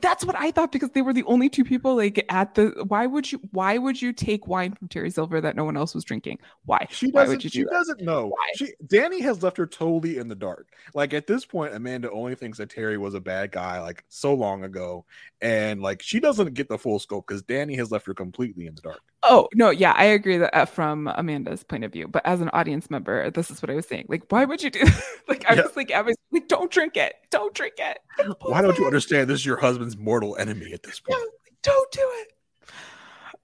That's 0.00 0.24
what 0.24 0.36
I 0.36 0.50
thought 0.50 0.72
because 0.72 0.90
they 0.90 1.02
were 1.02 1.12
the 1.12 1.24
only 1.24 1.48
two 1.48 1.64
people 1.64 1.96
like 1.96 2.24
at 2.28 2.54
the. 2.54 2.84
Why 2.88 3.06
would 3.06 3.30
you? 3.30 3.40
Why 3.52 3.78
would 3.78 4.00
you 4.00 4.12
take 4.12 4.46
wine 4.46 4.74
from 4.74 4.88
Terry 4.88 5.10
Silver 5.10 5.40
that 5.40 5.56
no 5.56 5.64
one 5.64 5.76
else 5.76 5.94
was 5.94 6.04
drinking? 6.04 6.38
Why? 6.64 6.86
She 6.90 7.10
doesn't. 7.10 7.14
Why 7.14 7.28
would 7.28 7.44
you 7.44 7.50
do 7.50 7.58
she 7.58 7.64
that? 7.64 7.70
doesn't 7.70 8.00
know. 8.02 8.28
Why? 8.28 8.52
She, 8.56 8.68
Danny 8.86 9.20
has 9.22 9.42
left 9.42 9.56
her 9.56 9.66
totally 9.66 10.18
in 10.18 10.28
the 10.28 10.34
dark. 10.34 10.68
Like 10.94 11.14
at 11.14 11.26
this 11.26 11.44
point, 11.44 11.74
Amanda 11.74 12.10
only 12.10 12.34
thinks 12.34 12.58
that 12.58 12.70
Terry 12.70 12.98
was 12.98 13.14
a 13.14 13.20
bad 13.20 13.52
guy 13.52 13.80
like 13.80 14.04
so 14.08 14.34
long 14.34 14.64
ago, 14.64 15.04
and 15.40 15.80
like 15.80 16.02
she 16.02 16.20
doesn't 16.20 16.54
get 16.54 16.68
the 16.68 16.78
full 16.78 16.98
scope 16.98 17.26
because 17.26 17.42
Danny 17.42 17.76
has 17.76 17.90
left 17.90 18.06
her 18.06 18.14
completely 18.14 18.66
in 18.66 18.74
the 18.74 18.82
dark. 18.82 19.00
Oh 19.22 19.48
no, 19.54 19.70
yeah, 19.70 19.94
I 19.96 20.04
agree 20.04 20.36
that 20.36 20.54
uh, 20.54 20.64
from 20.66 21.08
Amanda's 21.14 21.64
point 21.64 21.82
of 21.82 21.92
view, 21.92 22.06
but 22.06 22.24
as 22.26 22.42
an 22.42 22.50
audience 22.52 22.90
member, 22.90 23.30
this 23.30 23.50
is 23.50 23.62
what 23.62 23.70
I 23.70 23.74
was 23.74 23.86
saying. 23.86 24.06
Like, 24.08 24.24
why 24.28 24.44
would 24.44 24.62
you 24.62 24.70
do? 24.70 24.84
like, 25.28 25.48
I 25.48 25.54
yeah. 25.54 25.62
was 25.62 25.76
like, 25.76 25.90
I 25.92 26.02
was 26.02 26.14
like, 26.30 26.46
don't 26.48 26.70
drink 26.70 26.96
it, 26.96 27.14
don't 27.30 27.54
drink 27.54 27.74
it. 27.78 27.98
Why 28.42 28.60
don't 28.60 28.76
you 28.78 28.84
understand? 28.84 29.30
This 29.30 29.43
is 29.44 29.46
your 29.46 29.58
husband's 29.58 29.96
mortal 29.96 30.36
enemy 30.36 30.72
at 30.72 30.82
this 30.82 31.00
point. 31.00 31.20
Don't 31.62 31.92
do 31.92 32.10
it. 32.12 32.32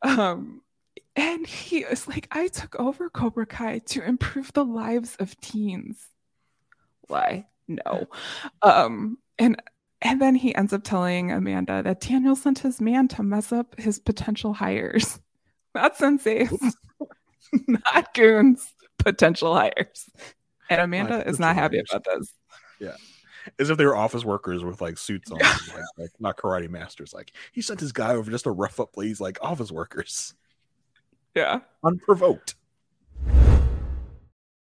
Um, 0.03 0.63
and 1.15 1.47
he 1.47 1.79
is 1.79 2.09
like, 2.09 2.27
I 2.31 2.49
took 2.49 2.79
over 2.81 3.11
Cobra 3.11 3.47
Kai 3.47 3.81
to 3.87 4.03
improve 4.03 4.53
the 4.55 4.65
lives 4.65 5.17
of 5.21 5.39
teens. 5.41 6.09
Why? 7.09 7.47
No. 7.69 8.07
Um, 8.63 9.19
and 9.39 9.61
and 10.03 10.21
then 10.21 10.35
he 10.35 10.55
ends 10.55 10.73
up 10.73 10.83
telling 10.83 11.31
Amanda 11.31 11.83
that 11.83 12.01
Daniel 12.01 12.35
sent 12.35 12.61
his 12.61 12.81
man 12.81 13.07
to 13.09 13.23
mess 13.23 13.53
up 13.53 13.79
his 13.79 13.99
potential 13.99 14.55
hires. 14.55 15.21
Not 15.75 15.97
senseis, 15.97 16.59
not 17.69 18.13
goons, 18.13 18.75
potential 18.99 19.55
hires. 19.55 20.11
And 20.69 20.81
Amanda 20.81 21.25
is 21.29 21.39
not 21.39 21.55
happy 21.55 21.79
about 21.79 22.03
this. 22.03 22.33
Yeah. 22.81 22.97
As 23.59 23.71
if 23.71 23.79
they 23.79 23.87
were 23.87 23.97
office 23.97 24.25
workers 24.25 24.65
with 24.65 24.81
like 24.81 24.99
suits 24.99 25.31
on, 25.31 25.39
like, 25.39 25.85
like, 25.99 26.11
not 26.19 26.37
karate 26.37 26.69
masters. 26.69 27.15
Like 27.15 27.33
he 27.53 27.63
sent 27.63 27.81
his 27.81 27.93
guy 27.93 28.15
over 28.15 28.31
just 28.31 28.45
to 28.45 28.51
rough 28.51 28.81
up 28.81 28.95
these 28.97 29.21
like 29.21 29.39
office 29.43 29.71
workers. 29.73 30.35
Yeah. 31.35 31.61
Unprovoked. 31.85 32.55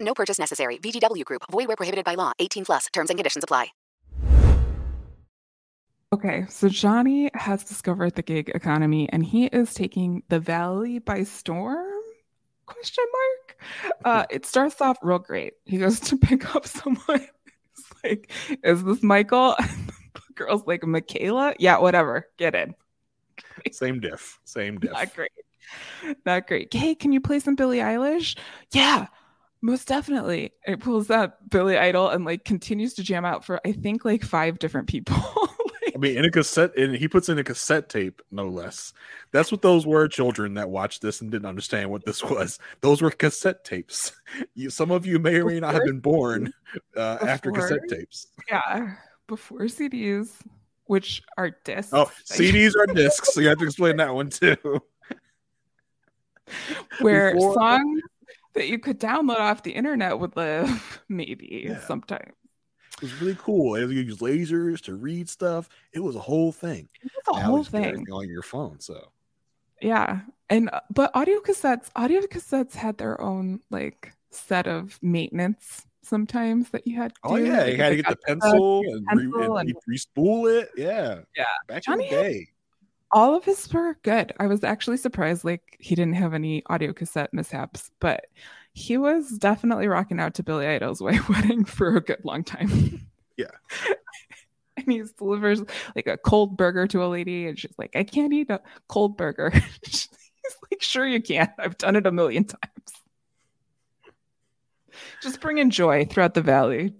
No 0.00 0.14
purchase 0.14 0.38
necessary. 0.38 0.78
VGW 0.78 1.24
Group. 1.24 1.42
Void 1.50 1.68
where 1.68 1.76
prohibited 1.76 2.04
by 2.04 2.14
law. 2.14 2.32
18 2.38 2.64
plus. 2.64 2.86
Terms 2.92 3.10
and 3.10 3.18
conditions 3.18 3.44
apply. 3.44 3.68
Okay, 6.12 6.46
so 6.48 6.68
Johnny 6.68 7.30
has 7.34 7.64
discovered 7.64 8.14
the 8.14 8.22
gig 8.22 8.50
economy 8.54 9.08
and 9.12 9.24
he 9.24 9.46
is 9.46 9.74
taking 9.74 10.22
the 10.28 10.38
valley 10.38 11.00
by 11.00 11.24
storm 11.24 11.96
Question 12.66 13.04
mark. 13.12 13.56
Uh, 14.04 14.26
it 14.28 14.44
starts 14.44 14.80
off 14.80 14.98
real 15.00 15.20
great. 15.20 15.54
He 15.64 15.78
goes 15.78 16.00
to 16.00 16.16
pick 16.16 16.54
up 16.54 16.66
someone. 16.66 17.26
It's 17.72 17.92
like, 18.04 18.30
is 18.62 18.84
this 18.84 19.02
Michael? 19.02 19.56
And 20.16 20.24
the 20.28 20.32
girl's 20.34 20.66
like, 20.66 20.84
Michaela? 20.84 21.54
Yeah, 21.58 21.78
whatever. 21.78 22.26
Get 22.36 22.54
in. 22.54 22.74
Same 23.70 24.00
diff. 24.00 24.38
Same 24.44 24.78
diff. 24.80 24.92
Not 24.92 25.14
great. 25.14 25.30
Not 26.24 26.46
great. 26.46 26.72
Hey, 26.72 26.94
can 26.94 27.12
you 27.12 27.20
play 27.20 27.38
some 27.38 27.54
Billie 27.54 27.78
Eilish? 27.78 28.36
Yeah, 28.72 29.06
most 29.66 29.88
definitely. 29.88 30.52
It 30.64 30.80
pulls 30.80 31.10
up 31.10 31.38
Billy 31.50 31.76
Idol 31.76 32.08
and 32.08 32.24
like 32.24 32.44
continues 32.44 32.94
to 32.94 33.02
jam 33.02 33.24
out 33.24 33.44
for 33.44 33.60
I 33.66 33.72
think 33.72 34.04
like 34.04 34.24
five 34.24 34.58
different 34.58 34.86
people. 34.86 35.16
I 35.94 35.98
mean, 35.98 36.16
in 36.16 36.24
a 36.26 36.30
cassette, 36.30 36.76
and 36.76 36.94
he 36.94 37.08
puts 37.08 37.30
in 37.30 37.38
a 37.38 37.44
cassette 37.44 37.88
tape, 37.88 38.20
no 38.30 38.48
less. 38.48 38.92
That's 39.32 39.50
what 39.50 39.62
those 39.62 39.86
were. 39.86 40.08
Children 40.08 40.54
that 40.54 40.68
watched 40.68 41.00
this 41.00 41.20
and 41.22 41.30
didn't 41.30 41.46
understand 41.46 41.90
what 41.90 42.04
this 42.04 42.22
was. 42.22 42.58
Those 42.82 43.02
were 43.02 43.10
cassette 43.10 43.64
tapes. 43.64 44.12
You, 44.54 44.70
some 44.70 44.90
of 44.90 45.06
you 45.06 45.18
may 45.18 45.36
or 45.36 45.46
may 45.46 45.60
not 45.60 45.74
have 45.74 45.84
been 45.84 46.00
born 46.00 46.52
uh, 46.96 47.18
after 47.22 47.50
cassette 47.50 47.88
tapes. 47.88 48.26
yeah, 48.50 48.94
before 49.26 49.60
CDs, 49.62 50.30
which 50.84 51.22
are 51.38 51.56
discs. 51.64 51.92
Oh, 51.94 52.10
CDs 52.24 52.72
are 52.76 52.86
discs, 52.86 53.32
so 53.32 53.40
you 53.40 53.48
have 53.48 53.58
to 53.58 53.64
explain 53.64 53.96
that 53.96 54.14
one 54.14 54.30
too. 54.30 54.56
where 57.00 57.34
before- 57.34 57.54
songs 57.54 58.02
that 58.56 58.68
you 58.68 58.78
could 58.78 58.98
download 59.00 59.38
off 59.40 59.62
the 59.62 59.70
internet 59.72 60.18
would 60.18 60.36
live, 60.36 61.00
maybe 61.08 61.64
Yeah. 61.68 61.80
sometime. 61.86 62.32
It 62.96 63.02
was 63.02 63.20
really 63.20 63.36
cool. 63.38 63.72
They 63.74 63.80
use 63.82 64.18
lasers 64.18 64.80
to 64.82 64.94
read 64.94 65.28
stuff. 65.28 65.68
It 65.92 66.00
was 66.00 66.16
a 66.16 66.20
whole 66.20 66.50
thing. 66.52 66.88
It's 67.02 67.14
a 67.28 67.32
Now 67.34 67.40
whole 67.40 67.58
you 67.58 67.62
just 67.64 67.72
get 67.72 67.94
thing. 67.94 68.06
on 68.10 68.28
your 68.28 68.42
phone. 68.42 68.80
So 68.80 69.08
Yeah. 69.82 70.20
And 70.48 70.70
uh, 70.72 70.80
but 70.90 71.10
audio 71.14 71.40
cassettes, 71.40 71.90
audio 71.94 72.20
cassettes 72.22 72.74
had 72.74 72.96
their 72.98 73.20
own 73.20 73.60
like 73.70 74.12
set 74.30 74.66
of 74.66 74.98
maintenance 75.02 75.84
sometimes 76.02 76.70
that 76.70 76.86
you 76.86 76.96
had 76.96 77.12
to 77.16 77.20
Oh 77.24 77.36
do. 77.36 77.44
yeah, 77.44 77.64
Like, 77.64 77.72
you 77.76 77.82
had 77.82 77.88
to 77.90 77.96
get 77.96 78.06
the 78.08 78.14
got 78.14 78.20
stuck, 78.22 78.26
pencil 78.40 78.80
and, 78.80 79.06
re- 79.20 79.24
pencil 79.32 79.56
and 79.58 79.68
and- 79.68 79.78
re- 79.86 79.96
spool 79.98 80.46
it. 80.46 80.70
Yeah, 80.76 81.20
Yeah. 81.36 81.44
back 81.68 81.82
Johnny 81.82 82.04
in 82.04 82.10
the 82.10 82.16
had- 82.16 82.22
day. 82.22 82.46
All 83.12 83.36
of 83.36 83.44
his 83.44 83.72
were 83.72 83.98
good. 84.02 84.32
I 84.38 84.46
was 84.46 84.64
actually 84.64 84.96
surprised 84.96 85.44
like 85.44 85.76
he 85.78 85.94
didn't 85.94 86.14
have 86.14 86.34
any 86.34 86.62
audio 86.66 86.92
cassette 86.92 87.32
mishaps, 87.32 87.90
but 88.00 88.26
he 88.72 88.98
was 88.98 89.30
definitely 89.38 89.88
rocking 89.88 90.20
out 90.20 90.34
to 90.34 90.42
Billy 90.42 90.66
Idol's 90.66 91.00
White 91.02 91.28
Wedding 91.28 91.64
for 91.64 91.96
a 91.96 92.00
good 92.00 92.24
long 92.24 92.44
time. 92.44 93.06
Yeah. 93.36 93.46
and 94.76 94.90
he 94.90 95.02
delivers 95.18 95.62
like 95.94 96.06
a 96.06 96.16
cold 96.16 96.56
burger 96.56 96.86
to 96.88 97.04
a 97.04 97.06
lady, 97.06 97.46
and 97.46 97.58
she's 97.58 97.74
like, 97.78 97.96
I 97.96 98.04
can't 98.04 98.32
eat 98.32 98.50
a 98.50 98.60
cold 98.88 99.16
burger. 99.16 99.50
He's 99.82 100.08
like, 100.70 100.82
Sure, 100.82 101.06
you 101.06 101.20
can. 101.20 101.52
I've 101.58 101.76
done 101.78 101.96
it 101.96 102.06
a 102.06 102.12
million 102.12 102.44
times. 102.44 102.92
Just 105.22 105.40
bringing 105.40 105.70
joy 105.70 106.04
throughout 106.06 106.34
the 106.34 106.42
valley. 106.42 106.94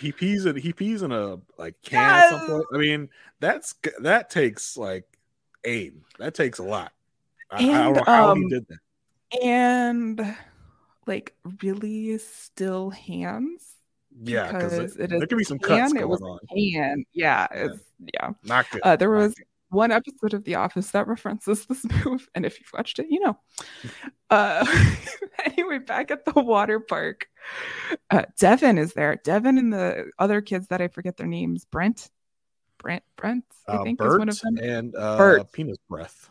He 0.00 0.12
pees 0.12 0.46
in 0.46 0.56
he 0.56 0.72
pees 0.72 1.02
in 1.02 1.12
a 1.12 1.38
like 1.58 1.74
can 1.82 2.00
Yes! 2.00 2.32
at 2.32 2.38
some 2.38 2.48
point. 2.48 2.66
I 2.72 2.78
mean, 2.78 3.08
that's 3.40 3.74
that 4.00 4.30
takes 4.30 4.76
like 4.76 5.04
aim. 5.64 6.04
That 6.18 6.34
takes 6.34 6.58
a 6.58 6.62
lot. 6.64 6.92
I, 7.50 7.58
I 7.58 7.82
don't 7.82 7.96
And, 7.96 7.96
know 7.96 8.04
how 8.06 8.34
he 8.34 8.44
um, 8.44 8.48
did 8.48 8.66
that. 8.68 8.78
And 9.42 10.36
like 11.06 11.34
really 11.62 12.18
still 12.18 12.90
hands. 12.90 13.66
Yeah, 14.22 14.52
because 14.52 14.96
it 14.96 15.08
there 15.10 15.18
is 15.18 15.24
could 15.26 15.38
be 15.38 15.44
some 15.44 15.58
cuts 15.58 15.92
it 15.92 15.98
going 15.98 16.08
was 16.08 16.20
on. 16.22 16.38
pan. 16.48 17.04
Yeah, 17.12 17.46
Yeah. 17.54 17.74
it's 17.74 17.82
yeah. 18.14 18.30
Not 18.44 18.70
good. 18.70 18.82
Uh, 18.82 18.96
there 18.96 19.10
Not 19.10 19.18
was 19.18 19.34
good. 19.34 19.46
one 19.70 19.90
episode 19.90 20.34
of 20.34 20.44
The 20.44 20.56
Office 20.56 20.90
that 20.92 21.06
references 21.08 21.66
this 21.66 21.84
move, 22.04 22.28
and 22.34 22.44
if 22.44 22.60
you've 22.60 22.72
watched 22.74 22.98
it, 22.98 23.06
you 23.10 23.20
know. 23.20 23.38
Uh, 24.30 24.64
anyway, 25.44 25.78
back 25.78 26.10
at 26.10 26.24
the 26.24 26.32
water 26.40 26.80
park, 26.80 27.26
uh, 28.10 28.22
Devon 28.38 28.78
is 28.78 28.94
there. 28.94 29.16
Devon 29.22 29.58
and 29.58 29.70
the 29.70 30.10
other 30.18 30.40
kids 30.40 30.68
that 30.68 30.80
I 30.80 30.88
forget 30.88 31.18
their 31.18 31.26
names. 31.26 31.66
Brent, 31.66 32.08
Brent, 32.82 33.02
Brent. 33.16 33.44
I 33.68 33.76
uh, 33.76 33.82
think 33.84 33.98
Bert 33.98 34.12
is 34.12 34.18
one 34.18 34.28
of 34.28 34.40
them. 34.40 34.58
and 34.58 34.94
uh, 34.96 35.16
Bert. 35.16 35.52
penis 35.52 35.78
breath. 35.88 36.30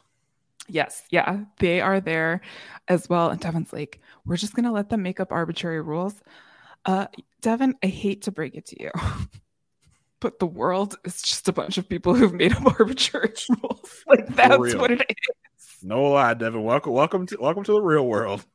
Yes, 0.68 1.04
yeah, 1.10 1.42
they 1.60 1.82
are 1.82 2.00
there 2.00 2.42
as 2.88 3.10
well. 3.10 3.30
And 3.30 3.40
Devon's 3.40 3.74
like, 3.74 4.00
we're 4.26 4.38
just 4.38 4.54
gonna 4.54 4.72
let 4.72 4.90
them 4.90 5.02
make 5.02 5.20
up 5.20 5.32
arbitrary 5.32 5.82
rules. 5.82 6.16
Uh, 6.86 7.08
Devon, 7.42 7.76
I 7.84 7.88
hate 7.88 8.24
to 8.24 8.32
break 8.32 8.56
it 8.56 8.68
to 8.68 8.82
you, 8.82 8.92
but 10.20 10.40
the 10.40 10.46
world 10.46 10.96
is 11.04 11.22
just 11.22 11.48
a 11.48 11.54
bunch 11.54 11.78
of 11.78 11.90
people 11.90 12.14
who've 12.14 12.34
made 12.34 12.54
up 12.54 12.66
arbitrary 12.80 13.34
rules. 13.62 14.04
Like 14.08 14.28
that's 14.36 14.76
what 14.76 14.92
it 14.92 15.02
is. 15.02 15.84
No 15.84 16.04
lie, 16.12 16.34
Devon. 16.36 16.64
Welcome, 16.64 16.94
welcome 16.94 17.26
to 17.28 17.38
welcome 17.40 17.64
to 17.64 17.74
the 17.74 17.82
real 17.82 18.08
world. 18.08 18.46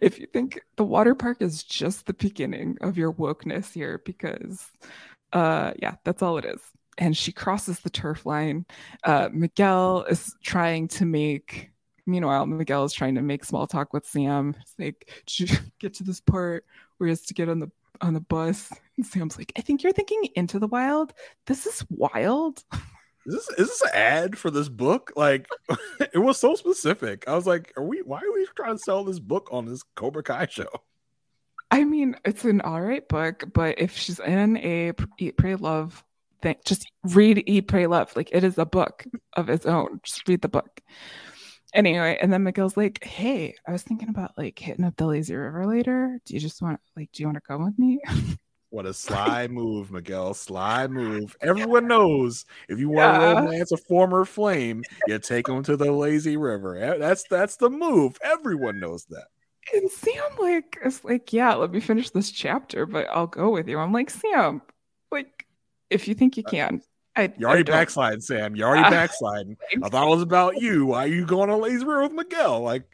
if 0.00 0.18
you 0.18 0.26
think 0.26 0.60
the 0.76 0.84
water 0.84 1.14
park 1.14 1.38
is 1.40 1.62
just 1.62 2.06
the 2.06 2.14
beginning 2.14 2.76
of 2.80 2.96
your 2.96 3.12
wokeness 3.12 3.72
here, 3.72 4.00
because 4.04 4.70
uh 5.32 5.72
yeah, 5.80 5.96
that's 6.04 6.22
all 6.22 6.38
it 6.38 6.44
is. 6.44 6.60
And 6.96 7.16
she 7.16 7.32
crosses 7.32 7.80
the 7.80 7.90
turf 7.90 8.26
line. 8.26 8.66
Uh 9.04 9.28
Miguel 9.32 10.04
is 10.04 10.34
trying 10.42 10.88
to 10.88 11.04
make 11.04 11.70
meanwhile, 12.06 12.46
Miguel 12.46 12.84
is 12.84 12.92
trying 12.92 13.14
to 13.16 13.22
make 13.22 13.44
small 13.44 13.66
talk 13.66 13.92
with 13.92 14.06
Sam. 14.06 14.56
It's 14.60 14.74
like, 14.78 15.10
"Did 15.26 15.50
you 15.50 15.56
get 15.78 15.94
to 15.94 16.04
this 16.04 16.20
part 16.20 16.64
where 16.96 17.08
he 17.08 17.12
has 17.12 17.22
to 17.22 17.34
get 17.34 17.48
on 17.48 17.58
the 17.58 17.70
on 18.00 18.14
the 18.14 18.20
bus. 18.20 18.72
And 18.96 19.06
Sam's 19.06 19.38
like, 19.38 19.52
I 19.56 19.60
think 19.60 19.82
you're 19.82 19.92
thinking 19.92 20.28
into 20.34 20.58
the 20.58 20.66
wild. 20.66 21.12
This 21.46 21.66
is 21.66 21.84
wild. 21.90 22.62
Is 23.26 23.34
this 23.34 23.48
is 23.58 23.68
this 23.68 23.82
an 23.82 23.90
ad 23.94 24.38
for 24.38 24.50
this 24.50 24.68
book? 24.68 25.12
Like, 25.16 25.48
it 26.12 26.18
was 26.18 26.38
so 26.38 26.54
specific. 26.54 27.24
I 27.28 27.34
was 27.34 27.46
like, 27.46 27.72
"Are 27.76 27.84
we? 27.84 27.98
Why 27.98 28.18
are 28.18 28.32
we 28.32 28.46
trying 28.56 28.76
to 28.76 28.82
sell 28.82 29.04
this 29.04 29.18
book 29.18 29.48
on 29.52 29.66
this 29.66 29.82
Cobra 29.96 30.22
Kai 30.22 30.46
show?" 30.46 30.68
I 31.70 31.84
mean, 31.84 32.16
it's 32.24 32.44
an 32.44 32.60
all 32.62 32.80
right 32.80 33.06
book, 33.08 33.44
but 33.52 33.78
if 33.78 33.96
she's 33.96 34.18
in 34.20 34.56
a 34.56 34.92
Eat, 35.18 35.36
Pray, 35.36 35.54
Love 35.54 36.02
thing, 36.42 36.56
just 36.64 36.86
read 37.04 37.42
Eat, 37.46 37.68
Pray, 37.68 37.86
Love. 37.86 38.14
Like 38.16 38.30
it 38.32 38.42
is 38.44 38.56
a 38.58 38.64
book 38.66 39.04
of 39.34 39.48
its 39.50 39.66
own. 39.66 40.00
Just 40.04 40.26
read 40.28 40.40
the 40.40 40.48
book. 40.48 40.80
Anyway, 41.74 42.18
and 42.22 42.32
then 42.32 42.44
Miguel's 42.44 42.78
like, 42.78 43.04
"Hey, 43.04 43.54
I 43.66 43.72
was 43.72 43.82
thinking 43.82 44.08
about 44.08 44.32
like 44.38 44.58
hitting 44.58 44.86
up 44.86 44.96
the 44.96 45.06
lazy 45.06 45.34
river 45.34 45.66
later. 45.66 46.18
Do 46.24 46.32
you 46.34 46.40
just 46.40 46.62
want 46.62 46.80
like, 46.96 47.12
do 47.12 47.22
you 47.22 47.26
want 47.26 47.36
to 47.36 47.42
come 47.42 47.64
with 47.64 47.78
me?" 47.78 48.00
What 48.70 48.84
a 48.84 48.92
sly 48.92 49.48
move, 49.48 49.90
Miguel. 49.90 50.34
Sly 50.34 50.88
move. 50.88 51.34
Everyone 51.40 51.88
knows 51.88 52.44
if 52.68 52.78
you 52.78 52.90
want 52.90 53.14
to 53.14 53.20
Yeah. 53.26 53.40
romance 53.40 53.72
a 53.72 53.78
former 53.78 54.26
flame, 54.26 54.84
you 55.06 55.18
take 55.18 55.46
them 55.46 55.62
to 55.62 55.74
the 55.74 55.90
lazy 55.90 56.36
river. 56.36 56.76
Eh, 56.76 56.98
That's 56.98 57.24
that's 57.30 57.56
the 57.56 57.70
move. 57.70 58.18
Everyone 58.22 58.78
knows 58.78 59.06
that. 59.06 59.28
And 59.74 59.90
Sam 59.90 60.24
like 60.38 60.78
is 60.84 61.04
like, 61.04 61.32
"Yeah, 61.32 61.54
let 61.54 61.70
me 61.70 61.80
finish 61.80 62.10
this 62.10 62.30
chapter, 62.30 62.86
but 62.86 63.06
I'll 63.10 63.26
go 63.26 63.50
with 63.50 63.68
you." 63.68 63.78
I'm 63.78 63.92
like, 63.92 64.10
"Sam, 64.10 64.62
like, 65.10 65.46
if 65.90 66.08
you 66.08 66.14
think 66.14 66.36
you 66.36 66.44
uh, 66.46 66.50
can." 66.50 66.82
I, 67.16 67.32
You're 67.36 67.50
already 67.50 67.64
backsliding, 67.64 68.20
Sam. 68.20 68.54
You're 68.54 68.68
already 68.68 68.88
backsliding. 68.90 69.56
I 69.82 69.88
thought 69.88 70.06
it 70.06 70.10
was 70.10 70.22
about 70.22 70.60
you. 70.62 70.86
Why 70.86 71.04
are 71.04 71.08
you 71.08 71.26
going 71.26 71.50
on 71.50 71.60
lazy 71.60 71.84
river 71.84 72.02
with 72.02 72.12
Miguel? 72.12 72.60
Like, 72.60 72.84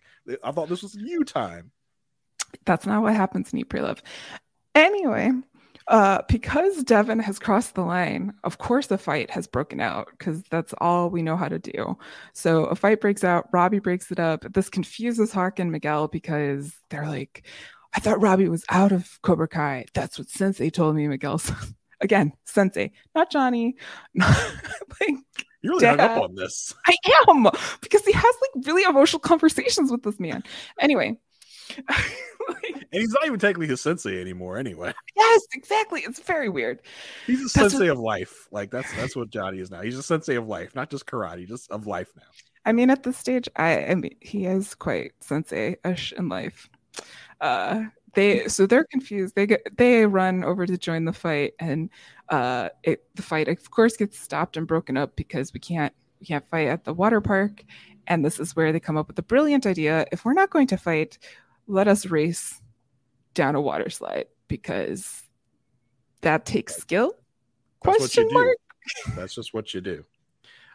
I 0.42 0.50
thought 0.50 0.68
this 0.68 0.82
was 0.82 0.94
you 0.94 1.24
time. 1.24 1.70
That's 2.64 2.86
not 2.86 3.02
what 3.02 3.14
happens 3.14 3.52
in 3.52 3.58
Eat, 3.58 3.74
Love. 3.74 4.02
Anyway, 4.74 5.30
uh, 5.88 6.22
because 6.28 6.82
Devon 6.84 7.18
has 7.18 7.38
crossed 7.38 7.74
the 7.74 7.82
line, 7.82 8.32
of 8.42 8.58
course 8.58 8.90
a 8.90 8.98
fight 8.98 9.30
has 9.30 9.46
broken 9.46 9.80
out 9.80 10.08
because 10.18 10.42
that's 10.50 10.74
all 10.78 11.10
we 11.10 11.22
know 11.22 11.36
how 11.36 11.48
to 11.48 11.58
do. 11.58 11.96
So 12.32 12.64
a 12.66 12.74
fight 12.74 13.00
breaks 13.00 13.22
out. 13.22 13.48
Robbie 13.52 13.80
breaks 13.80 14.10
it 14.10 14.18
up. 14.18 14.44
This 14.52 14.70
confuses 14.70 15.32
Hawk 15.32 15.58
and 15.58 15.70
Miguel 15.70 16.08
because 16.08 16.74
they're 16.88 17.06
like, 17.06 17.46
I 17.94 18.00
thought 18.00 18.20
Robbie 18.20 18.48
was 18.48 18.64
out 18.70 18.92
of 18.92 19.20
Cobra 19.22 19.46
Kai. 19.46 19.84
That's 19.94 20.18
what 20.18 20.28
Sensei 20.28 20.70
told 20.70 20.96
me, 20.96 21.06
Miguel. 21.06 21.40
Again, 22.00 22.32
Sensei, 22.44 22.92
not 23.14 23.30
Johnny. 23.30 23.76
like, 24.14 25.16
You 25.62 25.70
really 25.70 25.86
hung 25.86 26.00
up 26.00 26.22
on 26.22 26.34
this. 26.34 26.74
I 26.86 26.96
am 27.28 27.46
because 27.82 28.04
he 28.04 28.12
has 28.12 28.24
like 28.24 28.66
really 28.66 28.82
emotional 28.84 29.20
conversations 29.20 29.90
with 29.90 30.02
this 30.02 30.18
man. 30.18 30.42
Anyway. 30.80 31.18
And 32.94 33.00
he's 33.00 33.10
not 33.10 33.26
even 33.26 33.40
technically 33.40 33.66
his 33.66 33.80
sensei 33.80 34.20
anymore, 34.20 34.56
anyway. 34.56 34.92
Yes, 35.16 35.42
exactly. 35.52 36.02
It's 36.02 36.20
very 36.20 36.48
weird. 36.48 36.80
He's 37.26 37.40
a 37.40 37.42
That's 37.42 37.72
sensei 37.72 37.88
of 37.88 37.98
life. 37.98 38.46
Like 38.52 38.70
that's 38.70 38.94
that's 38.94 39.16
what 39.16 39.30
Johnny 39.30 39.58
is 39.58 39.68
now. 39.68 39.80
He's 39.80 39.98
a 39.98 40.02
sensei 40.02 40.36
of 40.36 40.46
life, 40.46 40.76
not 40.76 40.90
just 40.90 41.04
karate, 41.04 41.48
just 41.48 41.70
of 41.72 41.88
life 41.88 42.12
now. 42.16 42.22
I 42.64 42.72
mean, 42.72 42.90
at 42.90 43.02
this 43.02 43.16
stage, 43.16 43.48
I, 43.56 43.86
I 43.86 43.94
mean, 43.96 44.14
he 44.20 44.46
is 44.46 44.76
quite 44.76 45.12
sensei-ish 45.20 46.12
in 46.12 46.28
life. 46.28 46.68
Uh, 47.40 47.84
they 48.14 48.46
so 48.46 48.64
they're 48.66 48.84
confused. 48.84 49.34
They 49.34 49.46
get 49.46 49.76
they 49.76 50.06
run 50.06 50.44
over 50.44 50.64
to 50.64 50.78
join 50.78 51.04
the 51.04 51.12
fight, 51.12 51.54
and 51.58 51.90
uh, 52.28 52.68
it 52.84 53.04
the 53.16 53.22
fight 53.22 53.48
of 53.48 53.70
course 53.72 53.96
gets 53.96 54.20
stopped 54.20 54.56
and 54.56 54.68
broken 54.68 54.96
up 54.96 55.16
because 55.16 55.52
we 55.52 55.58
can't 55.58 55.92
we 56.20 56.26
can't 56.26 56.48
fight 56.48 56.68
at 56.68 56.84
the 56.84 56.94
water 56.94 57.20
park. 57.20 57.64
And 58.06 58.24
this 58.24 58.38
is 58.38 58.54
where 58.54 58.70
they 58.70 58.80
come 58.80 58.98
up 58.98 59.08
with 59.08 59.18
a 59.18 59.22
brilliant 59.22 59.66
idea. 59.66 60.06
If 60.12 60.24
we're 60.24 60.34
not 60.34 60.50
going 60.50 60.66
to 60.68 60.76
fight, 60.76 61.18
let 61.66 61.88
us 61.88 62.06
race 62.06 62.60
down 63.34 63.54
a 63.54 63.60
water 63.60 63.90
slide 63.90 64.26
because 64.48 65.22
that 66.20 66.44
takes 66.46 66.76
skill. 66.76 67.14
That's 67.82 67.98
Question 67.98 68.28
mark. 68.30 68.56
That's 69.16 69.34
just 69.34 69.52
what 69.54 69.72
you 69.74 69.80
do. 69.80 70.04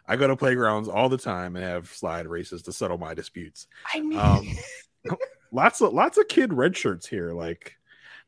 I 0.06 0.16
go 0.16 0.26
to 0.26 0.36
playgrounds 0.36 0.88
all 0.88 1.08
the 1.08 1.18
time 1.18 1.54
and 1.56 1.64
have 1.64 1.88
slide 1.88 2.26
races 2.26 2.62
to 2.62 2.72
settle 2.72 2.98
my 2.98 3.14
disputes. 3.14 3.66
I 3.94 4.00
mean, 4.00 4.18
Um, 4.18 5.16
lots 5.52 5.80
of 5.80 5.92
lots 5.92 6.18
of 6.18 6.26
kid 6.28 6.52
red 6.52 6.76
shirts 6.76 7.06
here, 7.06 7.32
like 7.32 7.76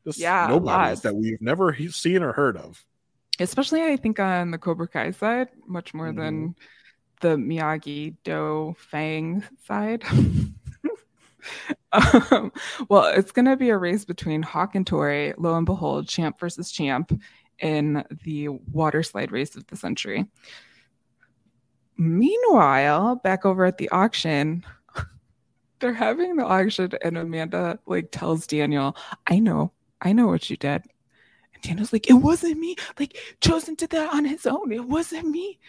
just 0.05 0.19
Yeah, 0.19 0.47
nobodies 0.49 1.01
that 1.01 1.15
we've 1.15 1.41
never 1.41 1.75
seen 1.89 2.23
or 2.23 2.31
heard 2.33 2.55
of. 2.57 2.83
especially 3.39 3.81
I 3.83 3.97
think 3.97 4.19
on 4.19 4.51
the 4.51 4.57
Cobra 4.57 4.87
Kai 4.87 5.11
side, 5.11 5.49
much 5.67 5.93
more 5.93 6.11
than 6.13 6.55
the 7.19 7.35
Miyagi 7.35 8.15
Do 8.23 8.75
Fang 8.77 9.43
side. 9.65 10.03
um, 11.91 12.51
well, 12.89 13.05
it's 13.05 13.31
going 13.31 13.45
to 13.45 13.57
be 13.57 13.69
a 13.69 13.77
race 13.77 14.05
between 14.05 14.41
Hawk 14.41 14.75
and 14.75 14.85
Tori. 14.85 15.33
Lo 15.37 15.55
and 15.55 15.65
behold, 15.65 16.07
champ 16.07 16.39
versus 16.39 16.71
champ 16.71 17.11
in 17.59 18.03
the 18.23 18.49
water 18.49 19.03
slide 19.03 19.31
race 19.31 19.55
of 19.55 19.65
the 19.67 19.75
century. 19.75 20.25
Meanwhile, 21.97 23.17
back 23.17 23.45
over 23.45 23.65
at 23.65 23.77
the 23.77 23.89
auction, 23.89 24.65
they're 25.79 25.93
having 25.93 26.35
the 26.35 26.45
auction, 26.45 26.91
and 27.03 27.17
Amanda 27.17 27.79
like 27.85 28.09
tells 28.11 28.47
Daniel, 28.47 28.97
"I 29.27 29.39
know, 29.39 29.71
I 30.01 30.13
know 30.13 30.27
what 30.27 30.49
you 30.49 30.57
did." 30.57 30.83
And 31.53 31.63
Daniel's 31.63 31.93
like, 31.93 32.09
"It 32.09 32.13
wasn't 32.13 32.59
me. 32.59 32.75
Like 32.99 33.17
Chozen 33.41 33.77
did 33.77 33.91
that 33.91 34.13
on 34.13 34.25
his 34.25 34.45
own. 34.45 34.71
It 34.71 34.85
wasn't 34.85 35.27
me." 35.27 35.59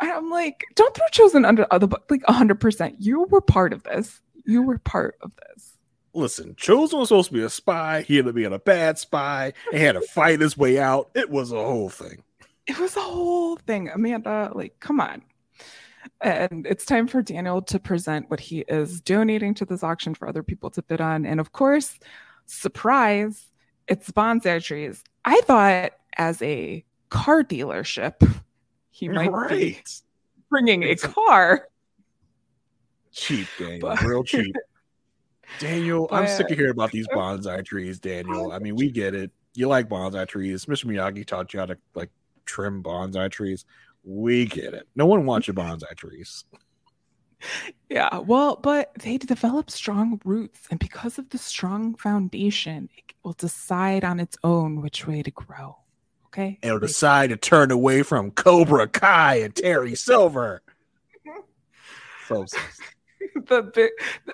And 0.00 0.10
I'm 0.10 0.30
like, 0.30 0.64
"Don't 0.74 0.94
throw 0.94 1.06
Chozen 1.12 1.46
under 1.46 1.66
other 1.70 1.86
like 2.08 2.26
100. 2.26 2.60
percent 2.60 2.96
You 2.98 3.24
were 3.24 3.42
part 3.42 3.72
of 3.72 3.82
this. 3.82 4.20
You 4.44 4.62
were 4.62 4.78
part 4.78 5.16
of 5.20 5.32
this." 5.36 5.72
Listen, 6.16 6.54
Chozen 6.54 6.98
was 6.98 7.08
supposed 7.08 7.28
to 7.30 7.34
be 7.34 7.42
a 7.42 7.50
spy. 7.50 8.02
He 8.02 8.18
ended 8.18 8.30
up 8.32 8.34
being 8.36 8.52
a 8.52 8.58
bad 8.58 8.98
spy. 8.98 9.52
He 9.72 9.78
had 9.80 9.92
to 9.96 10.00
fight 10.12 10.40
his 10.40 10.56
way 10.56 10.78
out. 10.78 11.10
It 11.14 11.28
was 11.30 11.50
a 11.50 11.56
whole 11.56 11.88
thing. 11.88 12.22
it 12.68 12.78
was 12.78 12.96
a 12.96 13.00
whole 13.00 13.56
thing 13.56 13.90
amanda 13.90 14.50
like 14.54 14.78
come 14.80 14.98
on 15.00 15.20
and 16.22 16.66
it's 16.66 16.86
time 16.86 17.06
for 17.06 17.20
daniel 17.20 17.60
to 17.60 17.78
present 17.78 18.30
what 18.30 18.40
he 18.40 18.60
is 18.68 19.02
donating 19.02 19.52
to 19.52 19.66
this 19.66 19.82
auction 19.82 20.14
for 20.14 20.26
other 20.26 20.42
people 20.42 20.70
to 20.70 20.80
bid 20.80 20.98
on 20.98 21.26
and 21.26 21.40
of 21.40 21.52
course 21.52 21.98
surprise 22.46 23.48
it's 23.86 24.10
bonsai 24.12 24.62
trees 24.64 25.04
i 25.26 25.38
thought 25.42 25.92
as 26.16 26.40
a 26.40 26.82
car 27.10 27.44
dealership 27.44 28.14
he 28.90 29.08
might 29.10 29.30
be 29.50 29.78
bringing 30.48 30.82
It's 30.82 31.04
a- 31.04 31.08
car 31.08 31.68
Cheap, 33.14 33.46
Daniel. 33.58 33.80
But- 33.80 34.02
Real 34.02 34.22
cheap. 34.24 34.54
Daniel, 35.60 36.08
I'm 36.10 36.26
sick 36.26 36.50
of 36.50 36.56
hearing 36.56 36.70
about 36.72 36.90
these 36.90 37.06
bonsai 37.08 37.64
trees, 37.64 38.00
Daniel. 38.00 38.50
I 38.50 38.58
mean, 38.58 38.74
we 38.76 38.90
get 38.90 39.14
it. 39.14 39.30
You 39.54 39.68
like 39.68 39.88
bonsai 39.88 40.26
trees. 40.26 40.64
Mr. 40.64 40.86
Miyagi 40.86 41.24
taught 41.24 41.52
you 41.54 41.60
how 41.60 41.66
to 41.66 41.76
like 41.94 42.10
trim 42.44 42.82
bonsai 42.82 43.30
trees. 43.30 43.64
We 44.02 44.46
get 44.46 44.74
it. 44.74 44.88
No 44.96 45.06
one 45.06 45.26
wants 45.26 45.46
your 45.46 45.54
bonsai 45.54 45.94
trees. 45.96 46.44
yeah 47.90 48.18
well 48.20 48.56
but 48.56 48.90
they 49.00 49.18
develop 49.18 49.70
strong 49.70 50.18
roots 50.24 50.60
and 50.70 50.80
because 50.80 51.18
of 51.18 51.28
the 51.28 51.36
strong 51.36 51.94
foundation 51.94 52.88
it 52.96 53.12
will 53.22 53.34
decide 53.34 54.02
on 54.02 54.18
its 54.18 54.38
own 54.44 54.80
which 54.80 55.06
way 55.06 55.22
to 55.22 55.30
grow 55.30 55.76
okay 56.26 56.58
It'll 56.62 56.78
decide 56.78 57.28
to 57.30 57.36
turn 57.36 57.70
away 57.70 58.02
from 58.02 58.30
Cobra 58.30 58.88
Kai 58.88 59.36
and 59.40 59.54
Terry 59.54 59.94
Silver. 59.94 60.62
So 62.28 62.40
obsessed. 62.40 62.80
the 63.48 63.62
big 63.74 63.90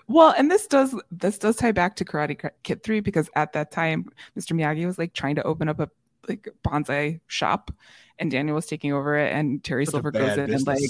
well 0.08 0.34
and 0.36 0.50
this 0.50 0.66
does 0.66 0.94
this 1.10 1.38
does 1.38 1.56
tie 1.56 1.72
back 1.72 1.96
to 1.96 2.04
karate 2.04 2.40
Ki- 2.40 2.48
kid 2.62 2.82
3 2.82 3.00
because 3.00 3.30
at 3.34 3.52
that 3.52 3.70
time 3.70 4.06
mr 4.38 4.52
miyagi 4.52 4.86
was 4.86 4.98
like 4.98 5.12
trying 5.12 5.34
to 5.34 5.42
open 5.42 5.68
up 5.68 5.80
a 5.80 5.88
like 6.28 6.48
bonsai 6.62 7.20
shop 7.26 7.70
and 8.18 8.30
daniel 8.30 8.54
was 8.54 8.66
taking 8.66 8.92
over 8.92 9.16
it 9.16 9.32
and 9.32 9.64
terry 9.64 9.86
Such 9.86 9.92
silver 9.92 10.10
goes 10.10 10.36
in 10.36 10.52
and 10.52 10.66
like 10.66 10.80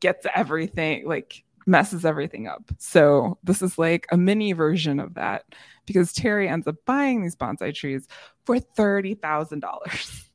gets 0.00 0.26
everything 0.34 1.06
like 1.06 1.44
messes 1.66 2.04
everything 2.04 2.46
up. 2.46 2.62
So 2.78 3.38
this 3.42 3.60
is 3.60 3.76
like 3.76 4.06
a 4.12 4.16
mini 4.16 4.52
version 4.52 5.00
of 5.00 5.14
that 5.14 5.44
because 5.84 6.12
terry 6.12 6.48
ends 6.48 6.66
up 6.66 6.76
buying 6.86 7.22
these 7.22 7.36
bonsai 7.36 7.74
trees 7.74 8.06
for 8.44 8.56
$30000 8.58 10.25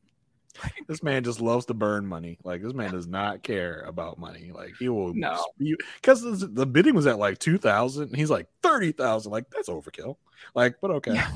This 0.88 1.02
man 1.04 1.24
just 1.24 1.40
loves 1.42 1.66
to 1.68 1.74
burn 1.74 2.06
money. 2.06 2.38
Like 2.44 2.62
this 2.62 2.74
man 2.74 2.92
does 2.92 3.08
not 3.08 3.44
care 3.44 3.82
about 3.88 4.18
money. 4.20 4.52
Like 4.54 4.74
he 4.80 4.90
will 4.90 5.14
No. 5.14 5.44
because 6.02 6.22
the 6.54 6.66
bidding 6.66 6.96
was 6.96 7.08
at 7.08 7.18
like 7.20 7.38
two 7.40 7.58
thousand. 7.58 8.16
He's 8.16 8.30
like 8.30 8.48
thirty 8.62 8.92
thousand. 8.92 9.32
Like 9.32 9.50
that's 9.50 9.70
overkill. 9.70 10.18
Like, 10.56 10.76
but 10.82 10.92
okay. 10.92 11.14
Yeah. 11.14 11.32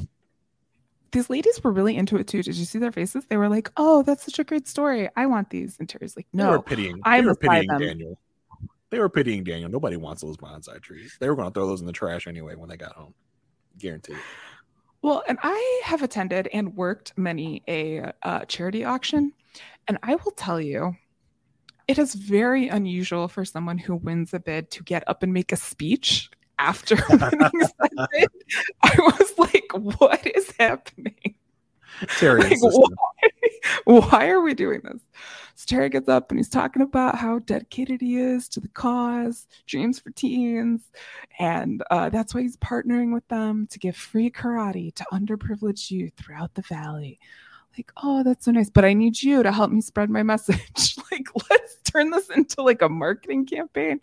these 1.11 1.29
ladies 1.29 1.63
were 1.63 1.71
really 1.71 1.95
into 1.95 2.17
it 2.17 2.27
too 2.27 2.43
did 2.43 2.55
you 2.57 2.65
see 2.65 2.79
their 2.79 2.91
faces 2.91 3.23
they 3.29 3.37
were 3.37 3.47
like 3.47 3.71
oh 3.77 4.03
that's 4.03 4.25
such 4.25 4.37
a 4.39 4.43
great 4.43 4.67
story 4.67 5.07
i 5.15 5.25
want 5.25 5.49
these 5.49 5.77
and 5.79 5.87
terry's 5.87 6.17
like 6.17 6.27
They 6.33 6.43
no 6.43 6.51
were 6.51 6.61
pitying. 6.61 6.99
I 7.03 7.21
they 7.21 7.27
were 7.27 7.35
pitying 7.35 7.67
them. 7.67 7.79
Daniel. 7.79 8.19
They 8.89 8.99
were 8.99 9.09
pitying 9.09 9.43
Daniel. 9.43 9.69
Nobody 9.69 9.95
wants 9.97 10.21
those 10.21 10.37
bonsai 10.37 10.81
trees. 10.81 11.15
They 11.19 11.29
were 11.29 11.35
going 11.35 11.47
to 11.49 11.53
throw 11.53 11.67
those 11.67 11.81
in 11.81 11.87
the 11.87 11.93
trash 11.93 12.27
anyway 12.27 12.55
when 12.55 12.69
they 12.69 12.77
got 12.77 12.93
home. 12.93 13.13
Guaranteed. 13.77 14.17
Well, 15.05 15.21
and 15.27 15.37
I 15.43 15.81
have 15.83 16.01
attended 16.01 16.49
and 16.51 16.75
worked 16.75 17.15
many 17.15 17.61
a 17.67 18.11
uh, 18.23 18.45
charity 18.45 18.83
auction, 18.83 19.33
and 19.87 19.99
I 20.01 20.15
will 20.15 20.31
tell 20.31 20.59
you, 20.59 20.95
it 21.87 21.99
is 21.99 22.15
very 22.15 22.69
unusual 22.69 23.27
for 23.27 23.45
someone 23.45 23.77
who 23.77 23.97
wins 23.97 24.33
a 24.33 24.39
bid 24.39 24.71
to 24.71 24.83
get 24.83 25.03
up 25.05 25.21
and 25.21 25.31
make 25.31 25.51
a 25.51 25.57
speech 25.57 26.31
after 26.57 26.95
winning 27.11 27.21
said 27.61 28.07
bid. 28.13 28.29
I 28.81 28.95
was 28.97 29.33
like, 29.37 29.67
"What 29.73 30.25
is 30.25 30.51
happening? 30.57 31.35
Like, 32.23 32.57
why, 32.61 33.29
why 34.09 34.29
are 34.29 34.41
we 34.41 34.55
doing 34.55 34.81
this?" 34.85 35.01
So 35.55 35.63
Terry 35.67 35.89
gets 35.89 36.09
up 36.09 36.31
and 36.31 36.39
he's 36.39 36.49
talking 36.49 36.81
about 36.81 37.15
how 37.15 37.39
dedicated 37.39 38.01
he 38.01 38.17
is 38.17 38.49
to 38.49 38.59
the 38.59 38.67
cause, 38.67 39.47
Dreamz 39.67 40.01
for 40.03 40.09
Teens, 40.11 40.91
and 41.39 41.81
uh, 41.89 42.09
that's 42.09 42.35
why 42.35 42.41
he's 42.41 42.57
partnering 42.57 43.13
with 43.13 43.25
them 43.29 43.65
to 43.71 43.79
give 43.79 43.95
free 43.95 44.29
karate 44.29 44.93
to 44.95 45.05
underprivileged 45.13 45.89
youth 45.91 46.11
throughout 46.17 46.53
the 46.55 46.61
valley. 46.63 47.19
Like, 47.77 47.91
oh, 48.03 48.21
that's 48.23 48.45
so 48.45 48.51
nice, 48.51 48.69
but 48.69 48.83
I 48.85 48.93
need 48.93 49.21
you 49.21 49.43
to 49.43 49.51
help 49.51 49.71
me 49.71 49.79
spread 49.81 50.09
my 50.09 50.23
message. 50.33 50.95
like, 51.11 51.27
let's 51.49 51.77
turn 51.83 52.09
this 52.09 52.29
into 52.29 52.61
like 52.61 52.81
a 52.81 52.89
marketing 52.89 53.45
campaign. 53.45 54.01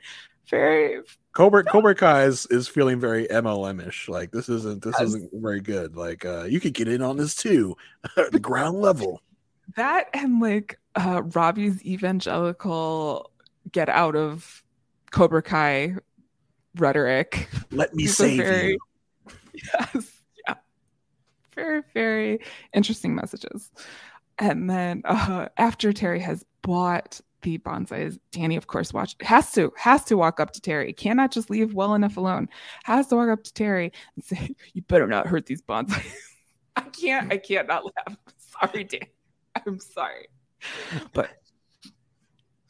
Very, 0.49 1.01
Cobra 1.35 1.65
Cobra 1.71 1.95
Kai 1.95 2.25
is, 2.25 2.47
is 2.47 2.67
feeling 2.67 2.99
very 2.99 3.27
MLM-ish. 3.29 4.09
Like 4.09 4.31
this 4.33 4.49
isn't 4.49 4.83
this 4.83 4.95
Yes. 4.99 5.09
isn't 5.09 5.31
very 5.35 5.61
good. 5.61 5.97
Like 5.97 6.25
uh 6.25 6.45
you 6.45 6.61
could 6.61 6.75
get 6.75 6.89
in 6.89 7.01
on 7.01 7.17
this 7.17 7.35
too. 7.35 7.77
the 8.33 8.41
ground 8.41 8.81
level. 8.81 9.23
That 9.77 10.09
and 10.15 10.41
like 10.41 10.79
uh 10.97 11.23
Robbie's 11.35 11.85
evangelical 11.85 13.31
get 13.71 13.89
out 13.89 14.17
of 14.17 14.63
Cobra 15.11 15.43
Kai 15.43 15.95
rhetoric. 16.77 17.49
Let 17.71 17.95
me 17.95 18.07
save 18.07 18.39
very- 18.39 18.73
you. 18.73 18.79
Yes. 19.55 20.11
Yeah. 20.49 20.55
Very, 21.55 21.83
very 21.93 22.39
interesting 22.73 23.15
messages. 23.15 23.71
And 24.39 24.69
then 24.71 25.03
uh 25.05 25.49
after 25.59 25.93
Terry 25.93 26.21
has 26.21 26.45
bought 26.63 27.21
the 27.43 27.59
bonsais, 27.59 28.19
Danny, 28.31 28.57
of 28.57 28.67
course, 28.69 28.93
watch 28.95 29.15
has 29.21 29.51
to 29.53 29.73
has 29.77 30.05
to 30.05 30.17
walk 30.17 30.41
up 30.41 30.53
to 30.53 30.61
Terry. 30.61 30.93
Cannot 30.93 31.33
just 31.33 31.51
leave 31.51 31.75
well 31.75 31.95
enough 31.95 32.17
alone. 32.17 32.49
Has 32.85 33.09
to 33.09 33.17
walk 33.17 33.29
up 33.29 33.43
to 33.45 33.53
Terry 33.53 33.93
and 34.15 34.25
say, 34.25 34.55
"You 34.73 34.83
better 34.83 35.07
not 35.07 35.27
hurt 35.27 35.47
these 35.47 35.61
bonsais." 35.61 36.03
I 36.77 36.83
can't. 36.83 37.31
I 37.33 37.37
can't 37.37 37.69
not 37.69 37.85
laugh. 37.85 38.17
Sorry, 38.39 38.85
Dan. 38.85 39.01
I'm 39.67 39.79
sorry, 39.81 40.29
but 41.13 41.31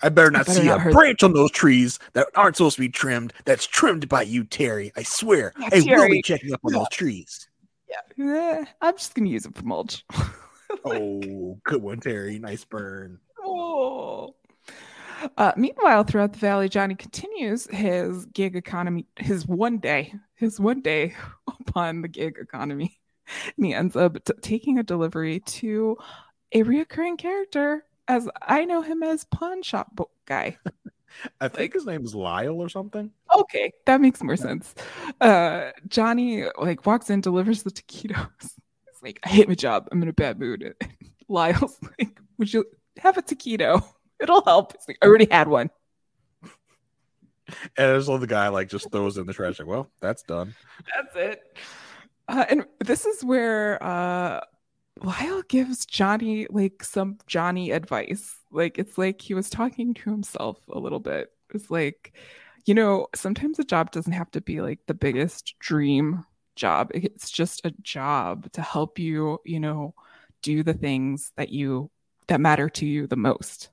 I 0.03 0.09
better 0.09 0.31
not 0.31 0.47
better 0.47 0.61
see 0.61 0.67
not 0.67 0.87
a 0.87 0.91
branch 0.91 1.23
on 1.23 1.33
those 1.33 1.51
trees 1.53 1.99
that 2.15 2.27
aren't 2.35 2.57
supposed 2.57 2.77
to 2.77 2.81
be 2.83 2.89
trimmed. 2.89 3.33
That's 3.45 3.67
trimmed 3.67 4.09
by 4.09 4.23
you, 4.23 4.45
Terry. 4.45 4.93
I 4.97 5.03
swear. 5.05 5.53
Yeah, 5.59 5.69
I 5.73 5.77
will 5.77 5.85
Terry. 5.85 6.09
be 6.13 6.23
checking 6.23 6.53
up 6.53 6.61
on 6.65 6.73
Yeah. 6.73 6.79
those 6.81 6.89
trees. 6.91 7.49
eh, 8.19 8.65
I'm 8.81 8.97
just 8.97 9.15
gonna 9.15 9.29
use 9.29 9.47
it 9.47 9.55
for 9.57 9.65
mulch. 9.65 10.05
Oh, 10.87 11.59
good 11.65 11.83
one, 11.83 12.01
Terry. 12.01 12.39
Nice 12.39 12.65
burn. 12.65 13.19
Oh. 13.45 14.35
Uh, 15.37 15.53
meanwhile, 15.55 16.03
throughout 16.03 16.33
the 16.33 16.39
valley, 16.39 16.71
Johnny 16.71 16.95
continues 16.95 17.67
his 17.67 18.25
gig 18.27 18.57
economy, 18.57 19.07
his 19.17 19.47
one 19.47 19.77
day, 19.77 20.15
his 20.35 20.59
one 20.59 20.81
day 20.81 21.15
upon 21.61 22.01
the 22.01 22.09
gig 22.09 22.39
economy. 22.41 22.99
And 23.59 23.67
he 23.67 23.75
ends 23.75 23.97
up 23.97 24.17
t- 24.25 24.33
taking 24.41 24.79
a 24.79 24.83
delivery 24.83 25.41
to 25.41 25.99
a 26.53 26.63
reoccurring 26.63 27.19
character, 27.19 27.85
as 28.09 28.29
I 28.41 28.65
know 28.65 28.83
him 28.83 29.03
as 29.03 29.25
Pawn 29.25 29.63
Shop 29.63 29.89
Guy. 30.27 30.59
I 31.41 31.49
think 31.49 31.75
his 31.75 31.87
name 31.87 32.05
is 32.05 32.15
Lyle 32.15 32.61
or 32.61 32.69
something. 32.69 33.11
Okay, 33.35 33.73
that 33.87 34.01
makes 34.01 34.23
more 34.23 34.37
sense. 34.37 34.75
Uh, 35.21 35.71
Johnny 35.89 36.45
like 36.59 36.87
walks 36.87 37.11
in, 37.11 37.21
delivers 37.21 37.63
the 37.63 37.71
taquitos. 37.71 38.29
He's 38.41 39.03
like, 39.03 39.21
I 39.25 39.29
hate 39.29 39.49
my 39.49 39.55
job. 39.55 39.89
I'm 39.93 40.03
in 40.03 40.09
a 40.09 40.13
bad 40.13 40.39
mood. 40.39 40.75
Lyle's 41.29 41.79
like, 41.99 42.19
Would 42.39 42.53
you 42.53 42.65
have 42.99 43.19
a 43.19 43.23
taquito? 43.23 43.85
It'll 44.21 44.45
help. 44.45 44.75
Like, 44.87 44.99
I 45.03 45.07
already 45.07 45.29
had 45.31 45.49
one. 45.49 45.71
And 47.49 47.57
there's 47.77 48.07
the 48.07 48.27
guy 48.27 48.49
like 48.49 48.69
just 48.69 48.91
throws 48.91 49.19
in 49.19 49.27
the 49.27 49.33
trash. 49.33 49.59
Like, 49.59 49.69
well, 49.69 49.91
that's 50.01 50.23
done. 50.23 50.55
That's 50.95 51.17
it. 51.17 51.59
Uh, 52.29 52.45
and 52.49 52.67
this 52.79 53.05
is 53.05 53.25
where 53.25 53.83
uh, 53.83 54.41
Lyle 55.01 55.43
gives 55.49 55.87
Johnny 55.87 56.47
like 56.51 56.85
some 56.85 57.19
Johnny 57.27 57.71
advice. 57.71 58.37
Like 58.51 58.79
it's 58.79 58.99
like 58.99 59.21
he 59.21 59.35
was 59.35 59.51
talking 59.51 59.95
to 59.95 60.11
himself 60.11 60.59
a 60.71 60.79
little 60.79 61.01
bit. 61.01 61.33
It's 61.55 61.71
like, 61.71 62.13
you 62.65 62.75
know, 62.75 63.09
sometimes 63.15 63.59
a 63.59 63.65
job 63.65 63.91
doesn't 63.91 64.13
have 64.13 64.31
to 64.33 64.41
be 64.41 64.61
like 64.61 64.81
the 64.87 64.95
biggest 64.95 65.55
dream 65.59 66.25
job. 66.57 66.91
It's 66.95 67.31
just 67.31 67.65
a 67.65 67.75
job 67.83 68.51
to 68.53 68.63
help 68.63 68.99
you, 68.99 69.41
you 69.45 69.61
know, 69.61 69.95
do 70.43 70.63
the 70.63 70.75
things 70.75 71.33
that 71.37 71.51
you 71.51 71.91
that 72.29 72.41
matter 72.41 72.69
to 72.69 72.87
you 72.87 73.07
the 73.07 73.17
most. 73.17 73.71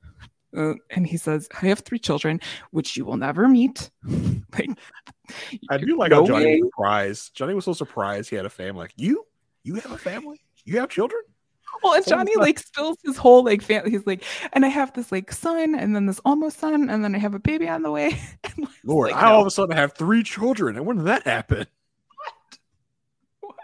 Uh, 0.55 0.73
and 0.89 1.05
he 1.05 1.17
says, 1.17 1.47
I 1.61 1.67
have 1.67 1.79
three 1.79 1.99
children, 1.99 2.39
which 2.71 2.97
you 2.97 3.05
will 3.05 3.17
never 3.17 3.47
meet. 3.47 3.91
like, 4.57 4.69
I 5.69 5.77
do 5.77 5.95
like 5.95 6.09
no 6.09 6.21
how 6.21 6.25
Johnny 6.25 6.45
way. 6.45 6.61
was 6.61 6.69
surprised. 6.71 7.35
Johnny 7.35 7.53
was 7.53 7.65
so 7.65 7.73
surprised 7.73 8.31
he 8.31 8.35
had 8.35 8.47
a 8.47 8.49
family. 8.49 8.81
Like, 8.81 8.93
you? 8.95 9.25
You 9.63 9.75
have 9.75 9.91
a 9.91 9.97
family? 9.97 10.41
You 10.69 10.79
have 10.79 10.89
children? 10.89 11.21
Well, 11.83 11.93
and 11.95 12.05
Johnny 12.05 12.33
like 12.35 12.59
spills 12.59 12.97
his 13.03 13.17
whole 13.17 13.43
like 13.43 13.61
family. 13.63 13.89
He's 13.89 14.05
like, 14.05 14.23
and 14.53 14.63
I 14.65 14.67
have 14.67 14.93
this 14.93 15.11
like 15.11 15.31
son, 15.31 15.73
and 15.73 15.95
then 15.95 16.05
this 16.05 16.19
almost 16.25 16.59
son, 16.59 16.89
and 16.89 17.03
then 17.03 17.15
I 17.15 17.17
have 17.17 17.33
a 17.33 17.39
baby 17.39 17.67
on 17.67 17.81
the 17.81 17.91
way. 17.91 18.19
And 18.43 18.67
Lord, 18.83 19.11
like, 19.11 19.21
I 19.21 19.31
all 19.31 19.41
of 19.41 19.47
a 19.47 19.51
sudden 19.51 19.75
have 19.75 19.93
three 19.93 20.21
children. 20.23 20.75
And 20.75 20.85
when 20.85 20.97
did 20.97 21.05
that 21.05 21.23
happen? 21.23 21.65
What? 23.39 23.55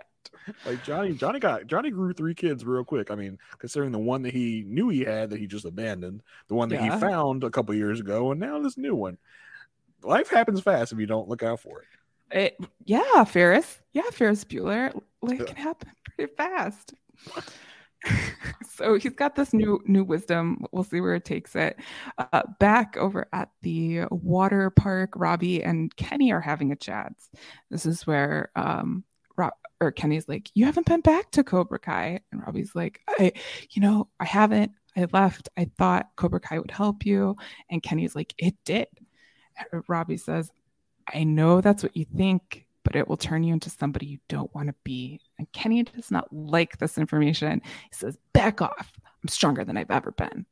Like 0.65 0.83
Johnny, 0.83 1.13
Johnny 1.13 1.39
got 1.39 1.67
Johnny 1.67 1.91
grew 1.91 2.13
three 2.13 2.33
kids 2.35 2.65
real 2.65 2.83
quick. 2.83 3.11
I 3.11 3.15
mean, 3.15 3.37
considering 3.59 3.91
the 3.91 3.99
one 3.99 4.21
that 4.23 4.33
he 4.33 4.63
knew 4.67 4.89
he 4.89 5.01
had 5.01 5.29
that 5.29 5.39
he 5.39 5.47
just 5.47 5.65
abandoned, 5.65 6.21
the 6.47 6.55
one 6.55 6.69
that 6.69 6.81
Yeah. 6.81 6.95
he 6.95 6.99
found 6.99 7.43
a 7.43 7.49
couple 7.51 7.75
years 7.75 7.99
ago, 7.99 8.31
and 8.31 8.39
now 8.39 8.59
this 8.59 8.77
new 8.77 8.95
one. 8.95 9.17
Life 10.03 10.29
happens 10.29 10.61
fast 10.61 10.91
if 10.93 10.99
you 10.99 11.07
don't 11.07 11.27
look 11.29 11.43
out 11.43 11.59
for 11.61 11.81
it. 11.81 11.87
It, 12.31 12.57
yeah, 12.83 13.23
Ferris. 13.23 13.81
Yeah, 13.93 14.09
Ferris 14.11 14.43
Bueller. 14.43 14.99
Like 15.21 15.39
it 15.39 15.47
can 15.47 15.55
happen 15.55 15.89
pretty 16.15 16.33
fast. 16.35 16.93
so 18.69 18.97
he's 18.97 19.13
got 19.13 19.35
this 19.35 19.53
new 19.53 19.81
new 19.85 20.03
wisdom. 20.03 20.65
We'll 20.71 20.83
see 20.83 21.01
where 21.01 21.15
it 21.15 21.25
takes 21.25 21.55
it. 21.55 21.77
Uh, 22.17 22.43
back 22.59 22.97
over 22.97 23.27
at 23.33 23.49
the 23.61 24.05
water 24.11 24.69
park, 24.69 25.11
Robbie 25.15 25.63
and 25.63 25.95
Kenny 25.95 26.31
are 26.31 26.41
having 26.41 26.71
a 26.71 26.75
chat. 26.75 27.13
This 27.69 27.85
is 27.85 28.05
where 28.05 28.51
um 28.55 29.03
Rob 29.37 29.53
or 29.81 29.91
Kenny's 29.91 30.27
like, 30.27 30.49
"You 30.53 30.65
haven't 30.65 30.87
been 30.87 31.01
back 31.01 31.31
to 31.31 31.43
Cobra 31.43 31.79
Kai," 31.79 32.19
and 32.31 32.41
Robbie's 32.45 32.75
like, 32.75 33.01
"I, 33.07 33.33
you 33.71 33.81
know, 33.81 34.09
I 34.19 34.25
haven't. 34.25 34.71
I 34.97 35.07
left. 35.11 35.49
I 35.57 35.69
thought 35.77 36.07
Cobra 36.15 36.39
Kai 36.39 36.59
would 36.59 36.71
help 36.71 37.05
you," 37.05 37.35
and 37.69 37.83
Kenny's 37.83 38.15
like, 38.15 38.33
"It 38.37 38.55
did." 38.65 38.87
Robbie 39.87 40.17
says, 40.17 40.51
I 41.13 41.23
know 41.23 41.61
that's 41.61 41.83
what 41.83 41.95
you 41.95 42.05
think, 42.15 42.65
but 42.83 42.95
it 42.95 43.07
will 43.07 43.17
turn 43.17 43.43
you 43.43 43.53
into 43.53 43.69
somebody 43.69 44.05
you 44.05 44.19
don't 44.27 44.53
want 44.55 44.67
to 44.67 44.75
be. 44.83 45.19
And 45.37 45.51
Kenny 45.51 45.83
does 45.83 46.11
not 46.11 46.31
like 46.31 46.77
this 46.77 46.97
information. 46.97 47.61
He 47.63 47.95
says, 47.95 48.17
Back 48.33 48.61
off. 48.61 48.93
I'm 49.23 49.29
stronger 49.29 49.63
than 49.63 49.77
I've 49.77 49.91
ever 49.91 50.11
been. 50.11 50.45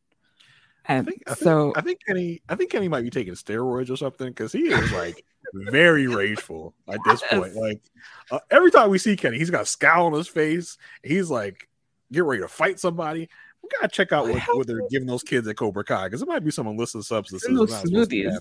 And 0.86 1.08
I 1.08 1.10
think, 1.10 1.30
so 1.38 1.74
I 1.76 1.82
think 1.82 2.00
Kenny, 2.06 2.42
I 2.50 2.56
think 2.56 2.72
Kenny 2.72 2.88
might 2.88 3.04
be 3.04 3.10
taking 3.10 3.34
steroids 3.36 3.90
or 3.90 3.96
something 3.96 4.28
because 4.28 4.52
he 4.52 4.64
is 4.64 4.92
like 4.92 5.24
very 5.54 6.08
rageful 6.14 6.74
at 6.90 7.00
this 7.06 7.22
point. 7.30 7.56
Like 7.56 7.82
uh, 8.32 8.40
every 8.52 8.70
time 8.70 8.90
we 8.90 8.98
see 8.98 9.16
Kenny, 9.16 9.38
he's 9.38 9.50
got 9.50 9.62
a 9.62 9.66
scowl 9.66 10.08
on 10.08 10.14
his 10.14 10.28
face. 10.28 10.78
He's 11.02 11.30
like 11.30 11.70
get 12.12 12.26
ready 12.26 12.42
to 12.42 12.48
fight 12.50 12.80
somebody. 12.80 13.30
We 13.62 13.70
gotta 13.80 13.88
check 13.88 14.12
out 14.12 14.28
what, 14.28 14.42
what 14.50 14.68
they're 14.68 14.88
giving 14.90 15.08
those 15.08 15.24
kids 15.24 15.48
at 15.48 15.56
Cobra 15.56 15.86
Kai 15.86 16.08
because 16.08 16.22
it 16.22 16.28
might 16.28 16.44
be 16.44 16.52
some 16.52 16.68
illicit 16.68 17.06
substances. 17.06 17.48
those 17.48 17.70
they're 17.70 17.78
not 17.78 17.88
supposed 17.88 18.10
to 18.10 18.16
smoothies. 18.16 18.38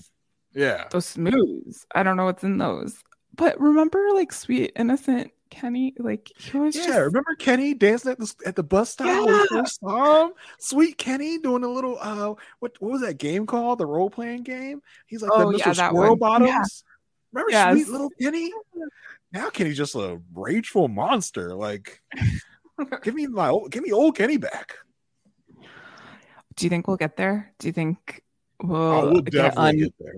Yeah, 0.53 0.85
those 0.91 1.05
smooths. 1.05 1.85
I 1.93 2.03
don't 2.03 2.17
know 2.17 2.25
what's 2.25 2.43
in 2.43 2.57
those. 2.57 3.03
But 3.35 3.59
remember, 3.59 4.09
like, 4.13 4.31
sweet, 4.31 4.73
innocent 4.75 5.31
Kenny? 5.49 5.95
Like, 5.97 6.31
he 6.37 6.57
was 6.57 6.75
yeah. 6.75 6.85
just. 6.85 6.99
Remember 6.99 7.35
Kenny 7.39 7.73
dancing 7.73 8.11
at 8.11 8.19
the 8.19 8.33
at 8.45 8.55
the 8.55 8.61
bus 8.63 8.91
stop 8.91 9.07
Yeah. 9.27 9.45
first? 9.49 9.81
Sweet 10.59 10.97
Kenny 10.97 11.39
doing 11.39 11.63
a 11.63 11.67
little 11.67 11.97
uh, 11.99 12.35
what 12.59 12.79
what 12.79 12.91
was 12.91 13.01
that 13.01 13.17
game 13.17 13.45
called? 13.47 13.79
The 13.79 13.85
role 13.87 14.09
playing 14.11 14.43
game. 14.43 14.81
He's 15.07 15.21
like 15.23 15.31
Oh, 15.33 15.51
the 15.51 15.57
yeah, 15.57 15.65
Mr. 15.65 15.75
that 15.77 15.89
Squirrel 15.89 16.09
one. 16.11 16.19
Bottoms. 16.19 16.49
Yeah. 16.49 16.61
Remember 17.33 17.51
Yes. 17.51 17.73
sweet 17.73 17.87
little 17.91 18.09
Kenny? 18.21 18.51
Now 19.31 19.49
Kenny's 19.49 19.77
just 19.77 19.95
a 19.95 20.21
rageful 20.35 20.87
monster. 20.87 21.55
Like, 21.55 22.03
give 23.01 23.15
me 23.15 23.25
my 23.25 23.49
old, 23.49 23.71
give 23.71 23.81
me 23.81 23.91
old 23.91 24.15
Kenny 24.15 24.37
back. 24.37 24.75
Do 26.55 26.65
you 26.65 26.69
think 26.69 26.87
we'll 26.87 26.97
get 26.97 27.17
there? 27.17 27.51
Do 27.57 27.67
you 27.67 27.73
think 27.73 28.21
we'll, 28.61 28.77
Oh, 28.79 29.11
we'll 29.11 29.21
get 29.23 29.31
definitely 29.33 29.69
un- 29.69 29.77
get 29.79 29.93
there. 29.99 30.13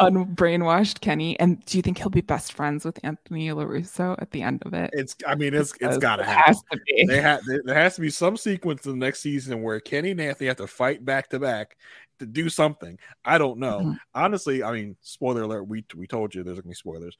Unbrainwashed 0.00 1.00
Kenny? 1.00 1.38
And 1.40 1.64
do 1.66 1.78
you 1.78 1.82
think 1.82 1.98
he'll 1.98 2.10
be 2.10 2.20
best 2.20 2.52
friends 2.52 2.84
with 2.84 2.98
Anthony 3.02 3.48
LaRusso 3.48 4.20
at 4.20 4.30
the 4.30 4.42
end 4.42 4.62
of 4.64 4.74
it? 4.74 4.90
It's, 4.92 5.16
I 5.26 5.34
mean, 5.34 5.54
it's 5.54 5.74
it's 5.80 5.98
gotta 5.98 6.22
it 6.22 6.26
happen. 6.26 6.42
has 6.46 6.62
to 6.70 6.80
be. 6.86 7.06
They 7.06 7.22
ha- 7.22 7.40
there 7.64 7.74
has 7.74 7.96
to 7.96 8.00
be 8.00 8.10
some 8.10 8.36
sequence 8.36 8.86
in 8.86 8.98
the 8.98 9.04
next 9.04 9.20
season 9.20 9.62
where 9.62 9.80
Kenny 9.80 10.12
and 10.12 10.20
Anthony 10.20 10.48
have 10.48 10.56
to 10.58 10.66
fight 10.66 11.04
back 11.04 11.28
to 11.30 11.38
back 11.38 11.76
to 12.18 12.26
do 12.26 12.48
something. 12.48 12.98
I 13.24 13.38
don't 13.38 13.58
know. 13.58 13.80
Mhm. 13.80 13.98
Honestly, 14.14 14.62
I 14.62 14.72
mean, 14.72 14.96
spoiler 15.02 15.42
alert. 15.42 15.64
We 15.64 15.84
we 15.94 16.06
told 16.06 16.34
you 16.34 16.42
there's 16.42 16.58
gonna 16.58 16.68
be 16.70 16.74
spoilers. 16.74 17.16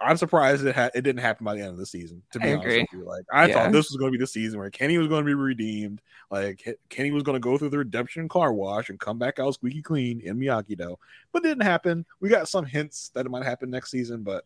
I'm 0.00 0.16
surprised 0.16 0.64
it 0.64 0.74
it 0.94 1.02
didn't 1.02 1.18
happen 1.20 1.44
by 1.44 1.54
the 1.54 1.60
end 1.60 1.70
of 1.70 1.76
the 1.76 1.86
season. 1.86 2.22
To 2.32 2.40
be 2.40 2.48
I 2.48 2.52
honest 2.52 2.66
agree. 2.66 2.80
with 2.80 2.88
you, 2.92 3.04
like 3.04 3.24
I 3.32 3.46
Yeah. 3.48 3.54
thought 3.54 3.72
this 3.72 3.90
was 3.90 3.96
going 3.96 4.10
to 4.12 4.18
be 4.18 4.22
the 4.22 4.26
season 4.26 4.58
where 4.58 4.70
Kenny 4.70 4.96
was 4.96 5.08
going 5.08 5.24
to 5.24 5.26
be 5.26 5.34
redeemed. 5.34 6.00
Like 6.30 6.78
Kenny 6.88 7.10
was 7.10 7.22
going 7.22 7.36
to 7.36 7.40
go 7.40 7.58
through 7.58 7.68
the 7.70 7.78
redemption 7.78 8.28
car 8.28 8.52
wash 8.52 8.88
and 8.88 8.98
come 8.98 9.18
back 9.18 9.38
out 9.38 9.54
squeaky 9.54 9.82
clean 9.82 10.20
in 10.20 10.38
Miyagi 10.38 10.76
Do, 10.78 10.96
but 11.32 11.44
it 11.44 11.48
didn't 11.48 11.64
happen. 11.64 12.06
We 12.20 12.28
got 12.30 12.48
some 12.48 12.64
hints 12.64 13.10
that 13.10 13.26
it 13.26 13.30
might 13.30 13.44
happen 13.44 13.68
next 13.70 13.90
season, 13.90 14.22
but 14.22 14.44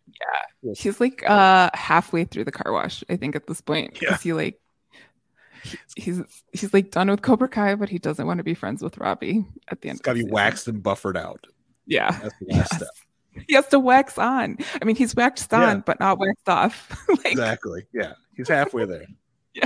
Yeah. 0.63 0.73
He's 0.75 1.01
like 1.01 1.23
uh 1.29 1.71
halfway 1.75 2.25
through 2.25 2.45
the 2.45 2.53
car 2.53 2.73
wash, 2.73 3.03
I 3.09 3.17
think, 3.17 3.37
at 3.37 3.47
this 3.47 3.61
point. 3.61 3.99
Yeah. 4.01 4.11
Because 4.11 4.23
he 4.23 4.33
like 4.33 4.61
he's 5.97 6.21
he's 6.53 6.73
like 6.75 6.91
done 6.91 7.11
with 7.11 7.23
Cobra 7.23 7.49
Kai, 7.49 7.75
but 7.75 7.89
he 7.89 7.99
doesn't 7.99 8.27
want 8.27 8.39
to 8.39 8.45
be 8.45 8.55
friends 8.55 8.83
with 8.83 8.99
Robbie 8.99 9.45
at 9.69 9.81
the 9.81 9.89
end. 9.89 9.97
it's 9.99 10.05
got 10.05 10.15
to 10.15 10.25
be 10.25 10.31
waxed 10.31 10.69
and 10.69 10.83
buffered 10.83 11.17
out. 11.17 11.47
Yeah. 11.87 12.11
That's 12.11 12.35
the 12.41 12.47
last 12.55 12.73
Yes. 12.73 12.77
step. 12.77 13.45
He 13.49 13.55
has 13.55 13.67
to 13.69 13.79
wax 13.81 14.19
on. 14.19 14.59
I 14.81 14.85
mean, 14.85 14.95
he's 14.97 15.15
waxed 15.17 15.53
on, 15.55 15.77
Yeah. 15.79 15.83
but 15.87 15.99
not 16.01 16.19
waxed 16.19 16.49
off. 16.49 16.95
like, 17.09 17.27
Exactly. 17.33 17.87
Yeah, 17.93 18.13
he's 18.37 18.49
halfway 18.49 18.85
there. 18.85 19.07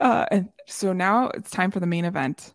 uh, 0.00 0.26
and 0.30 0.48
so 0.66 0.92
now 0.92 1.28
it's 1.28 1.50
time 1.50 1.70
for 1.70 1.80
the 1.80 1.86
main 1.86 2.04
event, 2.04 2.54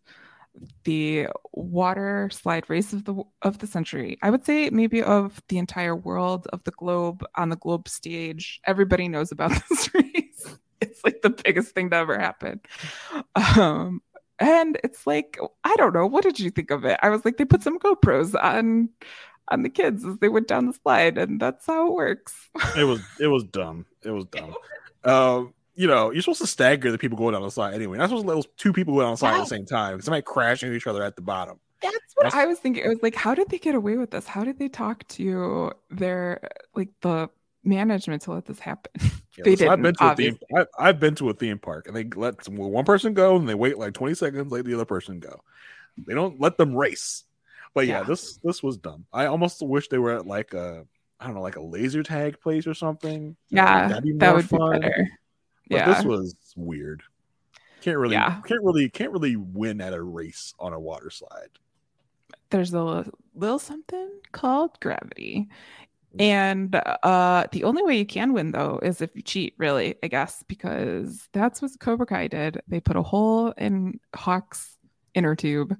the 0.84 1.28
water 1.54 2.30
slide 2.32 2.70
race 2.70 2.94
of 2.94 3.04
the 3.06 3.16
of 3.42 3.58
the 3.60 3.68
century. 3.68 4.18
I 4.22 4.30
would 4.30 4.46
say 4.46 4.70
maybe 4.70 5.02
of 5.02 5.42
the 5.50 5.58
entire 5.58 5.96
world 5.96 6.48
of 6.54 6.64
the 6.64 6.72
globe 6.72 7.26
on 7.36 7.50
the 7.50 7.56
globe 7.58 7.90
stage. 7.90 8.62
Everybody 8.66 9.08
knows 9.08 9.32
about 9.32 9.52
this 9.70 9.94
race. 9.94 10.58
It's 10.82 11.04
like 11.04 11.22
the 11.22 11.30
biggest 11.30 11.74
thing 11.74 11.90
to 11.92 11.96
ever 11.96 12.20
happen. 12.20 12.60
Um, 13.36 14.02
and 14.40 14.78
it's 14.84 15.08
like 15.08 15.40
I 15.64 15.76
don't 15.78 15.94
know. 15.94 16.06
What 16.06 16.24
did 16.24 16.40
you 16.40 16.52
think 16.52 16.72
of 16.72 16.84
it? 16.86 17.00
I 17.02 17.10
was 17.10 17.24
like, 17.24 17.38
they 17.38 17.46
put 17.46 17.64
some 17.64 17.80
GoPros 17.80 18.36
on 18.42 18.90
on 19.50 19.64
the 19.64 19.70
kids 19.70 20.04
as 20.04 20.18
they 20.18 20.28
went 20.30 20.48
down 20.48 20.66
the 20.66 20.74
slide, 20.74 21.18
and 21.18 21.40
that's 21.40 21.66
how 21.66 21.88
it 21.88 21.94
works. 21.94 22.50
it 22.78 22.84
was 22.84 23.02
it 23.20 23.28
was 23.28 23.44
dumb. 23.46 23.86
It 24.04 24.12
was 24.12 24.26
dumb. 24.26 24.54
Um, 25.06 25.54
you 25.76 25.88
know, 25.88 26.10
you're 26.10 26.24
supposed 26.24 26.42
to 26.42 26.48
stagger 26.48 26.92
the 26.92 26.98
people 26.98 27.16
going 27.16 27.34
down 27.34 27.44
the 27.44 27.52
slide 27.52 27.76
anyway. 27.76 27.94
You're 27.94 28.00
not 28.00 28.10
supposed 28.10 28.24
to 28.24 28.28
let 28.28 28.34
those 28.34 28.48
two 28.58 28.74
people 28.74 28.96
go 28.96 29.02
down 29.02 29.12
the 29.12 29.18
slide 29.18 29.36
at 29.36 29.42
the 29.42 29.46
same 29.46 29.68
time. 29.68 30.02
Somebody 30.02 30.24
crashing 30.24 30.68
into 30.68 30.78
each 30.78 30.88
other 30.88 31.04
at 31.04 31.16
the 31.16 31.22
bottom. 31.22 31.60
That's 31.84 31.96
what 32.16 32.24
That's- 32.24 32.42
I 32.44 32.48
was 32.48 32.58
thinking. 32.58 32.84
It 32.84 32.88
was 32.90 33.04
like, 33.04 33.14
how 33.14 33.36
did 33.36 33.50
they 33.50 33.60
get 33.60 33.76
away 33.76 33.98
with 33.98 34.10
this? 34.10 34.26
How 34.26 34.44
did 34.44 34.58
they 34.58 34.68
talk 34.68 35.08
to 35.10 35.74
their 35.92 36.50
like 36.74 36.90
the 37.02 37.30
management 37.66 38.22
to 38.24 38.32
let 38.34 38.46
this 38.46 38.60
happen? 38.60 38.92
Yeah, 39.38 39.44
they 39.44 39.56
didn't. 39.56 39.72
I've 39.74 39.82
been 39.82 39.96
to 39.96 40.12
a 40.12 40.16
theme. 40.16 40.40
I, 40.56 40.66
I've 40.80 41.00
been 41.00 41.16
to 41.16 41.30
a 41.30 41.34
theme 41.34 41.60
park, 41.60 41.88
and 41.88 41.96
they 41.96 42.06
let 42.06 42.48
one 42.48 42.86
person 42.86 43.14
go, 43.14 43.36
and 43.36 43.50
they 43.50 43.54
wait 43.56 43.78
like 43.78 43.94
20 43.94 44.14
seconds, 44.16 44.50
let 44.52 44.64
the 44.64 44.74
other 44.74 44.86
person 44.86 45.20
go. 45.20 45.42
They 45.98 46.14
don't 46.14 46.40
let 46.40 46.58
them 46.58 46.74
race. 46.76 47.26
But 47.74 47.88
yeah, 47.88 48.00
Yeah. 48.00 48.04
this 48.04 48.38
this 48.44 48.64
was 48.64 48.78
dumb. 48.78 49.06
I 49.12 49.26
almost 49.26 49.62
wish 49.62 49.90
they 49.90 49.98
were 49.98 50.14
at 50.14 50.26
like 50.26 50.54
a 50.54 50.86
I 51.20 51.26
don't 51.26 51.36
know, 51.36 51.42
like 51.42 51.58
a 51.58 51.62
laser 51.62 52.02
tag 52.04 52.40
place 52.40 52.66
or 52.68 52.74
something. 52.74 53.36
Yeah, 53.50 53.88
That'd 53.90 54.04
be 54.06 54.14
that 54.14 54.28
more 54.28 54.36
would 54.38 54.50
fun. 54.50 54.72
be 54.74 54.80
better. 54.88 55.08
But 55.70 55.76
yeah, 55.78 55.94
this 55.94 56.06
was 56.06 56.36
weird. 56.56 57.04
Can't 57.82 57.98
really, 57.98 58.14
Yeah. 58.16 58.42
can't 58.48 58.64
really, 58.64 58.90
can't 58.90 59.12
really 59.12 59.36
win 59.36 59.82
at 59.82 59.94
a 59.94 60.02
race 60.02 60.54
on 60.60 60.72
a 60.74 60.80
water 60.80 61.10
slide. 61.10 61.50
there's 62.52 62.74
a 62.74 62.82
little, 62.82 63.12
little 63.36 63.60
something 63.60 64.10
called 64.32 64.80
gravity. 64.80 65.48
And 66.20 66.76
uh 67.04 67.46
the 67.52 67.64
only 67.64 67.84
way 67.84 67.98
you 67.98 68.06
can 68.06 68.34
win 68.34 68.52
though 68.52 68.80
is 68.82 69.02
if 69.02 69.16
you 69.16 69.22
cheat, 69.22 69.54
really, 69.58 69.96
I 70.04 70.08
guess, 70.08 70.44
because 70.48 71.28
that's 71.34 71.62
what 71.62 71.72
Cobra 71.80 72.06
Kai 72.06 72.28
did. 72.28 72.62
They 72.68 72.80
put 72.80 72.96
a 72.96 73.02
hole 73.02 73.52
in 73.58 74.00
Hawk's 74.16 74.78
inner 75.14 75.36
tube 75.36 75.78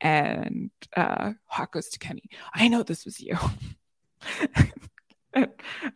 and 0.00 0.70
uh 0.96 1.32
Hawk 1.46 1.72
goes 1.72 1.88
to 1.90 1.98
Kenny, 1.98 2.24
I 2.54 2.68
know 2.68 2.82
this 2.82 3.04
was 3.04 3.20
you. 3.20 3.36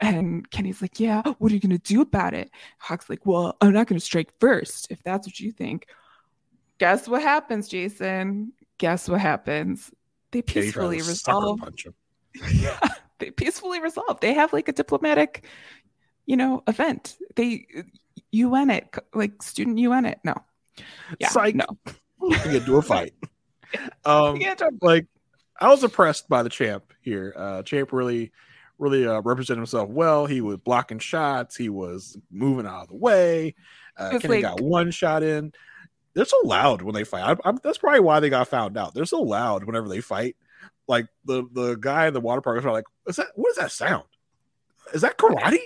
and, 0.01 0.51
Kenny's 0.51 0.83
like, 0.83 0.99
Yeah, 0.99 1.23
what 1.39 1.53
are 1.53 1.55
you 1.55 1.61
gonna 1.61 1.79
do 1.79 2.01
about 2.01 2.35
it? 2.35 2.51
Hawk's 2.79 3.09
like, 3.11 3.25
Well, 3.25 3.57
I'm 3.61 3.73
not 3.73 3.87
gonna 3.87 4.01
strike 4.01 4.33
first, 4.41 4.89
if 4.91 5.03
that's 5.03 5.27
what 5.27 5.39
you 5.39 5.53
think. 5.53 5.87
Guess 6.79 7.09
what 7.09 7.23
happens, 7.23 7.69
Jason? 7.69 8.53
Guess 8.79 9.09
what 9.09 9.21
happens? 9.21 9.91
They 10.33 10.43
peacefully 10.43 10.99
to 10.99 11.05
sucker 11.05 11.57
resolve 11.57 11.61
yeah, 12.53 12.79
they 13.19 13.31
peacefully 13.31 13.81
resolve. 13.81 14.21
They 14.21 14.35
have 14.35 14.53
like 14.53 14.69
a 14.69 14.73
diplomatic, 14.73 15.45
you 16.27 16.37
know, 16.37 16.63
event. 16.67 17.17
They 17.35 17.67
UN 18.33 18.71
it, 18.71 18.95
like 19.15 19.43
student 19.43 19.79
UN 19.79 20.05
it. 20.05 20.19
No. 20.25 20.35
Yeah. 21.19 21.29
Psych. 21.29 21.55
No. 21.55 21.67
to 21.87 22.39
get 22.45 22.55
into 22.57 22.77
a 22.77 22.83
fight. 22.83 23.15
Um, 24.05 24.37
Yeah, 24.37 24.55
like 24.81 25.07
I 25.61 25.69
was 25.69 25.83
impressed 25.83 26.29
by 26.29 26.45
the 26.45 26.49
champ 26.49 26.93
here. 27.03 27.35
Uh, 27.37 27.63
champ 27.63 27.93
really, 27.93 28.31
really 28.79 29.07
uh, 29.07 29.21
represented 29.23 29.59
himself 29.59 29.91
well. 29.91 30.25
He 30.25 30.41
was 30.41 30.59
blocking 30.59 31.01
shots. 31.01 31.57
He 31.57 31.69
was 31.69 32.17
moving 32.31 32.65
out 32.65 32.83
of 32.83 32.89
the 32.89 32.97
way. 32.97 33.57
Uh, 33.97 34.19
Kenny 34.21 34.37
like- 34.37 34.43
got 34.43 34.61
one 34.61 34.93
shot 34.93 35.23
in. 35.25 35.53
They're 36.15 36.25
so 36.25 36.41
loud 36.45 36.81
when 36.81 36.95
they 36.95 37.05
fight. 37.05 37.25
I, 37.25 37.49
I'm, 37.49 37.59
that's 37.63 37.77
probably 37.79 38.01
why 38.01 38.21
they 38.21 38.31
got 38.31 38.49
found 38.49 38.79
out. 38.79 38.95
They're 38.95 39.05
so 39.05 39.21
loud 39.21 39.65
whenever 39.65 39.89
they 39.89 40.01
fight. 40.01 40.37
Like 40.89 41.07
the 41.25 41.45
the 41.53 41.75
guy 41.75 42.07
in 42.07 42.15
the 42.15 42.21
water 42.21 42.41
park 42.41 42.59
is 42.59 42.65
like, 42.65 42.85
"Is 43.07 43.17
that 43.17 43.29
what 43.35 43.51
is 43.51 43.57
that 43.57 43.73
sound? 43.73 44.05
Is 44.95 45.03
that 45.03 45.19
karate? 45.19 45.59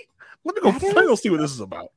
Let 0.43 0.55
me 0.55 0.61
go. 0.61 0.71
That 0.71 0.83
Let 0.83 0.95
me 0.95 1.01
go 1.07 1.15
see 1.15 1.29
what 1.29 1.39
this 1.39 1.51
is 1.51 1.59
about." 1.59 1.91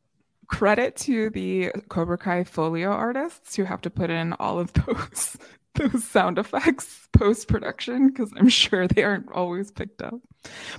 credit 0.46 0.96
to 0.96 1.30
the 1.30 1.70
Cobra 1.88 2.18
Kai 2.18 2.44
Foley 2.44 2.84
artists 2.84 3.56
who 3.56 3.64
have 3.64 3.80
to 3.82 3.90
put 3.90 4.10
in 4.10 4.32
all 4.34 4.58
of 4.58 4.72
those 4.72 5.36
those 5.74 6.04
sound 6.04 6.38
effects 6.38 7.08
post 7.12 7.48
production 7.48 8.08
because 8.08 8.32
I'm 8.36 8.48
sure 8.48 8.86
they 8.86 9.02
aren't 9.02 9.32
always 9.32 9.72
picked 9.72 10.02
up. 10.02 10.14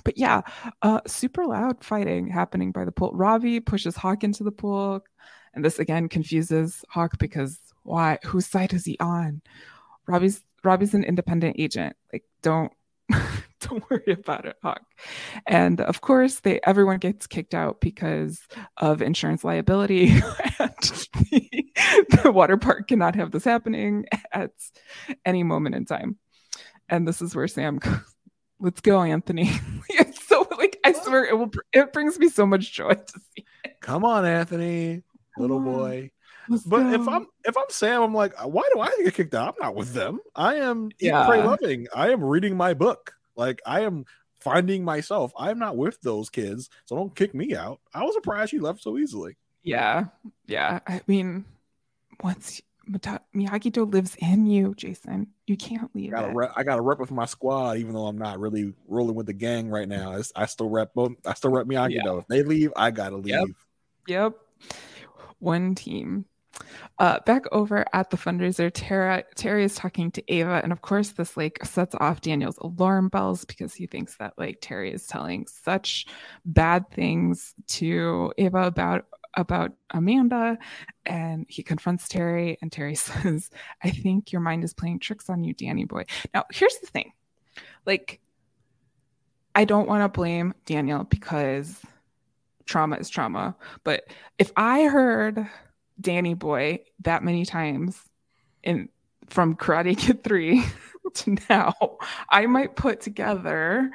But 0.04 0.16
yeah, 0.16 0.42
uh, 0.82 1.00
super 1.06 1.44
loud 1.44 1.84
fighting 1.84 2.28
happening 2.28 2.72
by 2.72 2.84
the 2.84 2.92
pool. 2.92 3.10
Robbie 3.12 3.60
pushes 3.60 3.96
Hawk 3.96 4.24
into 4.24 4.42
the 4.42 4.52
pool, 4.52 5.02
and 5.54 5.64
this 5.64 5.78
again 5.78 6.08
confuses 6.08 6.84
Hawk 6.88 7.18
because 7.18 7.58
why? 7.82 8.18
Whose 8.24 8.46
side 8.46 8.72
is 8.72 8.84
he 8.84 8.96
on? 9.00 9.42
Robbie's 10.06 10.42
Robbie's 10.64 10.94
an 10.94 11.04
independent 11.04 11.56
agent. 11.58 11.96
Like, 12.12 12.24
don't 12.42 12.72
don't 13.60 13.88
worry 13.90 14.12
about 14.12 14.46
it, 14.46 14.56
Hawk. 14.62 14.82
And 15.46 15.80
of 15.80 16.00
course, 16.00 16.40
they 16.40 16.60
everyone 16.64 16.98
gets 16.98 17.26
kicked 17.26 17.54
out 17.54 17.80
because 17.80 18.40
of 18.76 19.02
insurance 19.02 19.44
liability, 19.44 20.10
and 20.58 20.74
the, 20.80 22.20
the 22.22 22.32
water 22.32 22.56
park 22.56 22.88
cannot 22.88 23.14
have 23.14 23.30
this 23.30 23.44
happening 23.44 24.06
at 24.32 24.52
any 25.24 25.42
moment 25.42 25.74
in 25.74 25.84
time. 25.84 26.16
And 26.88 27.06
this 27.06 27.20
is 27.22 27.34
where 27.34 27.48
Sam 27.48 27.78
goes, 27.78 27.98
"Let's 28.60 28.80
go, 28.80 29.02
Anthony." 29.02 29.50
it's 29.90 30.26
so 30.26 30.46
like 30.58 30.78
I 30.84 30.92
swear 30.92 31.24
it 31.24 31.38
will. 31.38 31.50
It 31.72 31.92
brings 31.92 32.18
me 32.18 32.28
so 32.28 32.46
much 32.46 32.72
joy 32.72 32.94
to 32.94 33.20
see. 33.34 33.44
Come 33.80 34.04
on, 34.04 34.24
Anthony, 34.24 35.02
little 35.36 35.58
on. 35.58 35.64
boy. 35.64 36.10
Let's 36.48 36.64
But 36.64 36.92
if. 36.94 37.06
I'm 37.08 37.26
if 37.44 37.56
I'm 37.56 37.64
Sam, 37.70 38.02
I'm 38.02 38.14
like, 38.14 38.34
why 38.44 38.62
do 38.74 38.80
I 38.80 38.88
get 39.04 39.14
kicked 39.14 39.34
out? 39.34 39.48
I'm 39.58 39.64
not 39.66 39.74
with 39.74 39.92
them. 39.94 40.20
I 40.34 40.56
am 40.56 40.90
Yeah. 41.00 41.26
pray, 41.26 41.42
loving. 41.42 41.86
I 41.94 42.10
am 42.10 42.22
reading 42.22 42.56
my 42.56 42.74
book. 42.74 43.14
Like 43.36 43.60
I 43.66 43.80
am 43.80 44.04
finding 44.40 44.84
myself. 44.84 45.32
I 45.36 45.50
am 45.50 45.58
not 45.58 45.76
with 45.76 46.00
those 46.02 46.30
kids, 46.30 46.70
so 46.84 46.96
don't 46.96 47.14
kick 47.14 47.34
me 47.34 47.54
out. 47.54 47.80
I 47.94 48.02
was 48.04 48.14
surprised 48.14 48.52
you 48.52 48.62
left 48.62 48.82
so 48.82 48.96
easily. 48.98 49.36
Yeah, 49.62 50.04
yeah. 50.46 50.78
I 50.86 51.00
mean, 51.08 51.44
once 52.22 52.62
Mata- 52.86 53.20
Miyagi-Do 53.34 53.84
lives 53.84 54.14
in 54.20 54.46
you, 54.46 54.72
Jason, 54.76 55.26
you 55.48 55.56
can't 55.56 55.92
leave 55.96 56.14
I 56.14 56.18
got 56.20 56.24
it. 56.26 56.28
to 56.28 56.34
rep, 56.38 56.52
I 56.54 56.62
got 56.62 56.76
to 56.76 56.82
rep 56.82 57.00
with 57.00 57.10
my 57.10 57.24
squad, 57.26 57.78
even 57.78 57.92
though 57.92 58.06
I'm 58.06 58.16
not 58.18 58.38
really 58.38 58.72
rolling 58.86 59.16
with 59.16 59.26
the 59.26 59.32
gang 59.32 59.68
right 59.70 59.88
now. 59.88 60.12
I, 60.12 60.18
s- 60.20 60.32
I 60.36 60.46
still 60.46 60.70
rep. 60.70 60.92
I 61.26 61.34
still 61.34 61.50
rep 61.50 61.66
Miyagi 61.66 61.94
Yeah. 61.94 62.02
though. 62.04 62.18
If 62.18 62.28
they 62.28 62.44
leave, 62.44 62.72
I 62.76 62.92
gotta 62.92 63.16
leave. 63.16 63.34
Yep. 63.34 63.46
Yep. 64.06 64.32
One 65.40 65.74
team. 65.74 66.26
Uh, 66.98 67.20
back 67.20 67.44
over 67.52 67.84
at 67.92 68.10
the 68.10 68.16
fundraiser, 68.16 68.70
Tara 68.72 69.22
Terry 69.34 69.64
is 69.64 69.74
talking 69.74 70.10
to 70.12 70.32
Ava, 70.32 70.60
and 70.62 70.72
of 70.72 70.82
course, 70.82 71.10
this 71.10 71.36
like 71.36 71.64
sets 71.64 71.94
off 72.00 72.20
Daniel's 72.20 72.58
alarm 72.58 73.08
bells 73.08 73.44
because 73.44 73.74
he 73.74 73.86
thinks 73.86 74.16
that 74.16 74.34
like 74.38 74.58
Terry 74.60 74.92
is 74.92 75.06
telling 75.06 75.46
such 75.46 76.06
bad 76.44 76.90
things 76.90 77.54
to 77.68 78.32
Ava 78.38 78.62
about 78.62 79.06
about 79.34 79.72
Amanda, 79.90 80.58
and 81.04 81.44
he 81.48 81.62
confronts 81.62 82.08
Terry, 82.08 82.56
and 82.62 82.72
Terry 82.72 82.94
says, 82.96 83.50
"I 83.84 83.90
think 83.90 84.32
your 84.32 84.40
mind 84.40 84.64
is 84.64 84.72
playing 84.72 85.00
tricks 85.00 85.28
on 85.28 85.44
you, 85.44 85.52
Danny 85.52 85.84
boy." 85.84 86.04
Now, 86.32 86.44
here's 86.50 86.78
the 86.78 86.86
thing, 86.86 87.12
like, 87.84 88.20
I 89.54 89.64
don't 89.64 89.88
want 89.88 90.02
to 90.02 90.08
blame 90.08 90.54
Daniel 90.64 91.04
because 91.04 91.80
trauma 92.66 92.96
is 92.96 93.08
trauma. 93.08 93.56
But 93.84 94.04
if 94.38 94.52
I 94.56 94.84
heard 94.84 95.48
Danny 96.00 96.34
Boy 96.34 96.80
that 97.00 97.22
many 97.22 97.44
times 97.44 97.98
in 98.62 98.88
from 99.28 99.56
Karate 99.56 99.96
Kid 99.96 100.22
3 100.22 100.64
to 101.14 101.36
now, 101.48 101.74
I 102.28 102.46
might 102.46 102.76
put 102.76 103.00
together 103.00 103.90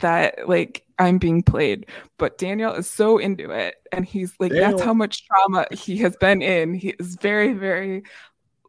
that 0.00 0.48
like 0.48 0.84
I'm 0.98 1.18
being 1.18 1.42
played. 1.42 1.86
But 2.18 2.38
Daniel 2.38 2.74
is 2.74 2.88
so 2.88 3.18
into 3.18 3.50
it 3.50 3.76
and 3.92 4.04
he's 4.04 4.34
like 4.38 4.52
that's 4.52 4.82
how 4.82 4.94
much 4.94 5.26
trauma 5.26 5.66
he 5.72 5.98
has 5.98 6.16
been 6.16 6.42
in. 6.42 6.74
He 6.74 6.90
is 6.98 7.16
very, 7.16 7.52
very 7.52 8.02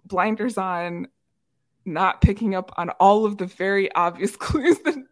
blinders 0.05 0.57
on, 0.57 1.07
not 1.85 2.21
picking 2.21 2.55
up 2.55 2.71
on 2.77 2.89
all 2.91 3.25
of 3.25 3.37
the 3.37 3.45
very 3.45 3.91
obvious 3.93 4.35
clues 4.37 4.79
that 4.79 5.03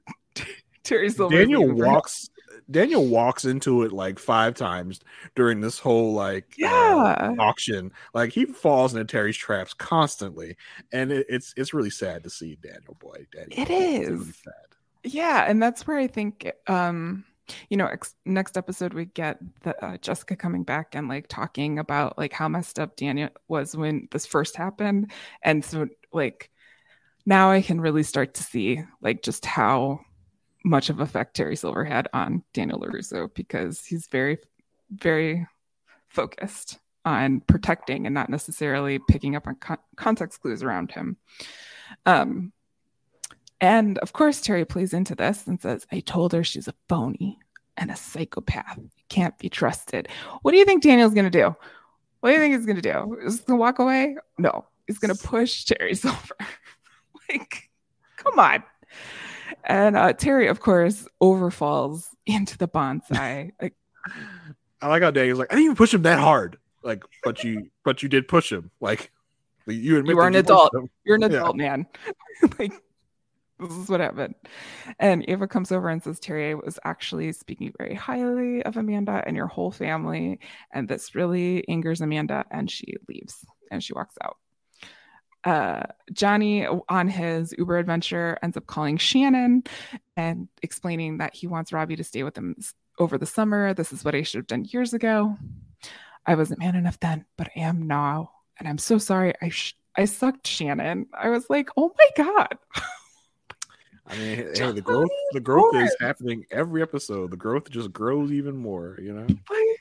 Terry 0.83 1.09
Silver 1.09 1.37
Daniel 1.37 1.69
walks. 1.69 2.29
Daniel 2.69 3.05
walks 3.07 3.45
into 3.45 3.83
it 3.83 3.91
like 3.91 4.19
five 4.19 4.55
times 4.55 4.99
during 5.35 5.61
this 5.61 5.79
whole 5.79 6.13
like 6.13 6.55
uh, 6.63 7.33
auction. 7.39 7.91
Like 8.13 8.31
he 8.31 8.45
falls 8.45 8.93
into 8.93 9.05
Terry's 9.05 9.37
traps 9.37 9.73
constantly, 9.73 10.55
and 10.91 11.11
it, 11.11 11.25
it's 11.29 11.53
it's 11.57 11.73
really 11.73 11.89
sad 11.89 12.23
to 12.23 12.29
see 12.29 12.57
Daniel 12.61 12.95
boy. 12.99 13.25
Daddy, 13.31 13.59
It 13.61 13.69
is. 13.69 14.09
really 14.09 14.31
sad. 14.31 14.53
Yeah, 15.03 15.45
and 15.47 15.61
that's 15.61 15.87
where 15.87 15.97
I 15.97 16.07
think 16.07 16.51
um 16.67 17.25
you 17.69 17.77
know, 17.77 17.87
ex- 17.87 18.13
next 18.25 18.57
episode 18.57 18.93
we 18.93 19.05
get 19.05 19.39
the 19.63 19.83
uh, 19.83 19.97
Jessica 19.97 20.35
coming 20.35 20.63
back 20.63 20.93
and 20.93 21.07
like 21.07 21.27
talking 21.27 21.79
about 21.79 22.15
like 22.17 22.31
how 22.31 22.47
messed 22.47 22.77
up 22.77 22.95
Daniel 22.95 23.29
was 23.47 23.75
when 23.75 24.07
this 24.11 24.25
first 24.27 24.55
happened, 24.55 25.11
and 25.41 25.63
so 25.65 25.87
like 26.13 26.51
now 27.25 27.51
I 27.51 27.61
can 27.61 27.81
really 27.81 28.03
start 28.03 28.35
to 28.35 28.43
see 28.43 28.83
like 29.01 29.23
just 29.23 29.45
how 29.45 30.01
much 30.63 30.89
of 30.89 30.99
effect 30.99 31.35
Terry 31.35 31.55
Silver 31.55 31.85
had 31.85 32.07
on 32.13 32.43
Daniel 32.53 32.79
Larusso 32.79 33.33
because 33.33 33.85
he's 33.85 34.07
very, 34.07 34.37
very 34.91 35.47
focused 36.07 36.79
on 37.05 37.39
protecting 37.41 38.05
and 38.05 38.13
not 38.13 38.29
necessarily 38.29 38.99
picking 39.07 39.35
up 39.35 39.47
on 39.47 39.55
con- 39.55 39.77
context 39.95 40.41
clues 40.41 40.63
around 40.63 40.91
him. 40.91 41.17
Um, 42.05 42.51
and 43.61 43.97
of 43.99 44.13
course, 44.13 44.41
Terry 44.41 44.65
plays 44.65 44.93
into 44.93 45.15
this 45.15 45.47
and 45.47 45.61
says, 45.61 45.85
I 45.91 45.99
told 46.01 46.33
her 46.33 46.43
she's 46.43 46.67
a 46.67 46.73
phony 46.87 47.39
and 47.77 47.91
a 47.91 47.95
psychopath. 47.95 48.79
Can't 49.09 49.37
be 49.37 49.49
trusted. 49.49 50.07
What 50.41 50.51
do 50.51 50.57
you 50.57 50.65
think 50.65 50.83
Daniel's 50.83 51.13
going 51.13 51.29
to 51.29 51.31
do? 51.31 51.55
What 52.19 52.29
do 52.29 52.33
you 52.33 52.39
think 52.39 52.55
he's 52.55 52.65
going 52.65 52.75
to 52.75 52.81
do? 52.81 53.17
Is 53.25 53.39
going 53.41 53.57
to 53.57 53.61
walk 53.61 53.79
away? 53.79 54.17
No, 54.37 54.65
he's 54.87 54.99
going 54.99 55.15
to 55.15 55.27
push 55.27 55.63
Terry 55.65 55.95
Silver. 55.95 56.35
like, 57.29 57.69
come 58.17 58.37
on. 58.39 58.63
And 59.63 59.97
uh, 59.97 60.13
Terry, 60.13 60.47
of 60.47 60.59
course, 60.59 61.07
overfalls 61.21 62.09
into 62.25 62.57
the 62.57 62.67
bonsai. 62.67 63.51
like, 63.61 63.75
I 64.81 64.87
like 64.87 65.03
how 65.03 65.11
Daniel's 65.11 65.39
like, 65.39 65.51
I 65.51 65.55
didn't 65.55 65.65
even 65.65 65.75
push 65.75 65.93
him 65.93 66.03
that 66.03 66.19
hard. 66.19 66.57
Like, 66.83 67.03
but 67.23 67.43
you, 67.43 67.69
but 67.83 68.01
you 68.01 68.09
did 68.09 68.27
push 68.27 68.51
him. 68.51 68.71
Like, 68.79 69.11
you 69.67 69.97
admit 69.97 70.15
You 70.15 70.19
are 70.19 70.27
an 70.27 70.35
adult. 70.35 70.73
You're 71.03 71.15
an 71.15 71.21
Yeah. 71.21 71.27
adult 71.27 71.55
man. 71.57 71.85
like 72.59 72.71
this 73.59 73.73
is 73.73 73.89
what 73.89 73.99
happened. 73.99 74.35
And 74.99 75.25
Ava 75.27 75.47
comes 75.47 75.71
over 75.71 75.89
and 75.89 76.01
says 76.01 76.19
Terry 76.19 76.55
was 76.55 76.79
actually 76.85 77.31
speaking 77.33 77.73
very 77.77 77.93
highly 77.93 78.63
of 78.63 78.77
Amanda 78.77 79.21
and 79.27 79.35
your 79.35 79.47
whole 79.47 79.71
family, 79.71 80.39
and 80.71 80.87
this 80.87 81.13
really 81.13 81.67
angers 81.67 82.01
Amanda, 82.01 82.45
and 82.51 82.71
she 82.71 82.95
leaves 83.07 83.45
and 83.69 83.83
she 83.83 83.93
walks 83.93 84.15
out. 84.23 84.37
Uh, 85.43 85.83
Johnny 86.11 86.67
on 86.67 87.07
his 87.07 87.53
Uber 87.57 87.77
adventure 87.77 88.37
ends 88.43 88.57
up 88.57 88.67
calling 88.67 88.97
Shannon 88.97 89.63
and 90.17 90.49
explaining 90.61 91.19
that 91.19 91.33
he 91.33 91.47
wants 91.47 91.71
Robbie 91.71 91.95
to 91.95 92.03
stay 92.03 92.23
with 92.23 92.37
him 92.37 92.55
over 92.99 93.17
the 93.17 93.25
summer. 93.25 93.73
This 93.73 93.93
is 93.93 94.03
what 94.03 94.15
I 94.15 94.23
should 94.23 94.39
have 94.39 94.47
done 94.47 94.65
years 94.65 94.93
ago. 94.93 95.37
I 96.25 96.35
wasn't 96.35 96.59
man 96.59 96.75
enough 96.75 96.99
then, 96.99 97.25
but 97.37 97.49
I 97.55 97.61
am 97.61 97.87
now, 97.87 98.31
and 98.57 98.67
I'm 98.67 98.77
so 98.77 98.97
sorry. 98.97 99.33
I 99.41 99.49
sh- 99.49 99.77
I 99.95 100.05
sucked 100.05 100.45
Shannon. 100.45 101.07
I 101.13 101.29
was 101.29 101.49
like, 101.49 101.69
oh 101.75 101.93
my 101.97 102.23
god. 102.23 102.57
I 104.07 104.17
mean, 104.17 104.37
hey, 104.55 104.71
the 104.71 104.81
growth, 104.81 105.09
the 105.33 105.39
growth 105.39 105.75
is 105.75 105.95
happening 105.99 106.45
every 106.51 106.81
episode. 106.81 107.31
The 107.31 107.37
growth 107.37 107.69
just 107.69 107.93
grows 107.93 108.31
even 108.31 108.57
more. 108.57 108.97
You 109.01 109.13
know. 109.13 109.27
like 109.49 109.78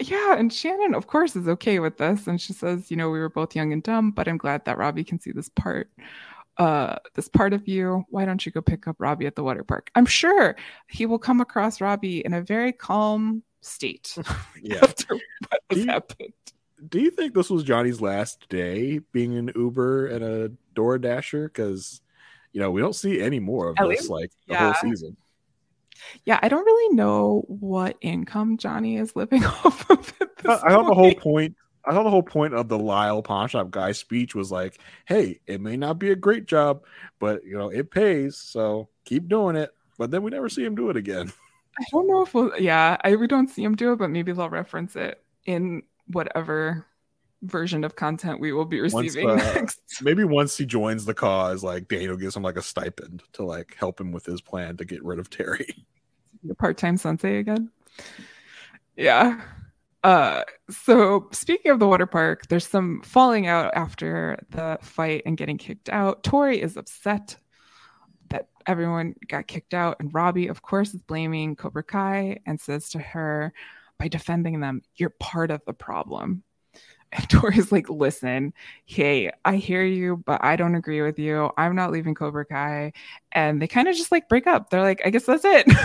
yeah 0.00 0.36
and 0.36 0.52
shannon 0.52 0.94
of 0.94 1.06
course 1.06 1.36
is 1.36 1.46
okay 1.48 1.78
with 1.78 1.96
this 1.98 2.26
and 2.26 2.40
she 2.40 2.52
says 2.52 2.90
you 2.90 2.96
know 2.96 3.10
we 3.10 3.18
were 3.18 3.28
both 3.28 3.54
young 3.54 3.72
and 3.72 3.82
dumb 3.82 4.10
but 4.10 4.26
i'm 4.26 4.36
glad 4.36 4.64
that 4.64 4.76
robbie 4.78 5.04
can 5.04 5.20
see 5.20 5.30
this 5.32 5.48
part 5.50 5.88
uh 6.58 6.96
this 7.14 7.28
part 7.28 7.52
of 7.52 7.66
you 7.68 8.04
why 8.10 8.24
don't 8.24 8.44
you 8.44 8.52
go 8.52 8.60
pick 8.60 8.86
up 8.88 8.96
robbie 8.98 9.26
at 9.26 9.36
the 9.36 9.42
water 9.44 9.62
park 9.64 9.90
i'm 9.94 10.06
sure 10.06 10.56
he 10.88 11.06
will 11.06 11.18
come 11.18 11.40
across 11.40 11.80
robbie 11.80 12.24
in 12.24 12.34
a 12.34 12.42
very 12.42 12.72
calm 12.72 13.42
state 13.60 14.16
Yeah. 14.62 14.78
after 14.82 15.14
what 15.14 15.60
has 15.70 15.78
Do 15.78 15.80
you- 15.80 15.86
happened 15.86 16.32
Do 16.88 17.00
you 17.00 17.10
think 17.10 17.32
this 17.34 17.48
was 17.48 17.62
Johnny's 17.62 18.00
last 18.00 18.46
day 18.50 18.98
being 19.12 19.38
an 19.38 19.50
Uber 19.56 20.08
and 20.08 20.22
a 20.24 20.50
Door 20.74 20.98
Dasher? 20.98 21.48
Because 21.48 22.02
you 22.52 22.60
know 22.60 22.70
we 22.70 22.80
don't 22.82 22.94
see 22.94 23.22
any 23.22 23.40
more 23.40 23.70
of 23.70 23.76
At 23.78 23.88
this 23.88 24.00
least- 24.00 24.10
like 24.10 24.30
the 24.48 24.52
yeah. 24.54 24.72
whole 24.72 24.90
season. 24.90 25.16
Yeah, 26.24 26.38
I 26.42 26.48
don't 26.48 26.64
really 26.64 26.94
know 26.94 27.44
what 27.48 27.96
income 28.00 28.56
Johnny 28.56 28.96
is 28.96 29.14
living 29.16 29.44
off 29.64 29.90
of. 29.90 30.12
This 30.18 30.62
I 30.62 30.70
thought 30.70 30.86
the 30.86 30.94
whole 30.94 31.14
point. 31.14 31.56
I 31.86 31.92
thought 31.92 32.04
the 32.04 32.10
whole 32.10 32.22
point 32.22 32.54
of 32.54 32.68
the 32.68 32.78
Lyle 32.78 33.22
pawn 33.22 33.48
shop 33.48 33.70
guy's 33.70 33.98
speech 33.98 34.34
was 34.34 34.50
like, 34.50 34.78
"Hey, 35.04 35.40
it 35.46 35.60
may 35.60 35.76
not 35.76 35.98
be 35.98 36.10
a 36.10 36.16
great 36.16 36.46
job, 36.46 36.84
but 37.18 37.44
you 37.44 37.56
know 37.56 37.68
it 37.68 37.90
pays, 37.90 38.36
so 38.36 38.88
keep 39.04 39.28
doing 39.28 39.56
it." 39.56 39.70
But 39.98 40.10
then 40.10 40.22
we 40.22 40.30
never 40.30 40.48
see 40.48 40.64
him 40.64 40.74
do 40.74 40.90
it 40.90 40.96
again. 40.96 41.32
I 41.78 41.84
don't 41.90 42.06
know 42.06 42.22
if 42.22 42.34
we'll. 42.34 42.58
Yeah, 42.58 42.96
I 43.02 43.16
we 43.16 43.26
don't 43.26 43.48
see 43.48 43.62
him 43.64 43.74
do 43.74 43.92
it, 43.92 43.96
but 43.96 44.10
maybe 44.10 44.32
they'll 44.32 44.48
reference 44.48 44.96
it 44.96 45.22
in 45.44 45.82
whatever 46.06 46.86
version 47.44 47.84
of 47.84 47.96
content 47.96 48.40
we 48.40 48.52
will 48.52 48.64
be 48.64 48.80
Once, 48.80 48.94
receiving 48.94 49.30
uh, 49.30 49.36
next. 49.36 49.80
maybe 50.02 50.24
once 50.24 50.56
he 50.56 50.66
joins 50.66 51.04
the 51.04 51.14
cause, 51.14 51.62
like 51.62 51.88
Daniel 51.88 52.16
gives 52.16 52.36
him 52.36 52.42
like 52.42 52.56
a 52.56 52.62
stipend 52.62 53.22
to 53.34 53.44
like 53.44 53.76
help 53.78 54.00
him 54.00 54.12
with 54.12 54.24
his 54.24 54.40
plan 54.40 54.76
to 54.76 54.84
get 54.84 55.04
rid 55.04 55.18
of 55.18 55.30
Terry. 55.30 55.86
Your 56.42 56.54
part-time 56.54 56.96
sensei 56.96 57.38
again. 57.38 57.70
Yeah. 58.96 59.40
Uh, 60.02 60.42
so 60.68 61.28
speaking 61.32 61.72
of 61.72 61.78
the 61.78 61.88
water 61.88 62.06
park, 62.06 62.48
there's 62.48 62.66
some 62.66 63.00
falling 63.02 63.46
out 63.46 63.72
after 63.74 64.38
the 64.50 64.78
fight 64.82 65.22
and 65.24 65.38
getting 65.38 65.56
kicked 65.56 65.88
out. 65.88 66.22
Tori 66.22 66.60
is 66.60 66.76
upset 66.76 67.36
that 68.28 68.48
everyone 68.66 69.14
got 69.28 69.46
kicked 69.46 69.72
out, 69.72 69.96
and 70.00 70.12
Robbie, 70.12 70.48
of 70.48 70.60
course, 70.60 70.92
is 70.92 71.00
blaming 71.00 71.56
Cobra 71.56 71.82
Kai 71.82 72.40
and 72.44 72.60
says 72.60 72.90
to 72.90 72.98
her, 72.98 73.54
by 73.98 74.08
defending 74.08 74.60
them, 74.60 74.82
you're 74.96 75.14
part 75.20 75.50
of 75.50 75.62
the 75.66 75.72
problem. 75.72 76.42
And 77.14 77.28
Tori's 77.30 77.70
like, 77.70 77.88
listen, 77.88 78.52
hey, 78.86 79.30
I 79.44 79.54
hear 79.56 79.84
you, 79.84 80.16
but 80.26 80.42
I 80.42 80.56
don't 80.56 80.74
agree 80.74 81.00
with 81.00 81.16
you. 81.18 81.48
I'm 81.56 81.76
not 81.76 81.92
leaving 81.92 82.14
Cobra 82.14 82.44
Kai. 82.44 82.92
And 83.30 83.62
they 83.62 83.68
kind 83.68 83.86
of 83.86 83.94
just 83.94 84.10
like 84.10 84.28
break 84.28 84.48
up. 84.48 84.68
They're 84.70 84.82
like, 84.82 85.00
I 85.04 85.10
guess 85.10 85.24
that's 85.24 85.44
it. 85.44 85.66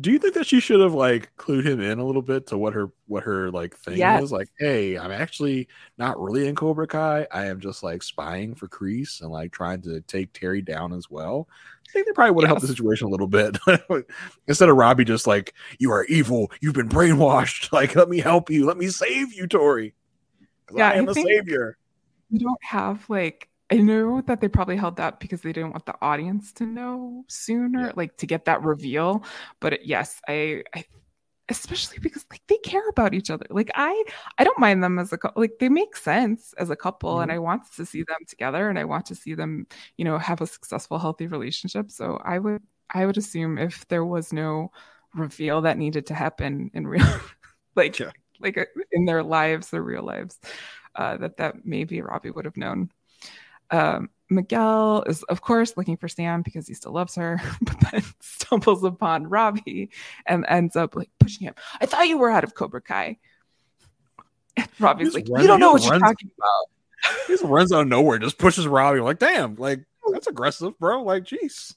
Do 0.00 0.12
you 0.12 0.20
think 0.20 0.34
that 0.34 0.46
she 0.46 0.60
should 0.60 0.80
have 0.80 0.94
like 0.94 1.32
clued 1.36 1.66
him 1.66 1.80
in 1.80 1.98
a 1.98 2.04
little 2.06 2.22
bit 2.22 2.46
to 2.48 2.56
what 2.58 2.72
her 2.72 2.90
what 3.08 3.24
her 3.24 3.50
like 3.50 3.76
thing 3.76 3.98
Yes. 3.98 4.22
is? 4.22 4.32
Like, 4.32 4.48
hey, 4.56 4.96
I'm 4.96 5.10
actually 5.10 5.66
not 5.98 6.20
really 6.20 6.46
in 6.46 6.54
Cobra 6.54 6.86
Kai. 6.86 7.26
I 7.32 7.46
am 7.46 7.58
just 7.58 7.82
like 7.82 8.04
spying 8.04 8.54
for 8.54 8.68
Kreese 8.68 9.20
and 9.22 9.30
like 9.32 9.50
trying 9.50 9.82
to 9.82 10.00
take 10.02 10.32
Terry 10.32 10.62
down 10.62 10.92
as 10.92 11.10
well. 11.10 11.48
I 11.88 11.92
think 11.92 12.06
they 12.06 12.12
probably 12.12 12.32
would 12.32 12.44
have 12.44 12.48
helped 12.48 12.62
the 12.62 12.68
situation 12.68 13.06
a 13.06 13.10
little 13.10 13.26
bit 13.26 13.56
instead 14.46 14.68
of 14.68 14.76
Robbie 14.76 15.04
just 15.04 15.26
like, 15.26 15.54
you 15.78 15.90
are 15.90 16.04
evil, 16.04 16.50
you've 16.60 16.74
been 16.74 16.88
brainwashed. 16.88 17.72
Like, 17.78 17.96
let 17.96 18.08
me 18.08 18.18
help 18.18 18.50
you, 18.50 18.66
let 18.66 18.76
me 18.76 18.88
save 18.88 19.32
you, 19.32 19.46
Tori. 19.46 19.94
Yeah, 20.74 20.90
I 20.90 20.94
am 20.94 21.08
I 21.08 21.12
a 21.12 21.14
savior. 21.14 21.78
You 22.30 22.40
don't 22.40 22.62
have 22.62 23.08
like 23.08 23.48
I 23.70 23.76
know 23.76 24.22
that 24.22 24.40
they 24.40 24.48
probably 24.48 24.76
held 24.76 24.96
that 24.96 25.20
because 25.20 25.42
they 25.42 25.52
didn't 25.52 25.72
want 25.72 25.86
the 25.86 25.94
audience 26.00 26.52
to 26.54 26.64
know 26.66 27.24
sooner, 27.28 27.86
Yeah. 27.86 27.92
like 27.96 28.16
to 28.18 28.26
get 28.26 28.46
that 28.46 28.62
reveal. 28.62 29.24
But 29.60 29.84
yes, 29.86 30.20
I, 30.26 30.62
I 30.74 30.84
especially 31.48 31.98
because 32.00 32.24
like 32.30 32.42
they 32.48 32.58
care 32.58 32.86
about 32.88 33.14
each 33.14 33.30
other. 33.30 33.46
Like 33.50 33.70
I 33.74 34.04
I 34.38 34.44
don't 34.44 34.58
mind 34.58 34.82
them 34.82 34.98
as 34.98 35.12
a 35.12 35.18
couple. 35.18 35.40
Like 35.42 35.58
they 35.60 35.68
make 35.68 35.96
sense 35.96 36.52
as 36.58 36.70
a 36.70 36.76
couple, 36.76 37.20
and 37.20 37.32
I 37.32 37.38
want 37.38 37.62
to 37.76 37.86
see 37.86 38.02
them 38.02 38.18
together, 38.28 38.68
and 38.68 38.78
I 38.78 38.84
want 38.84 39.06
to 39.06 39.14
see 39.14 39.34
them, 39.34 39.66
you 39.96 40.04
know, 40.04 40.18
have 40.18 40.40
a 40.40 40.46
successful, 40.46 40.98
healthy 40.98 41.26
relationship. 41.26 41.90
So 41.90 42.20
I 42.24 42.38
would 42.38 42.62
I 42.90 43.06
would 43.06 43.16
assume 43.18 43.58
if 43.58 43.86
there 43.88 44.04
was 44.04 44.32
no 44.32 44.72
reveal 45.14 45.62
that 45.62 45.78
needed 45.78 46.06
to 46.06 46.14
happen 46.14 46.70
in 46.74 46.86
real, 46.86 47.06
like 47.76 48.00
Yeah. 48.00 48.12
like 48.40 48.58
uh, 48.58 48.64
in 48.92 49.04
their 49.06 49.22
lives, 49.22 49.70
their 49.70 49.82
real 49.82 50.02
lives, 50.04 50.38
uh, 50.94 51.16
that 51.18 51.36
that 51.38 51.64
maybe 51.66 52.00
Robbie 52.02 52.30
would 52.30 52.44
have 52.44 52.56
known. 52.56 52.90
Um, 53.70 54.10
Miguel 54.30 55.04
is, 55.06 55.22
of 55.24 55.40
course, 55.40 55.76
looking 55.76 55.96
for 55.96 56.08
Sam 56.08 56.42
because 56.42 56.66
he 56.68 56.74
still 56.74 56.92
loves 56.92 57.14
her, 57.14 57.40
but 57.62 57.76
then 57.80 58.02
stumbles 58.20 58.84
upon 58.84 59.28
Robbie 59.28 59.90
and 60.26 60.44
ends 60.48 60.76
up 60.76 60.96
like 60.96 61.10
pushing 61.18 61.46
him. 61.46 61.54
I 61.80 61.86
thought 61.86 62.08
you 62.08 62.18
were 62.18 62.30
out 62.30 62.44
of 62.44 62.54
Cobra 62.54 62.80
Kai. 62.80 63.18
And 64.56 64.68
Robbie's 64.78 65.14
like, 65.14 65.26
runs- 65.28 65.42
you 65.42 65.48
don't 65.48 65.60
know 65.60 65.72
what 65.72 65.82
just 65.82 65.90
you're 65.90 66.00
talking 66.00 66.30
about. 66.36 66.66
He 67.28 67.34
just 67.34 67.44
runs 67.44 67.72
out 67.72 67.82
of 67.82 67.86
nowhere, 67.86 68.18
just 68.18 68.38
pushes 68.38 68.66
Robbie. 68.66 68.98
like, 68.98 69.20
damn, 69.20 69.54
like 69.54 69.84
that's 70.10 70.26
aggressive, 70.26 70.76
bro. 70.80 71.04
Like, 71.04 71.22
jeez. 71.22 71.76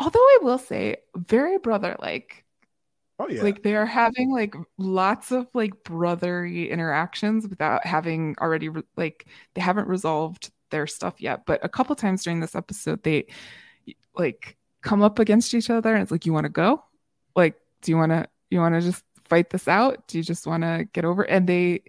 Although 0.00 0.18
I 0.18 0.38
will 0.42 0.58
say, 0.58 0.96
very 1.14 1.58
brother 1.58 1.96
like. 2.00 2.44
Oh 3.18 3.28
yeah. 3.28 3.42
Like 3.42 3.62
they 3.62 3.76
are 3.76 3.86
having 3.86 4.30
like 4.32 4.54
lots 4.78 5.30
of 5.30 5.46
like 5.54 5.84
brotherly 5.84 6.70
interactions 6.70 7.46
without 7.48 7.86
having 7.86 8.34
already 8.40 8.68
re- 8.68 8.82
like 8.96 9.26
they 9.54 9.62
haven't 9.62 9.88
resolved 9.88 10.50
their 10.70 10.86
stuff 10.86 11.14
yet. 11.20 11.46
But 11.46 11.64
a 11.64 11.68
couple 11.68 11.94
times 11.96 12.24
during 12.24 12.40
this 12.40 12.54
episode, 12.54 13.02
they 13.02 13.26
like 14.16 14.56
come 14.82 15.02
up 15.02 15.18
against 15.18 15.54
each 15.54 15.70
other 15.70 15.92
and 15.92 16.02
it's 16.02 16.10
like, 16.10 16.26
you 16.26 16.32
want 16.32 16.44
to 16.44 16.50
go? 16.50 16.82
Like, 17.34 17.56
do 17.82 17.92
you 17.92 17.96
want 17.96 18.12
to 18.12 18.26
you 18.50 18.60
want 18.60 18.74
to 18.74 18.80
just 18.80 19.04
fight 19.24 19.50
this 19.50 19.68
out? 19.68 20.06
Do 20.08 20.18
you 20.18 20.24
just 20.24 20.46
want 20.46 20.62
to 20.62 20.88
get 20.92 21.04
over? 21.04 21.22
And 21.22 21.46
they 21.46 21.82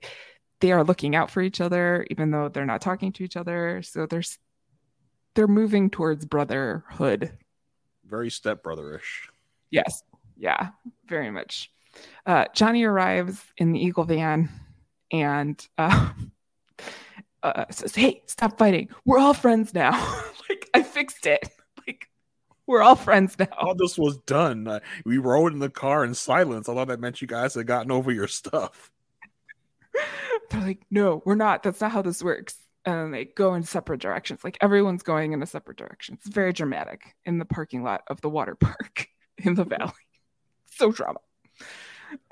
they 0.59 0.71
are 0.71 0.83
looking 0.83 1.15
out 1.15 1.29
for 1.29 1.41
each 1.41 1.61
other 1.61 2.05
even 2.09 2.31
though 2.31 2.49
they're 2.49 2.65
not 2.65 2.81
talking 2.81 3.11
to 3.13 3.23
each 3.23 3.37
other. 3.37 3.81
So 3.83 4.05
there's 4.05 4.37
they're 5.35 5.47
moving 5.47 5.89
towards 5.89 6.25
brotherhood 6.25 7.37
Very 8.05 8.29
stepbrotherish. 8.29 9.29
Yes. 9.69 10.01
Yeah, 10.37 10.69
very 11.07 11.31
much. 11.31 11.71
Uh, 12.25 12.45
Johnny 12.53 12.83
arrives 12.83 13.43
in 13.57 13.71
the 13.71 13.79
Eagle 13.79 14.03
van 14.03 14.49
and 15.11 15.65
uh, 15.77 16.11
uh, 17.55 17.65
says, 17.69 17.95
Hey, 17.95 18.21
stop 18.25 18.57
fighting. 18.57 18.89
We're 19.05 19.19
all 19.19 19.33
friends 19.33 19.73
now. 19.73 19.91
like, 20.49 20.69
I 20.73 20.83
fixed 20.83 21.25
it. 21.25 21.49
Like, 21.85 22.07
we're 22.65 22.81
all 22.81 22.95
friends 22.95 23.37
now. 23.39 23.47
All 23.57 23.75
this 23.75 23.97
was 23.97 24.17
done. 24.19 24.67
Uh, 24.67 24.79
we 25.05 25.17
rode 25.17 25.53
in 25.53 25.59
the 25.59 25.69
car 25.69 26.03
in 26.03 26.13
silence. 26.13 26.67
I 26.67 26.73
thought 26.73 26.87
that 26.89 26.99
meant 26.99 27.21
you 27.21 27.27
guys 27.27 27.55
had 27.55 27.67
gotten 27.67 27.91
over 27.91 28.11
your 28.11 28.27
stuff. 28.27 28.91
They're 30.49 30.61
like, 30.61 30.81
No, 30.91 31.21
we're 31.25 31.35
not. 31.35 31.63
That's 31.63 31.81
not 31.81 31.91
how 31.91 32.01
this 32.01 32.23
works. 32.23 32.55
And 32.85 33.13
they 33.13 33.25
go 33.25 33.53
in 33.53 33.63
separate 33.63 33.99
directions. 33.99 34.43
Like, 34.43 34.57
everyone's 34.61 35.03
going 35.03 35.33
in 35.33 35.43
a 35.43 35.45
separate 35.45 35.77
direction. 35.77 36.15
It's 36.15 36.29
very 36.29 36.53
dramatic 36.53 37.15
in 37.25 37.37
the 37.37 37.45
parking 37.45 37.83
lot 37.83 38.03
of 38.07 38.21
the 38.21 38.29
water 38.29 38.55
park 38.55 39.07
in 39.37 39.55
the 39.55 39.65
valley. 39.65 39.91
so 40.71 40.91
drama. 40.91 41.19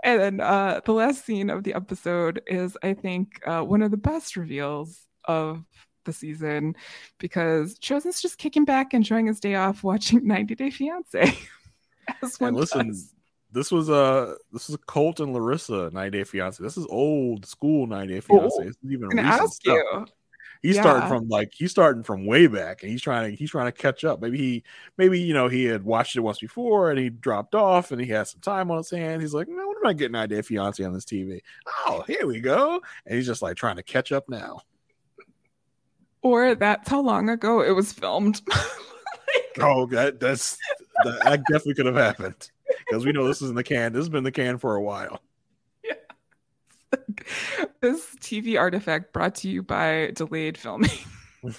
And 0.03 0.21
then 0.21 0.39
uh, 0.39 0.81
the 0.85 0.93
last 0.93 1.25
scene 1.25 1.49
of 1.49 1.63
the 1.63 1.73
episode 1.73 2.41
is, 2.47 2.77
I 2.83 2.93
think, 2.93 3.41
uh, 3.45 3.61
one 3.61 3.81
of 3.81 3.91
the 3.91 3.97
best 3.97 4.35
reveals 4.37 5.04
of 5.27 5.63
the 6.05 6.13
season 6.13 6.75
because 7.19 7.79
Chozen's 7.79 8.21
just 8.21 8.37
kicking 8.37 8.65
back, 8.65 8.93
enjoying 8.93 9.25
his 9.27 9.39
day 9.39 9.55
off, 9.55 9.83
watching 9.83 10.25
90 10.27 10.55
Day 10.55 10.69
Fiance. 10.69 11.37
As 12.21 12.39
one 12.39 12.49
And 12.49 12.57
listen, 12.57 12.87
does. 12.89 13.13
this 13.51 13.71
was 13.71 13.89
a 13.89 14.35
this 14.51 14.69
is 14.69 14.77
Colt 14.85 15.19
and 15.19 15.33
Larissa 15.33 15.89
90 15.91 16.17
Day 16.17 16.23
Fiance. 16.23 16.61
This 16.63 16.77
is 16.77 16.85
old 16.89 17.45
school 17.45 17.87
90 17.87 18.13
Day 18.13 18.19
Fiance. 18.19 18.55
Oh, 18.59 18.63
this 18.63 18.75
is 18.83 18.91
even 18.91 19.07
recent 19.09 19.51
stuff. 19.53 19.75
you. 19.75 20.05
He's 20.61 20.75
Yeah. 20.77 20.81
starting 20.83 21.09
from 21.09 21.27
like 21.29 21.51
he's 21.55 21.71
starting 21.71 22.01
from 22.03 22.25
way 22.25 22.45
back 22.47 22.81
and 22.83 22.91
he's 22.91 23.01
trying 23.01 23.29
to 23.31 23.35
he's 23.35 23.51
trying 23.51 23.65
to 23.67 23.71
catch 23.71 24.03
up. 24.03 24.21
Maybe 24.21 24.37
he 24.37 24.63
maybe 24.97 25.19
you 25.19 25.33
know 25.33 25.47
he 25.47 25.65
had 25.65 25.83
watched 25.83 26.15
it 26.15 26.21
once 26.21 26.39
before 26.39 26.89
and 26.91 26.99
he 26.99 27.09
dropped 27.09 27.55
off 27.55 27.91
and 27.91 27.99
he 27.99 28.07
had 28.07 28.27
some 28.27 28.41
time 28.41 28.69
on 28.71 28.77
his 28.77 28.89
hands. 28.91 29.21
He's 29.23 29.33
like, 29.33 29.47
no, 29.47 29.67
what 29.67 29.77
am 29.77 29.87
I 29.87 29.93
getting 29.93 30.13
90 30.13 30.35
Day 30.35 30.41
Fiance 30.43 30.83
on 30.83 30.93
this 30.93 31.05
TV? 31.05 31.39
Oh, 31.87 32.03
here 32.07 32.25
we 32.27 32.39
go. 32.41 32.79
And 33.05 33.15
he's 33.15 33.25
just 33.27 33.41
like 33.41 33.57
trying 33.57 33.75
to 33.77 33.83
catch 33.83 34.11
up 34.11 34.29
now. 34.29 34.61
Or 36.25 36.55
that's 36.55 36.89
how 36.89 37.01
long 37.01 37.29
ago 37.29 37.61
it 37.61 37.75
was 37.75 37.93
filmed. 37.93 38.41
Oh, 39.59 39.85
that 39.87 40.19
that's 40.19 40.57
that, 41.03 41.19
that 41.23 41.41
definitely 41.49 41.75
could 41.75 41.85
have 41.85 41.95
happened 41.95 42.49
because 42.85 43.05
we 43.05 43.11
know 43.13 43.25
this 43.25 43.41
is 43.41 43.49
in 43.49 43.55
the 43.55 43.63
can. 43.63 43.93
This 43.93 44.01
has 44.01 44.09
been 44.09 44.19
in 44.19 44.23
the 44.25 44.31
can 44.31 44.57
for 44.57 44.75
a 44.75 44.81
while. 44.81 45.21
Yeah. 45.83 45.93
This 47.81 48.15
TV 48.19 48.59
artifact 48.59 49.13
brought 49.13 49.35
to 49.35 49.49
you 49.49 49.61
by 49.63 50.11
delayed 50.13 50.57
filming. 50.57 50.89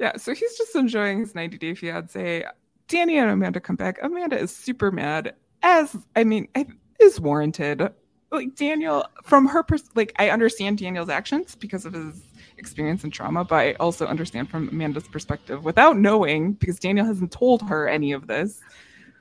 yeah, 0.00 0.16
so 0.16 0.34
he's 0.34 0.56
just 0.56 0.74
enjoying 0.74 1.20
his 1.20 1.34
90 1.34 1.58
Day 1.58 1.74
Fiance. 1.74 2.44
Danny 2.88 3.18
and 3.18 3.30
Amanda 3.30 3.60
come 3.60 3.76
back. 3.76 3.98
Amanda 4.02 4.38
is 4.38 4.54
super 4.54 4.90
mad, 4.90 5.34
as 5.62 5.96
I 6.14 6.24
mean, 6.24 6.48
is 7.00 7.20
warranted. 7.20 7.88
Like 8.36 8.54
Daniel, 8.54 9.04
from 9.24 9.46
her 9.46 9.62
pers- 9.62 9.90
like 9.94 10.12
I 10.18 10.30
understand 10.30 10.78
Daniel's 10.78 11.08
actions 11.08 11.54
because 11.54 11.84
of 11.84 11.92
his 11.92 12.22
experience 12.58 13.04
and 13.04 13.12
trauma, 13.12 13.44
but 13.44 13.56
I 13.56 13.72
also 13.74 14.06
understand 14.06 14.48
from 14.48 14.68
Amanda's 14.68 15.08
perspective 15.08 15.64
without 15.64 15.98
knowing 15.98 16.52
because 16.52 16.78
Daniel 16.78 17.04
hasn't 17.04 17.32
told 17.32 17.62
her 17.62 17.88
any 17.88 18.12
of 18.12 18.26
this. 18.26 18.60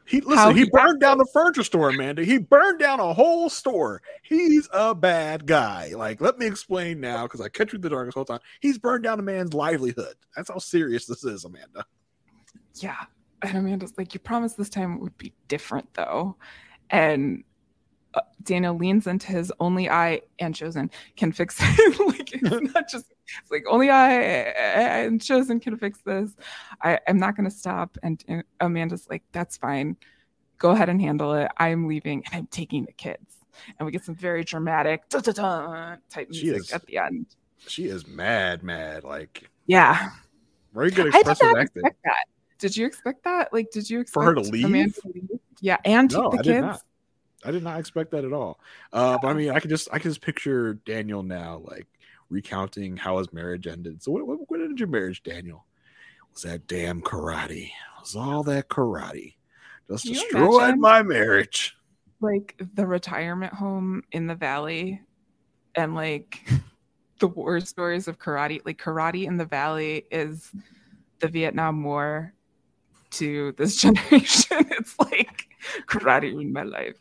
He 0.05 0.21
listen. 0.21 0.55
He 0.55 0.63
he 0.63 0.69
burned 0.69 0.99
down 0.99 1.17
the 1.17 1.25
furniture 1.33 1.63
store, 1.63 1.89
Amanda. 1.89 2.23
He 2.23 2.37
burned 2.37 2.79
down 2.79 2.99
a 2.99 3.11
whole 3.13 3.49
store. 3.49 4.03
He's 4.21 4.69
a 4.71 4.93
bad 4.93 5.47
guy. 5.47 5.93
Like, 5.95 6.21
let 6.21 6.37
me 6.37 6.45
explain 6.45 6.99
now 6.99 7.23
because 7.23 7.41
I 7.41 7.49
kept 7.49 7.73
you 7.73 7.77
in 7.77 7.81
the 7.81 7.89
dark 7.89 8.05
this 8.07 8.13
whole 8.13 8.25
time. 8.25 8.41
He's 8.59 8.77
burned 8.77 9.03
down 9.03 9.19
a 9.19 9.23
man's 9.23 9.55
livelihood. 9.55 10.15
That's 10.35 10.49
how 10.49 10.59
serious 10.59 11.07
this 11.07 11.23
is, 11.23 11.43
Amanda. 11.45 11.85
yeah 12.75 13.05
and 13.41 13.57
amanda's 13.57 13.93
like 13.97 14.13
you 14.13 14.19
promised 14.19 14.57
this 14.57 14.69
time 14.69 14.93
it 14.93 15.01
would 15.01 15.17
be 15.17 15.33
different 15.47 15.91
though 15.93 16.35
and 16.89 17.43
Daniel 18.43 18.75
leans 18.75 19.07
into 19.07 19.27
his 19.27 19.51
only 19.59 19.89
I 19.89 20.21
and 20.39 20.53
Chozen 20.53 20.91
can 21.17 21.31
fix 21.31 21.57
it. 21.61 21.99
like 21.99 22.33
it's 22.33 22.73
not 22.73 22.87
just 22.89 23.05
it's 23.41 23.51
like 23.51 23.63
only 23.69 23.89
I 23.89 24.11
and 24.11 25.19
Chozen 25.19 25.61
can 25.61 25.77
fix 25.77 25.99
this. 26.05 26.31
I, 26.81 26.99
I'm 27.07 27.17
not 27.17 27.35
gonna 27.35 27.49
stop. 27.51 27.97
And, 28.03 28.23
and 28.27 28.43
Amanda's 28.59 29.07
like, 29.09 29.23
that's 29.31 29.57
fine. 29.57 29.97
Go 30.57 30.71
ahead 30.71 30.89
and 30.89 31.01
handle 31.01 31.33
it. 31.33 31.49
I'm 31.57 31.87
leaving 31.87 32.23
and 32.25 32.35
I'm 32.35 32.47
taking 32.47 32.85
the 32.85 32.93
kids. 32.93 33.37
And 33.79 33.85
we 33.85 33.91
get 33.91 34.03
some 34.03 34.15
very 34.15 34.43
dramatic 34.43 35.07
type 35.09 35.23
She 36.31 36.43
music 36.43 36.61
is- 36.65 36.71
at 36.71 36.85
the 36.85 36.97
end. 36.99 37.27
She 37.67 37.85
is 37.85 38.05
mad, 38.05 38.61
mad. 38.63 39.03
Like 39.03 39.49
Yeah. 39.65 40.09
very 40.73 40.91
good 40.91 41.07
I 41.15 41.23
did 41.23 41.27
not 41.27 41.41
acting. 41.57 41.61
expect 41.83 41.97
that. 42.03 42.25
Did 42.59 42.77
you 42.77 42.85
expect 42.85 43.23
that? 43.23 43.51
Like, 43.51 43.69
did 43.71 43.89
you 43.89 43.99
expect 44.01 44.13
For 44.13 44.23
her 44.23 44.33
to 44.35 44.41
leave? 44.41 44.65
Amanda 44.65 44.93
to 45.01 45.07
leave? 45.13 45.29
Yeah, 45.61 45.77
and 45.83 46.09
take 46.09 46.19
No, 46.19 46.29
the 46.31 46.37
I 46.39 46.41
kids. 46.43 46.83
I 47.45 47.51
did 47.51 47.63
not 47.63 47.79
expect 47.79 48.11
that 48.11 48.25
at 48.25 48.33
all. 48.33 48.59
Uh, 48.91 49.17
but 49.21 49.29
I 49.29 49.33
mean, 49.33 49.51
I 49.51 49.59
could 49.59 49.69
just 49.69 49.87
I 49.91 49.99
can 49.99 50.11
just 50.11 50.21
picture 50.21 50.75
Daniel 50.85 51.23
now, 51.23 51.61
like 51.65 51.87
recounting 52.29 52.97
how 52.97 53.17
his 53.19 53.31
marriage 53.31 53.67
ended. 53.67 54.01
So, 54.03 54.11
what, 54.11 54.25
what, 54.27 54.39
what 54.47 54.61
ended 54.61 54.79
your 54.79 54.89
marriage, 54.89 55.23
Daniel? 55.23 55.65
Was 56.33 56.41
that 56.43 56.67
damn 56.67 57.01
karate? 57.01 57.71
Was 58.01 58.15
all 58.15 58.43
that 58.43 58.69
karate 58.69 59.35
just 59.89 60.05
Can 60.05 60.13
destroyed 60.13 60.61
imagine? 60.61 60.81
my 60.81 61.03
marriage? 61.03 61.75
like 62.21 62.55
the 62.75 62.85
retirement 62.85 63.53
home 63.53 64.03
in 64.11 64.27
the 64.27 64.35
valley 64.35 65.01
and 65.75 65.95
like 65.95 66.47
the 67.19 67.27
war 67.27 67.59
stories 67.59 68.07
of 68.07 68.17
karate 68.17 68.61
like 68.65 68.77
karate 68.81 69.25
in 69.25 69.37
the 69.37 69.45
valley 69.45 70.05
is 70.11 70.51
the 71.19 71.27
vietnam 71.27 71.83
war 71.83 72.33
to 73.11 73.53
this 73.57 73.75
generation 73.81 74.65
it's 74.71 74.97
like 74.99 75.47
karate 75.87 76.39
in 76.41 76.51
my 76.51 76.63
life 76.63 76.97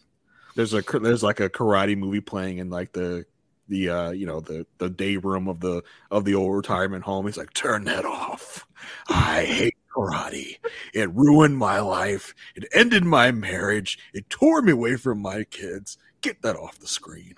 There's 0.54 0.74
a 0.74 0.82
there's 0.82 1.22
like 1.22 1.40
a 1.40 1.50
karate 1.50 1.96
movie 1.96 2.20
playing 2.20 2.58
in 2.58 2.70
like 2.70 2.92
the 2.92 3.26
the 3.68 3.88
uh 3.88 4.10
you 4.10 4.26
know 4.26 4.40
the 4.40 4.66
the 4.78 4.90
day 4.90 5.16
room 5.16 5.48
of 5.48 5.60
the 5.60 5.82
of 6.10 6.24
the 6.24 6.34
old 6.34 6.54
retirement 6.54 7.04
home. 7.04 7.26
He's 7.26 7.36
like, 7.36 7.52
turn 7.54 7.84
that 7.84 8.04
off. 8.04 8.66
I 9.08 9.44
hate 9.44 9.76
karate. 9.94 10.58
It 10.92 11.12
ruined 11.14 11.56
my 11.56 11.80
life. 11.80 12.34
It 12.56 12.66
ended 12.72 13.04
my 13.04 13.32
marriage. 13.32 13.98
It 14.12 14.28
tore 14.30 14.62
me 14.62 14.72
away 14.72 14.96
from 14.96 15.20
my 15.20 15.44
kids. 15.44 15.98
Get 16.20 16.42
that 16.42 16.56
off 16.56 16.78
the 16.78 16.86
screen. 16.86 17.34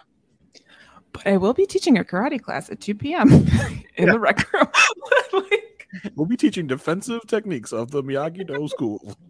but 1.12 1.26
i 1.26 1.36
will 1.36 1.54
be 1.54 1.66
teaching 1.66 1.98
a 1.98 2.04
karate 2.04 2.40
class 2.40 2.70
at 2.70 2.80
2 2.80 2.94
p.m 2.94 3.28
in 3.96 4.08
the 4.10 4.18
rec 4.18 4.52
room 4.52 4.68
like, 5.32 5.88
We'll 6.14 6.26
be 6.26 6.36
teaching 6.36 6.66
defensive 6.66 7.22
techniques 7.26 7.72
of 7.72 7.90
the 7.90 8.02
Miyagi 8.02 8.46
Do 8.46 8.68
school. 8.68 9.16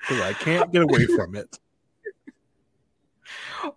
Because 0.00 0.20
I 0.20 0.32
can't 0.34 0.70
get 0.72 0.82
away 0.82 1.06
from 1.06 1.34
it. 1.34 1.58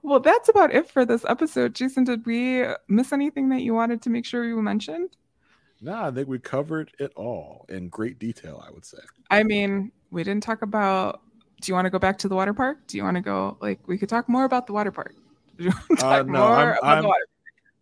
Well 0.01 0.19
that's 0.19 0.49
about 0.49 0.73
it 0.73 0.89
for 0.89 1.05
this 1.05 1.25
episode 1.27 1.73
jason 1.75 2.03
did 2.03 2.25
we 2.25 2.63
miss 2.87 3.11
anything 3.13 3.49
that 3.49 3.61
you 3.61 3.73
wanted 3.73 4.01
to 4.01 4.09
make 4.09 4.25
sure 4.25 4.45
you 4.45 4.61
mentioned 4.61 5.09
Nah, 5.81 6.07
I 6.07 6.11
think 6.11 6.29
we 6.29 6.39
covered 6.39 6.91
it 6.97 7.11
all 7.17 7.65
in 7.67 7.89
great 7.89 8.17
detail, 8.17 8.63
I 8.65 8.71
would 8.71 8.85
say. 8.85 8.99
I 9.29 9.43
mean, 9.43 9.91
we 10.11 10.23
didn't 10.23 10.41
talk 10.43 10.61
about. 10.61 11.19
Do 11.59 11.69
you 11.69 11.73
want 11.73 11.87
to 11.87 11.89
go 11.89 11.99
back 11.99 12.17
to 12.19 12.29
the 12.29 12.35
water 12.35 12.53
park? 12.53 12.87
Do 12.87 12.95
you 12.95 13.03
want 13.03 13.15
to 13.15 13.21
go? 13.21 13.57
Like, 13.59 13.85
we 13.85 13.97
could 13.97 14.07
talk 14.07 14.29
more 14.29 14.45
about 14.45 14.65
the 14.65 14.71
water 14.71 14.93
park. 14.93 15.13
Do 15.57 15.65
you 15.65 15.71
want 15.89 15.99
to 15.99 16.05
Uh, 16.07 16.23
no, 16.23 16.41
I'm, 16.45 16.77
I'm, 16.81 17.03
water- 17.03 17.27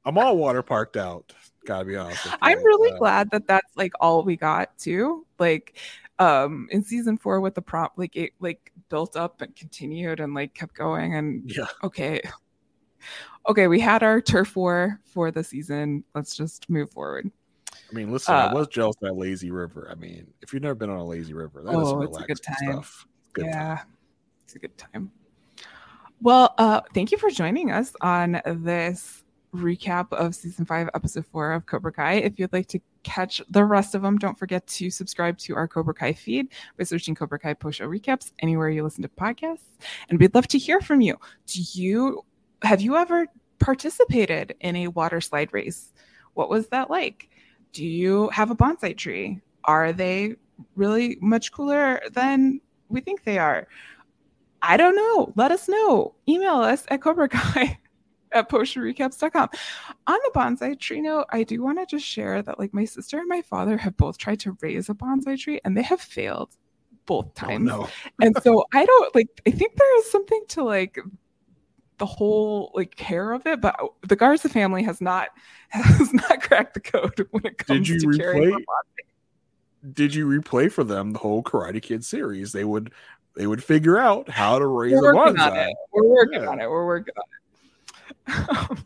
I'm 0.05 0.17
all 0.17 0.35
water 0.35 0.63
parked 0.63 0.97
out. 0.97 1.31
Gotta 1.67 1.85
be 1.85 1.95
honest. 1.95 2.25
I'm 2.41 2.57
really 2.63 2.91
Uh, 2.93 2.97
glad 2.97 3.29
that 3.31 3.45
that's 3.45 3.77
like 3.77 3.91
all 3.99 4.23
we 4.23 4.35
got 4.35 4.75
too. 4.79 5.27
Like, 5.37 5.77
um, 6.21 6.67
in 6.71 6.83
season 6.83 7.17
four 7.17 7.41
with 7.41 7.55
the 7.55 7.61
prop 7.61 7.93
like 7.97 8.15
it 8.15 8.31
like 8.39 8.71
built 8.89 9.15
up 9.15 9.41
and 9.41 9.55
continued 9.55 10.19
and 10.19 10.33
like 10.33 10.53
kept 10.53 10.75
going. 10.75 11.15
And 11.15 11.49
Yeah. 11.49 11.65
okay, 11.83 12.21
okay, 13.49 13.67
we 13.67 13.79
had 13.79 14.03
our 14.03 14.21
turf 14.21 14.55
war 14.55 14.99
for 15.03 15.31
the 15.31 15.43
season. 15.43 16.03
Let's 16.13 16.35
just 16.35 16.69
move 16.69 16.91
forward. 16.91 17.31
I 17.73 17.93
mean, 17.93 18.11
listen, 18.11 18.35
I 18.35 18.45
Uh, 18.45 18.53
was 18.53 18.67
jealous 18.67 18.95
of 19.01 19.07
that 19.07 19.15
lazy 19.15 19.51
river. 19.51 19.89
I 19.91 19.95
mean, 19.95 20.27
if 20.41 20.53
you've 20.53 20.61
never 20.61 20.75
been 20.75 20.89
on 20.89 20.97
a 20.99 21.05
lazy 21.05 21.33
river, 21.33 21.61
that 21.63 21.73
Oh, 21.73 21.83
some 21.83 22.03
it's 22.03 22.17
a 22.17 22.23
good 22.23 22.41
time. 22.43 22.55
stuff. 22.71 23.07
Good 23.33 23.45
yeah, 23.45 23.75
time. 23.77 23.85
it's 24.43 24.55
a 24.55 24.59
good 24.59 24.77
time. 24.77 25.11
Well, 26.21 26.53
uh, 26.59 26.81
thank 26.93 27.11
you 27.11 27.17
for 27.17 27.31
joining 27.31 27.71
us 27.71 27.93
on 28.01 28.41
this 28.45 29.23
recap 29.55 30.13
of 30.13 30.35
season 30.35 30.65
five, 30.65 30.87
episode 30.93 31.25
four 31.25 31.51
of 31.51 31.65
Cobra 31.65 31.91
Kai. 31.91 32.13
If 32.15 32.37
you'd 32.39 32.53
like 32.53 32.67
to 32.67 32.79
catch 33.03 33.41
the 33.49 33.65
rest 33.65 33.95
of 33.95 34.01
them, 34.01 34.17
don't 34.17 34.37
forget 34.37 34.65
to 34.67 34.89
subscribe 34.89 35.37
to 35.39 35.55
our 35.55 35.67
Cobra 35.67 35.93
Kai 35.93 36.13
feed 36.13 36.47
by 36.77 36.83
searching 36.83 37.15
Cobra 37.15 37.39
Kai 37.39 37.53
post 37.53 37.79
show 37.79 37.87
recaps 37.87 38.31
anywhere 38.39 38.69
you 38.69 38.83
listen 38.83 39.01
to 39.01 39.09
podcasts. 39.09 39.77
And 40.09 40.19
we'd 40.19 40.35
love 40.35 40.47
to 40.49 40.57
hear 40.57 40.81
from 40.81 41.01
you. 41.01 41.17
Do 41.47 41.61
you 41.73 42.23
have 42.63 42.81
you 42.81 42.95
ever 42.95 43.27
participated 43.59 44.55
in 44.59 44.75
a 44.75 44.87
water 44.87 45.21
slide 45.21 45.51
race? 45.53 45.91
What 46.33 46.49
was 46.49 46.67
that 46.67 46.89
like? 46.89 47.29
Do 47.73 47.85
you 47.85 48.29
have 48.29 48.51
a 48.51 48.55
bonsai 48.55 48.97
tree? 48.97 49.41
Are 49.63 49.93
they 49.93 50.35
really 50.75 51.17
much 51.21 51.51
cooler 51.51 52.01
than 52.11 52.61
we 52.89 53.01
think 53.01 53.23
they 53.23 53.37
are? 53.37 53.67
I 54.61 54.77
don't 54.77 54.95
know. 54.95 55.33
Let 55.35 55.51
us 55.51 55.67
know. 55.67 56.13
Email 56.29 56.57
us 56.57 56.85
at 56.89 57.01
Cobra 57.01 57.29
Kai 57.29 57.79
at 58.33 58.49
postrecaps.com. 58.49 59.49
On 60.07 60.17
the 60.23 60.31
bonsai 60.33 60.79
tree 60.79 61.01
note, 61.01 61.25
I 61.31 61.43
do 61.43 61.61
want 61.61 61.79
to 61.79 61.85
just 61.85 62.05
share 62.05 62.41
that 62.41 62.59
like 62.59 62.73
my 62.73 62.85
sister 62.85 63.19
and 63.19 63.27
my 63.27 63.41
father 63.41 63.77
have 63.77 63.97
both 63.97 64.17
tried 64.17 64.39
to 64.41 64.57
raise 64.61 64.89
a 64.89 64.93
bonsai 64.93 65.39
tree 65.39 65.59
and 65.65 65.75
they 65.77 65.81
have 65.83 66.01
failed 66.01 66.55
both 67.05 67.27
Oh, 67.27 67.31
times. 67.47 67.65
no. 67.65 67.87
and 68.21 68.35
so 68.43 68.65
I 68.73 68.85
don't 68.85 69.15
like 69.15 69.27
I 69.47 69.51
think 69.51 69.75
there 69.75 69.97
is 69.99 70.09
something 70.11 70.43
to 70.49 70.63
like 70.63 70.97
the 71.97 72.05
whole 72.05 72.71
like 72.73 72.95
care 72.95 73.31
of 73.31 73.45
it, 73.45 73.61
but 73.61 73.75
the 74.07 74.15
Garza 74.15 74.49
family 74.49 74.81
has 74.83 75.01
not 75.01 75.29
has 75.69 76.13
not 76.13 76.41
cracked 76.41 76.73
the 76.73 76.79
code 76.79 77.27
when 77.31 77.45
it 77.45 77.57
comes 77.57 77.87
to 77.87 77.99
caring 78.17 78.51
for 78.53 78.59
replay? 78.59 78.63
Did 79.93 80.13
you 80.13 80.27
replay 80.27 80.71
for 80.71 80.83
them 80.83 81.11
the 81.11 81.19
whole 81.19 81.41
Karate 81.43 81.81
Kid 81.81 82.05
series? 82.05 82.51
They 82.51 82.63
would 82.65 82.91
they 83.35 83.47
would 83.47 83.63
figure 83.63 83.97
out 83.97 84.29
how 84.29 84.59
to 84.59 84.67
raise 84.67 84.93
We're 84.93 85.13
a 85.13 85.15
working 85.15 85.39
on 85.39 85.51
bonsai. 85.53 85.69
it. 85.69 85.75
We're 85.91 86.03
working 86.07 86.41
Yeah. 86.43 86.49
on 86.49 86.59
it. 86.61 86.69
We're 86.69 86.85
working 86.85 87.13
on 87.17 87.23
it. 87.23 87.40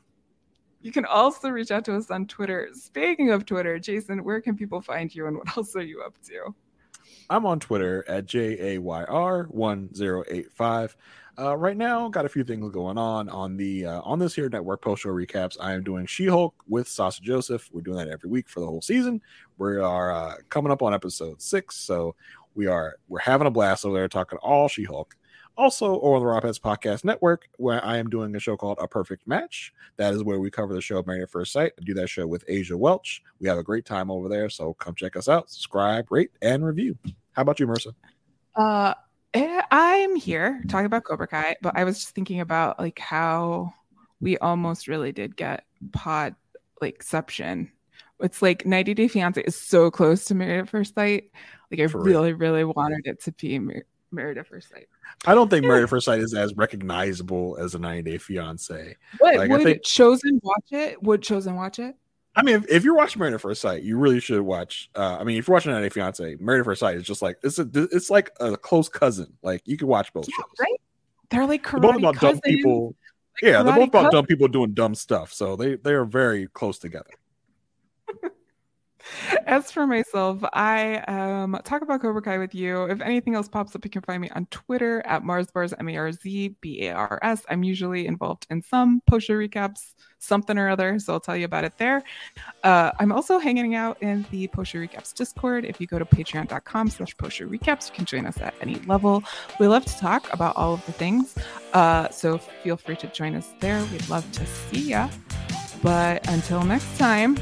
you 0.82 0.92
can 0.92 1.06
also 1.06 1.50
reach 1.50 1.72
out 1.72 1.86
to 1.86 1.96
us 1.96 2.12
on 2.12 2.28
Twitter. 2.28 2.70
Speaking 2.74 3.32
of 3.32 3.46
Twitter, 3.46 3.80
Jason, 3.80 4.24
where 4.24 4.42
can 4.42 4.56
people 4.56 4.82
find 4.82 5.14
you 5.14 5.28
and 5.28 5.38
what 5.38 5.58
else 5.58 5.76
are 5.76 5.82
you 5.82 6.02
up 6.02 6.16
to? 6.28 6.54
I'm 7.30 7.46
on 7.46 7.60
Twitter 7.60 8.04
at 8.08 8.26
JAYR1085. 8.26 10.96
Uh, 11.38 11.58
right 11.58 11.76
now, 11.76 12.08
got 12.08 12.24
a 12.26 12.30
few 12.30 12.46
things 12.46 12.72
going 12.72 12.98
on 12.98 13.28
on 13.28 13.58
the 13.58 13.86
uh, 13.86 14.00
on 14.04 14.20
this 14.20 14.34
here 14.34 14.48
network 14.48 14.82
post 14.82 15.04
show 15.04 15.10
recaps. 15.10 15.58
I 15.60 15.74
am 15.74 15.84
doing 15.84 16.06
She-Hulk 16.06 16.56
with 16.68 16.88
Sasha 16.88 17.22
Joseph. 17.22 17.70
We're 17.74 17.82
doing 17.82 17.98
that 17.98 18.08
every 18.08 18.30
week 18.30 18.48
for 18.48 18.62
the 18.62 18.68
whole 18.68 18.82
season. 18.82 19.22
We 19.58 19.76
are 19.78 20.12
uh, 20.12 20.36
coming 20.50 20.72
up 20.72 20.82
on 20.82 20.94
episode 20.94 21.42
six, 21.42 21.76
so 21.76 22.16
we 22.54 22.68
are 22.68 22.96
we're 23.10 23.20
having 23.20 23.48
a 23.48 23.52
blast 23.52 23.86
over 23.86 23.98
there 23.98 24.08
talking 24.08 24.40
all 24.42 24.70
She-Hulk. 24.70 25.14
Also, 25.58 26.00
on 26.02 26.22
the 26.22 26.42
Pets 26.42 26.60
Podcast 26.60 27.06
Network, 27.06 27.48
where 27.58 27.84
I 27.84 27.98
am 27.98 28.10
doing 28.10 28.36
a 28.36 28.40
show 28.40 28.58
called 28.58 28.78
A 28.82 28.88
Perfect 28.88 29.26
Match. 29.26 29.74
That 29.96 30.14
is 30.14 30.22
where 30.22 30.40
we 30.40 30.52
cover 30.52 30.74
the 30.74 30.82
show 30.82 31.02
Married 31.08 31.24
at 31.24 31.30
First 31.30 31.54
Sight. 31.54 31.72
I 31.80 31.84
do 31.84 31.94
that 31.94 32.10
show 32.10 32.28
with 32.28 32.44
Asia 32.48 32.78
Welch. 32.78 33.24
We 33.40 33.48
have 33.48 33.58
a 33.58 33.64
great 33.64 33.86
time 33.86 34.12
over 34.12 34.28
there, 34.28 34.50
so 34.50 34.74
come 34.74 34.96
check 34.96 35.16
us 35.16 35.30
out, 35.30 35.50
subscribe, 35.50 36.12
rate, 36.12 36.32
and 36.42 36.66
review. 36.66 36.98
How 37.34 37.44
about 37.44 37.60
you, 37.60 37.68
Marissa? 37.68 37.94
Uh, 38.56 38.94
eh, 39.34 39.62
I'm 39.72 40.16
here 40.16 40.62
talking 40.68 40.88
about 40.88 41.06
Cobra 41.06 41.28
Kai, 41.28 41.56
but 41.62 41.78
I 41.78 41.86
was 41.86 42.00
just 42.00 42.16
thinking 42.16 42.42
about 42.42 42.78
like 42.78 43.00
how 43.00 43.74
we 44.20 44.38
almost 44.40 44.88
really 44.88 45.12
did 45.12 45.38
get 45.38 45.64
pod 45.94 46.36
like 46.82 46.96
exception. 46.96 47.72
It's 48.20 48.42
like 48.42 48.66
90 48.66 48.94
Day 48.94 49.08
Fiance 49.08 49.42
is 49.42 49.56
so 49.56 49.92
close 49.92 50.26
to 50.26 50.36
Married 50.36 50.60
at 50.62 50.70
First 50.70 50.96
Sight. 50.96 51.32
Like 51.72 51.80
I 51.80 51.88
For 51.88 52.00
real. 52.02 52.22
really, 52.22 52.34
really 52.34 52.64
wanted 52.64 53.02
it 53.06 53.22
to 53.24 53.32
be 53.34 53.60
Married 54.16 54.38
at 54.38 54.48
First 54.48 54.70
Sight. 54.70 54.88
I 55.26 55.36
don't 55.36 55.50
think 55.50 55.66
Married 55.66 55.84
at 55.84 55.90
First 55.90 56.06
Sight 56.06 56.20
is 56.20 56.34
as 56.34 56.54
recognizable 56.56 57.58
as 57.60 57.76
a 57.76 57.80
90 57.80 58.10
Day 58.12 58.18
Fiance. 58.18 58.96
What 59.20 59.36
Like, 59.36 59.50
I 59.52 59.54
would 59.54 59.64
think- 59.64 59.84
Chozen 59.84 60.40
watch 60.44 60.66
it? 60.72 61.02
Would 61.04 61.22
Chozen 61.22 61.56
watch 61.56 61.80
it? 61.80 61.96
I 62.38 62.42
mean, 62.44 62.56
if, 62.56 62.68
if 62.70 62.84
you're 62.84 62.96
watching 62.96 63.20
Married 63.22 63.34
at 63.34 63.40
First 63.42 63.62
Sight, 63.62 63.84
you 63.84 63.98
really 63.98 64.20
should 64.20 64.42
watch. 64.42 64.90
Uh, 64.96 65.18
I 65.20 65.24
mean, 65.24 65.38
if 65.38 65.48
you're 65.48 65.54
watching 65.54 65.72
90 65.72 65.86
Day 65.88 65.94
Fiance, 65.94 66.36
Married 66.40 66.60
at 66.60 66.66
First 66.66 66.80
Sight 66.82 66.98
is 66.98 67.04
just 67.04 67.22
like 67.22 67.38
it's 67.44 67.60
a 67.60 67.70
it's 67.74 68.10
like 68.10 68.32
a 68.40 68.58
close 68.58 68.90
cousin. 68.90 69.32
Like 69.42 69.62
you 69.66 69.78
can 69.78 69.88
watch 69.88 70.12
both 70.12 70.28
Yeah, 70.28 70.36
shows. 70.38 70.46
right. 70.60 70.82
They're 71.30 71.46
like 71.46 71.64
They're 71.70 71.80
both 71.80 71.96
karate 71.96 72.00
about 72.00 72.20
dumb 72.20 72.40
people. 72.42 72.88
like 72.88 72.96
yeah, 73.52 73.64
they're 73.64 73.74
both 73.76 73.88
about 73.90 73.92
cousins. 74.06 74.12
dumb 74.14 74.26
people 74.26 74.48
doing 74.50 74.74
dumb 74.74 74.96
stuff. 74.96 75.32
So 75.34 75.56
they 75.56 75.76
they 75.76 75.94
are 75.94 76.04
very 76.06 76.48
close 76.48 76.78
together. 76.78 77.10
As 79.46 79.72
for 79.72 79.86
myself, 79.86 80.40
I 80.54 80.98
um, 81.08 81.60
talk 81.64 81.82
about 81.82 82.02
Cobra 82.02 82.22
Kai 82.22 82.38
with 82.38 82.56
you. 82.56 82.84
If 82.86 83.02
anything 83.02 83.36
else 83.36 83.48
pops 83.48 83.76
up, 83.76 83.86
you 83.86 83.92
can 83.92 84.02
find 84.02 84.22
me 84.22 84.30
on 84.30 84.48
Twitter 84.48 85.02
at 85.06 85.24
MarzBars, 85.24 85.74
M 85.80 85.90
A 85.90 85.98
R 85.98 86.12
Z 86.12 86.56
B 86.62 86.88
A 86.88 86.94
R 86.94 87.20
S. 87.22 87.44
I'm 87.50 87.64
usually 87.64 88.08
involved 88.08 88.48
in 88.50 88.62
some 88.62 89.02
post 89.08 89.30
recaps, 89.30 89.94
something 90.20 90.58
or 90.58 90.70
other, 90.70 91.00
so 91.00 91.14
I'll 91.14 91.20
tell 91.20 91.38
you 91.38 91.46
about 91.46 91.64
it 91.64 91.78
there. 91.78 92.04
Uh, 92.64 92.92
I'm 93.00 93.12
also 93.12 93.38
hanging 93.38 93.76
out 93.76 94.02
in 94.02 94.26
the 94.32 94.48
post 94.48 94.74
recaps 94.74 95.14
Discord. 95.14 95.66
If 95.66 95.80
you 95.80 95.88
go 95.88 96.00
to 96.00 96.06
patreon.com 96.06 96.90
slash 96.90 97.16
post 97.18 97.40
recaps, 97.40 97.90
you 97.90 97.96
can 97.96 98.06
join 98.06 98.26
us 98.26 98.40
at 98.42 98.54
any 98.62 98.76
level. 98.88 99.24
We 99.60 99.68
love 99.68 99.86
to 99.86 99.98
talk 99.98 100.32
about 100.34 100.56
all 100.56 100.74
of 100.74 100.86
the 100.86 100.92
things, 100.92 101.36
uh, 101.74 102.10
so 102.10 102.38
feel 102.38 102.78
free 102.78 102.96
to 102.98 103.08
join 103.08 103.36
us 103.36 103.54
there. 103.60 103.84
We'd 103.92 104.10
love 104.10 104.30
to 104.34 104.46
see 104.46 104.90
ya. 104.90 105.10
But 105.84 106.28
until 106.30 106.64
next 106.64 106.98
time, 106.98 107.38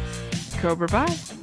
Cobra 0.59 0.87
bye. 0.87 1.42